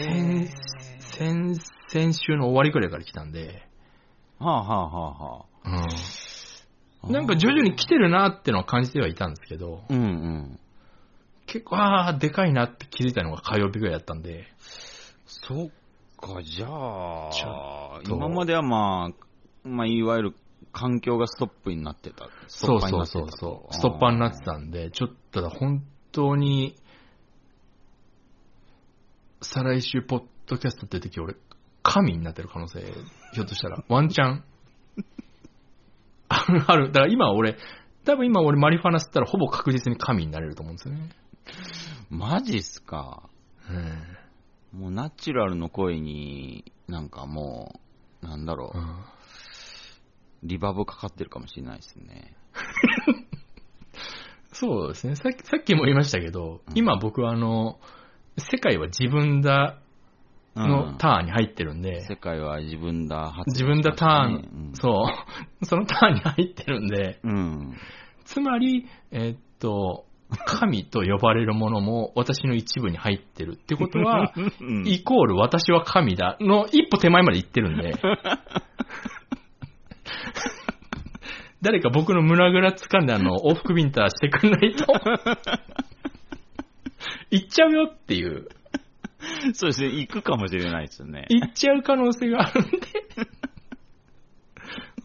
[0.00, 0.70] へ先ー。
[1.00, 1.54] 先
[1.88, 3.66] 先週の終わりくらいから来たんで、
[4.38, 5.88] はあ、はあはあはあ、うん、
[7.04, 10.60] なんか徐々に来てるなってのは感じてはいたんですけど、うんうん。
[11.46, 14.46] 結構、ああ、でかいなって気づいたのが火曜日ぐらいだったんで、
[15.26, 15.68] そっ
[16.20, 20.34] か、じゃあ今まではまあ、まあ、いわゆる
[20.72, 22.28] 環境がストップになってた。
[22.48, 23.26] ストそうそうッパーになってたと。
[23.26, 25.82] そうそう、ストッパーになってたんで、ちょっと本
[26.12, 26.76] 当に、
[29.42, 31.34] 再来週、ポッドキャストって時俺、
[31.82, 32.80] 神になってる可能性、
[33.32, 34.44] ひょっとしたら、ワンチャン、
[36.30, 36.86] あ るある。
[36.92, 37.56] だから今俺、
[38.04, 41.10] 多分今俺マリファナ吸ったらほぼ確実に神になれると思うんですよね。
[42.08, 43.28] マジっすか？
[43.68, 43.72] う
[44.76, 44.80] ん。
[44.80, 47.80] もうナチュラルの声に、なんかも
[48.22, 48.96] う、なんだろう、うん
[50.42, 52.34] リバーブかかってるかもしれないですね。
[54.52, 55.14] そうですね。
[55.16, 57.78] さっき、さっきも言いましたけど、うん今僕はあの、
[58.38, 59.78] 世界は自分だ
[60.54, 64.74] のターンに入ってるんで、世界は自分だ、発自分だターン、うん。
[64.74, 65.06] そう、
[65.64, 67.76] そのターンに入ってるんで、うん。
[68.24, 70.06] つまり、えーっと、
[70.46, 74.86] 神と呼ばれるものも私の一部に入ってるってことは、 うん。
[74.86, 76.36] イコール私は神だ。
[76.40, 77.94] の一歩手前まで行ってるんで、
[81.62, 84.86] 誰か僕の胸ぐら掴んであの、往復ビンターしてくんないと、
[87.30, 88.48] 行っちゃうよっていう、
[89.54, 91.26] そうですね、行くかもしれないですよね。
[91.28, 92.78] 行っちゃう可能性があるんで、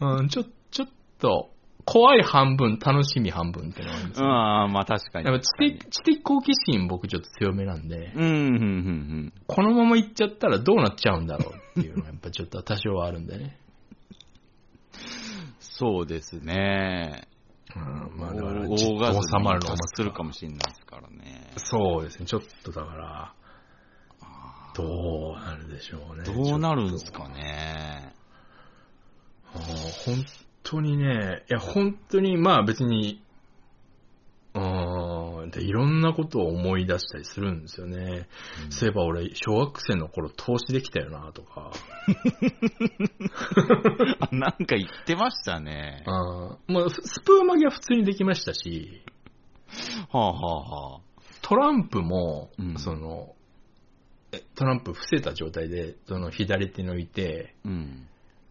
[0.00, 0.88] うん、ちょ、ちょっ
[1.18, 1.50] と、
[1.84, 4.26] 怖い半分、楽しみ半分ってのがあるんですよ。
[4.26, 5.26] ああ、まあ確かに。
[5.26, 13.56] やっぱ知的、知的好奇心僕ちょっと強めなんで、うん、うん、うん、このまま行っちゃったらどうなっちゃうんだろうっていうのがやっぱちょっと多少はあるんでね。
[15.60, 17.28] そうですね。
[17.76, 21.52] うん、まあ大だから、大じっガスにと収まるのをするかもしれないですからね。
[21.56, 23.34] そうですね、ちょっとだから、
[24.76, 26.24] どうなるでしょうね。
[26.24, 28.14] どうなるんですかね。
[29.52, 29.64] とあー
[30.04, 30.24] 本
[30.62, 33.22] 当にね、いや、本当に、まあ別に、
[34.54, 38.26] うーんでいろんなことを思い出したりするんですよね。
[38.70, 41.72] そういえば俺、小学生の頃投資できたよな、とか。
[44.20, 46.02] あ なんか言ってましたね。
[46.06, 49.02] はあーまあ、ススプーン曲げは普通にできましたし、
[50.10, 51.00] あ、はあはあ、
[51.42, 53.35] トランプも、うんその、え
[54.56, 58.08] トランプ伏せた状態で、その左手に置いて、うん。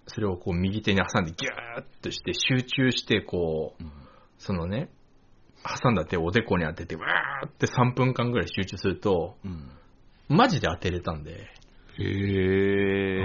[0.08, 3.92] それをこう右手に挟んでギューッとして集中してこう、うん
[4.38, 4.90] そのね、
[5.64, 9.72] 挟んだ手をおでこに当てて、わーって3分間ぐらい集中すると、うん。
[10.28, 13.24] マジで当てれたんで、へえ。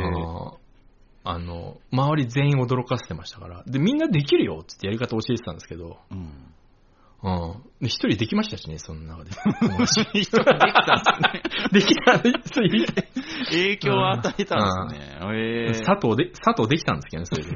[1.23, 3.63] あの、周り全員驚かせてましたから。
[3.67, 6.55] で、みんなできるよってやり方教えてたんですけど、うん。
[7.23, 7.63] うん。
[7.81, 9.31] で、一人できましたしね、その中で。
[9.61, 10.53] 友達人が
[11.73, 12.33] できたんですね。
[12.33, 12.87] できた、そうい
[13.51, 15.19] 影響を与えたんですね。
[15.35, 15.85] へえ。
[15.85, 17.51] 佐藤で、佐藤できたんですけどね、それで。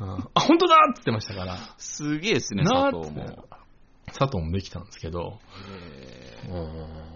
[0.00, 1.56] うんあ、本当だって言ってましたから。
[1.78, 3.46] すげえですね、佐藤も。
[4.06, 5.38] 佐藤もできたんですけど。
[5.70, 7.12] へえうん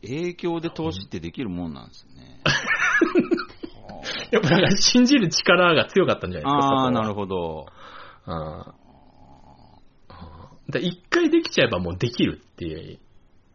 [0.00, 2.40] 影響で投資ってできるもんなんですね。
[4.30, 7.14] やっぱなんか信じる力が強かったんじゃないですか、ああ、なるど。
[7.14, 7.66] ほど。
[8.26, 8.87] うん
[10.68, 12.98] で一回できちゃえばもうできるっていう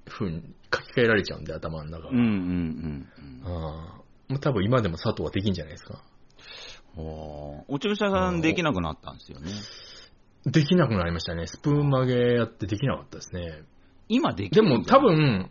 [0.05, 0.41] 風に
[0.73, 2.09] 書き換えられちゃうんで、頭の中が。
[2.09, 3.07] うんうんうん
[3.45, 6.01] うんもう多分今でも佐藤はできんじゃないですか。
[6.97, 7.03] うん。
[7.03, 9.51] おお注射さんできなくなったんですよね。
[10.45, 11.45] できなくなりましたね。
[11.47, 13.63] スプーン曲げやってできなかったですね。
[14.09, 15.49] 今できでも多分、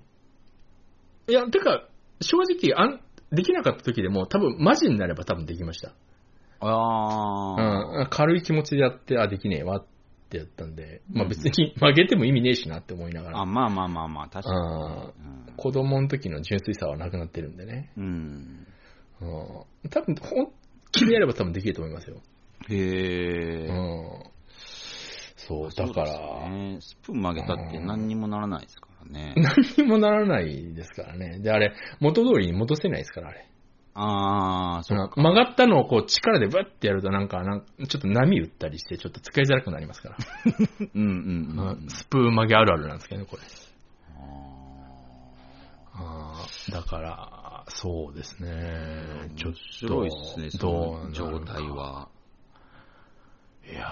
[1.28, 1.86] いや、てか、
[2.20, 5.92] 正直あん、できなかった時でも多分マジになれば多分できました。
[6.60, 9.86] ああ、うん、軽い気持ちでやって、あ、できねえわっ
[10.32, 15.52] てやったんで、まあうん別に曲げても意味ねえしなって思いながら、あ、まあまあまあまあ、確かにあね。
[15.56, 17.92] 子供の時の純粋さはなくなってるんでね。
[17.96, 18.04] うん。
[19.20, 19.36] うん
[19.84, 20.52] うん、多分、本
[20.90, 22.16] 気でやれば多分できると思いますよ。
[22.68, 23.66] へえ。
[23.66, 24.32] うん。
[25.36, 29.34] そう、だから、ねスプーン曲げたって何にもならないですからね。
[29.36, 31.38] 何にもならないですからね。
[31.40, 33.46] で、あれ、元通りに戻せないですから、あれ。
[33.94, 40.16] ああ、そううん曲がったのをこう力でブッてやるとなんか、なんかちょっと波打ったりして、ちょっと使いづらくなりますから。
[40.94, 41.88] うんうんうんうん。
[41.88, 43.42] スプーン曲げあるあるなんですけどね、これ。
[45.94, 49.34] ああーだから、そうですねー。
[49.34, 51.68] ちょっ面白いですね、と、どそうのなる状か態。
[51.68, 52.08] は。
[53.70, 53.86] いや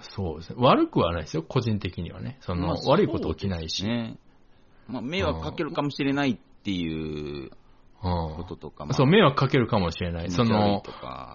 [0.00, 0.56] ーそうですね。
[0.58, 2.38] 悪くはないですよ、個人的にはね。
[2.40, 3.84] その、まあ悪いこと起きないし。
[4.88, 7.50] まあ、迷惑かけるかもしれないっていううん
[8.02, 10.30] こととか、まあそう、迷惑かけるかもしれない。
[10.30, 10.82] その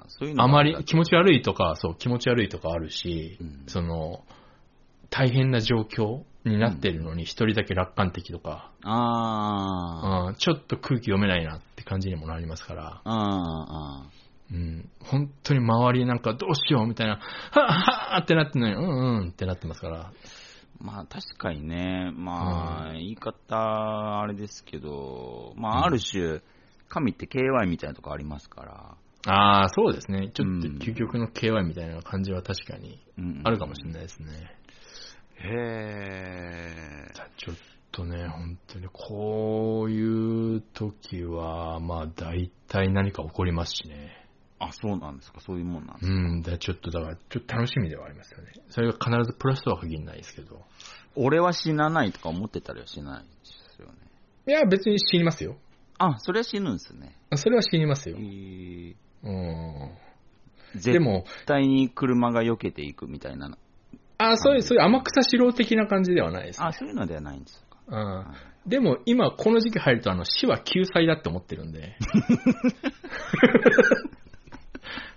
[0.08, 3.64] そういうのあまりが気持ち悪いとか、そう、気持ち悪いとかあるし、うん。
[3.68, 4.24] その、
[5.10, 10.36] 大変な状況になってるのに一人だけ楽観的とか、あうん。
[10.36, 14.10] ちょっと空気読めないなって感じにもなりますから、あ、ああ、
[14.52, 14.90] うん。
[15.00, 20.12] 本当に周りなんかどうしようみたいな、はぁはぁってなってんのに、うんうんってなってますから。
[20.80, 25.78] まあ確かにね、まあ、言い方あれですけど、まうん。
[25.78, 26.42] あある種、
[26.90, 30.32] 神って KY みたいなとこありますから、ああ、そうですね。
[30.34, 34.28] ちょっとうん究極の KY みたいな感じは確かにうんあるかもしれないですね。
[35.36, 37.12] へえ。
[37.14, 37.56] じゃあちょっ
[37.92, 44.28] とね、本当にこういう時は、まあ大体何か起こりますしね。
[44.60, 46.14] あ、そうなんですか、そういうもんなんですか。
[46.14, 48.52] うん、だちょっとだから、ちょっと楽しみではありますよね。
[48.70, 50.66] それが必ずプラスとは限らないですけど。
[51.16, 53.28] 俺は死なないとか思ってたりはしないで
[53.76, 53.94] すよね。
[54.48, 55.58] いや、別に死にますよ。
[55.98, 57.16] あ、それは死ぬんですね。
[57.36, 58.20] それは死にますよへ。
[58.22, 59.92] ーうん。
[60.76, 63.58] で絶も、対に車が避けていくみたいな。
[64.20, 66.68] あそういう、そういう天草四郎的な感じではないです、ね。
[66.68, 67.78] あ、そういうのではないんですか。
[67.88, 68.26] うん。
[68.70, 71.96] でも今この時期入るとあの死は救済だって思ってるんで。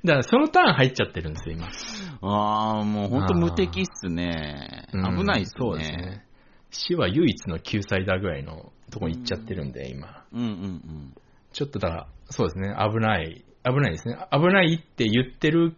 [0.04, 1.66] だからそのターン入っちゃってるんですよ、今。
[2.22, 4.88] ああ、もう本当無敵っすね。
[4.92, 5.58] うん危ないっすね。
[5.58, 6.24] そうですね。
[6.70, 10.24] 死は唯一の救済だぐらいのとこに行っちゃってるんで、今。
[10.32, 11.14] うんうんうん。
[11.52, 13.44] ちょっとだから、そうですね、危ない。
[13.64, 14.16] 危ないですね。
[14.32, 15.76] 危ないって言ってる、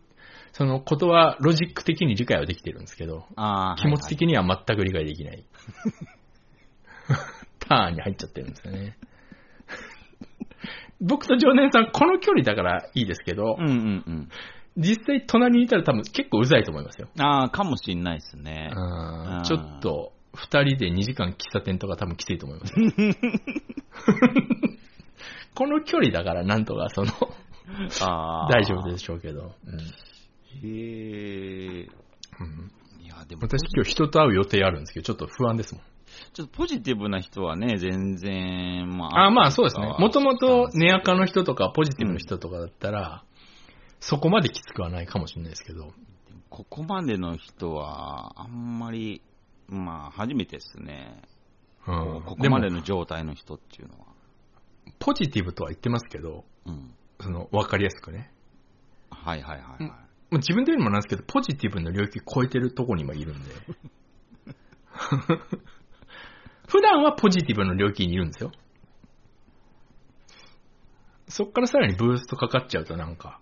[0.52, 5.44] そのことはロジック的に理解はできてるんですけど、ああ、気持ち的には全く理解できない。
[7.58, 8.96] ターンに入っちゃってるんですよね。
[11.00, 13.70] 僕と常年さん、この距離だからいいですけど、はいはい。
[13.70, 14.28] うんうんうん。
[14.76, 17.08] 実際隣にいたら多分結構うざいと思いますよ。
[17.18, 18.70] ああ、かもしんないですね。
[18.74, 22.74] うんちょっと、二人で2時間喫茶店とか多分きついと思います。
[25.54, 27.12] この距離だからなんとかその、
[28.00, 28.48] ああ。
[28.50, 29.54] 大丈夫でしょうけど。
[29.66, 29.78] うん
[30.62, 31.88] へえ。
[32.40, 35.84] うんいや、でも、私今日人と会う予定あるんですけど、ちょっと不安ですもん。
[36.34, 39.94] ちょっとポジティブな人はね、全然、まあまあそうですね。
[39.98, 43.24] もともとネアカのの人とかポジティブの人とかだったら、
[44.00, 45.92] そこまできつくはないかもしれないですけど。
[46.50, 49.22] ここまでの人は、あんまり、
[49.68, 51.22] まあ、初めてですね。
[51.86, 54.06] うんここまでもの状態の人っていうのは。
[55.00, 56.94] ポジティブとは言ってますけど、うん。
[57.20, 58.32] その、わかりやすくね。
[59.10, 59.88] はいはいはいは
[60.32, 60.36] い。
[60.36, 63.50] 自分で言うのもなんですけど、ポジティブの領域超えてるとこに今いるんで。
[66.68, 68.52] 普段はポジティブの領域にいるんですよ。
[71.28, 73.40] そっからさらにブーストかかっちゃうとなんか、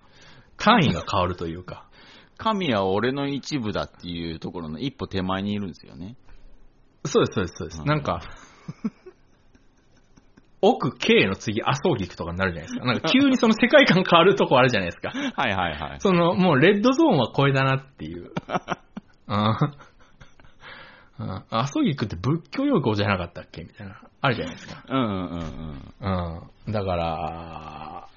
[0.57, 1.90] 単位が変わるというか。
[2.41, 6.17] 神は俺の一部だっていうところの一歩手前にいるんですよね。
[7.05, 7.81] そうです、そうです、そうです。
[7.83, 8.23] うんなんか、
[10.63, 12.87] 奥 K の次、麻生菊とかになるじゃないですか。
[12.87, 15.11] なんか急にその世界観変わるとこあるじゃないですか。
[15.37, 16.01] はいはいはい。
[16.01, 18.31] その、もうレッドゾーンは超えだなっていう。
[19.29, 19.37] うん。
[21.19, 24.01] うん麻生菊って仏教用語じゃなかったっけみたいな。
[24.23, 24.83] あるじゃないですか。
[24.89, 26.47] うんうんうんうん。
[26.67, 26.73] うん。
[26.73, 28.09] だから、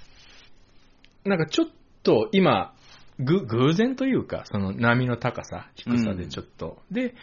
[1.26, 1.68] なんかちょっ
[2.04, 2.74] と今、
[3.19, 6.81] ぐ、偶然というか、その波の高さ、低さでちょっと。
[6.91, 7.15] で、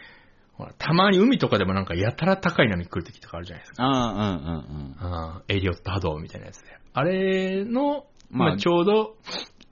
[0.54, 3.82] ほら、たまに海とかでもなんかやたら高い波来る時とかあるじゃないですか。
[3.82, 5.12] ああ、うんうんうん。
[5.12, 5.42] うん。
[5.48, 6.78] エリオット波動みたいなやつで。
[6.92, 9.16] あれの、まあまあ、ちょうど、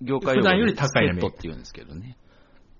[0.01, 2.17] 業界普段より高い波セットって言うんですけどね。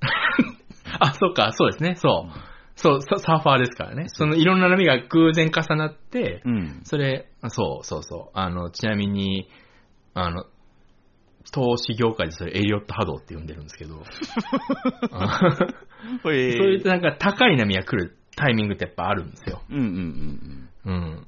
[1.01, 2.39] あ、そうか、そうですね、そう。
[2.77, 4.05] そう、ササーファーですからね。
[4.09, 6.81] そのいろんな波が偶然重なって、うん。
[6.85, 8.39] それ、そうそうそう。
[8.39, 9.51] あの、ちなみに、
[10.15, 10.45] あの、
[11.53, 14.03] 投資業界でそれエリオット波動って呼んでるんですけど、
[15.13, 15.41] あ
[16.23, 19.63] そういそういうなんか高い波が来るタイミングってやっぱあるんですよ。
[19.71, 21.27] うんうんうんうん。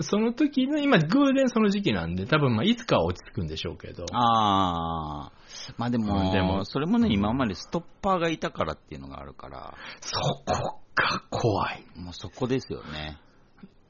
[0.00, 5.32] その時の、今偶然その時期なんで、多分まあいつかは落ち着くんでしょうけどうん。、ああ。
[5.76, 11.84] まあでも、うんでもそれもね、今までストッパーがいたからっていうのがあるから、そこが怖い。
[11.96, 13.18] もうそこですよね。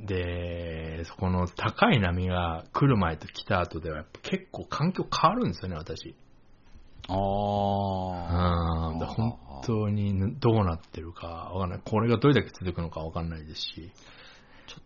[0.01, 6.17] で、そこの高い波が来る前と来た後では結構環境変わるんですよね、私。
[7.09, 8.89] ああ。
[8.89, 8.99] うん。
[9.07, 11.81] 本当にどうなってるかわかんない。
[11.85, 13.93] これがどれだけ続くのかわかんないですし、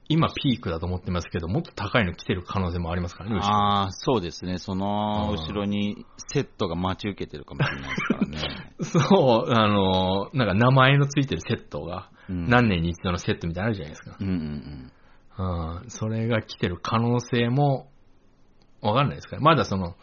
[0.09, 4.59] 今ピークだと思ってますけど、もっと高いの来てる可能性もありますからね、ああ、そうですね。
[4.59, 8.39] そのうん後ろにセットが待ち受けてるかもしれないですからね。
[8.83, 14.17] そう、あの、なんか名前のついてるセットが、うん何年に一度のセットみたいなのあるじゃないですか。
[14.21, 14.93] うんうんうん。
[15.89, 17.89] それが来てる可能性も、
[18.81, 19.43] わかんないですから。
[19.43, 19.95] まだその、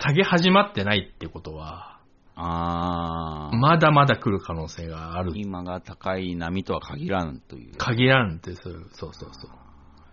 [0.00, 2.00] 下げ始まってないってことは、
[2.36, 2.42] うん。
[2.42, 3.56] ああ。
[3.56, 5.32] まだまだ来る可能性がある。
[5.36, 7.76] 今が高い波とは限らんという。
[7.76, 9.50] 限らんって、そうそうそうそう。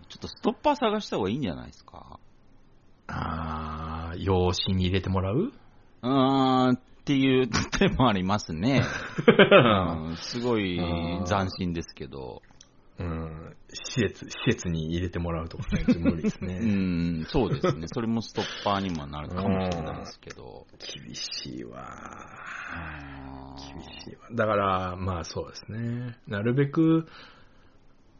[0.08, 2.18] ちょっとストッパー探した方がいいんじゃないですか？
[3.08, 5.36] あー、養子に入れてもらう？
[5.36, 8.82] うーん、っていう手もありますね。
[9.26, 12.40] うんすごいうん斬新ですけど。
[12.96, 16.58] うん、施設、施設に入れてもらうとかね、 無理ですうね。
[16.60, 17.88] ん、そうですね。
[17.88, 20.66] それもストッパーにもなるかもしれないですけど。
[20.78, 22.28] 厳しいわ。
[23.72, 24.28] 厳しいわ。
[24.32, 26.18] だから、まあそうですね。
[26.28, 27.08] なるべく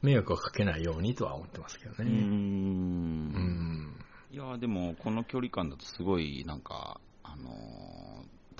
[0.03, 2.03] 迷惑をかけないようにとは思ってますけど。
[2.03, 2.11] ね。
[2.11, 3.97] うんん。
[4.33, 8.05] いや、でも、この距離感だとすごい、なんか、あのー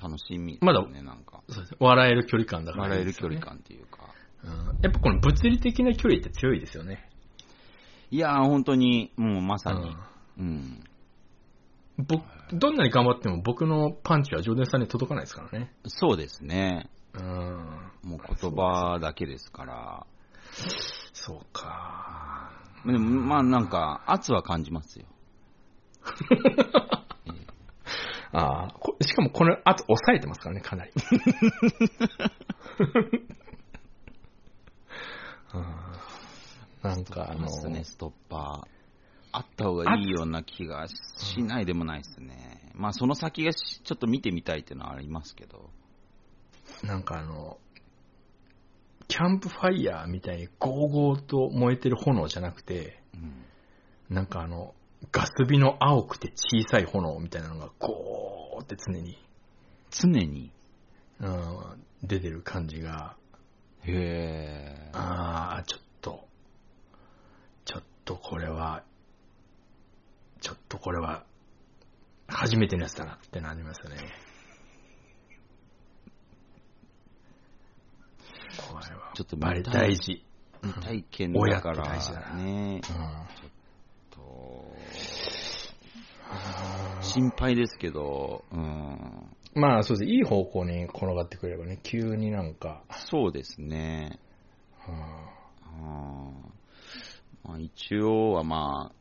[0.01, 4.13] 楽しみ、まだね、なんか、そうですね笑える距離感だから笑える距離感っていうか。
[4.45, 7.09] うんやっぱこの物理的な距離って強いですよね。
[8.11, 9.95] いや、本当に、もうまさに、
[10.37, 10.45] うん。
[10.45, 10.83] うん
[11.97, 15.73] 僕、どんなに頑張っても僕のパンチはジョーデンさんに届かないですからね。
[15.87, 16.89] そうですね。
[17.13, 17.23] うん。
[18.03, 20.05] もう言葉だけですから。
[21.13, 22.51] そうか。
[22.85, 25.05] でも、まあなんか、圧は感じますよ。
[28.33, 30.91] ああ、こしかもこの圧抑えてますからね、かなり。
[35.55, 38.75] うんなんかあの、ストッパー。
[39.31, 42.71] あった方がいいような気がしないでもないですね。
[42.73, 45.69] まあその先がしちょっと見てみたいっていうのはありますけど。
[46.83, 47.57] なんかあの、
[49.09, 53.45] キャンプファイヤーみたいにゴーゴーと燃えてる炎じゃなくて、うん
[54.15, 54.73] なんかあの、
[55.11, 59.17] ガス火の青くて小さい炎みたいなのがゴーって常に、
[59.89, 60.51] 常に？
[61.19, 63.17] うん、出てる感じが、
[63.87, 64.89] へえ。
[64.93, 66.27] ああ、ちょっと、
[67.65, 68.83] ちょっとこれは、
[70.41, 71.25] ちょっとこれは、
[72.27, 73.97] 初めてのやつだなってなりますよね。
[78.57, 80.25] これは、ちょっとバレ見たい大事。
[80.81, 82.73] 体験だか親って大事だらなね。
[82.73, 82.81] うん
[84.09, 84.75] と
[87.01, 89.34] 心配ですけど、うん。
[89.55, 90.11] まあそうです。
[90.11, 94.19] いい方向に転がってくればね、急になんか、そうですね。
[94.87, 96.55] うんうん
[97.43, 98.95] まあ、一応はまあ、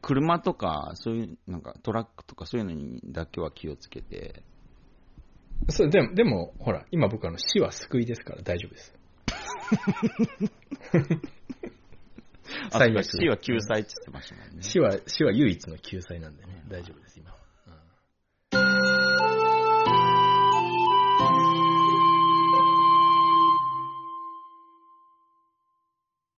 [0.00, 4.42] 車とか、そういう、なんかトラックとかそういうのにだけは気をつけて、
[5.68, 8.94] そうでも、でも、ほら、今僕あの死は救いですから大丈夫です。
[12.72, 14.62] あ 最悪死は救済って言ってましたもんね。
[14.62, 17.34] 死は、死は唯一の救済なんでね、大丈夫です、今。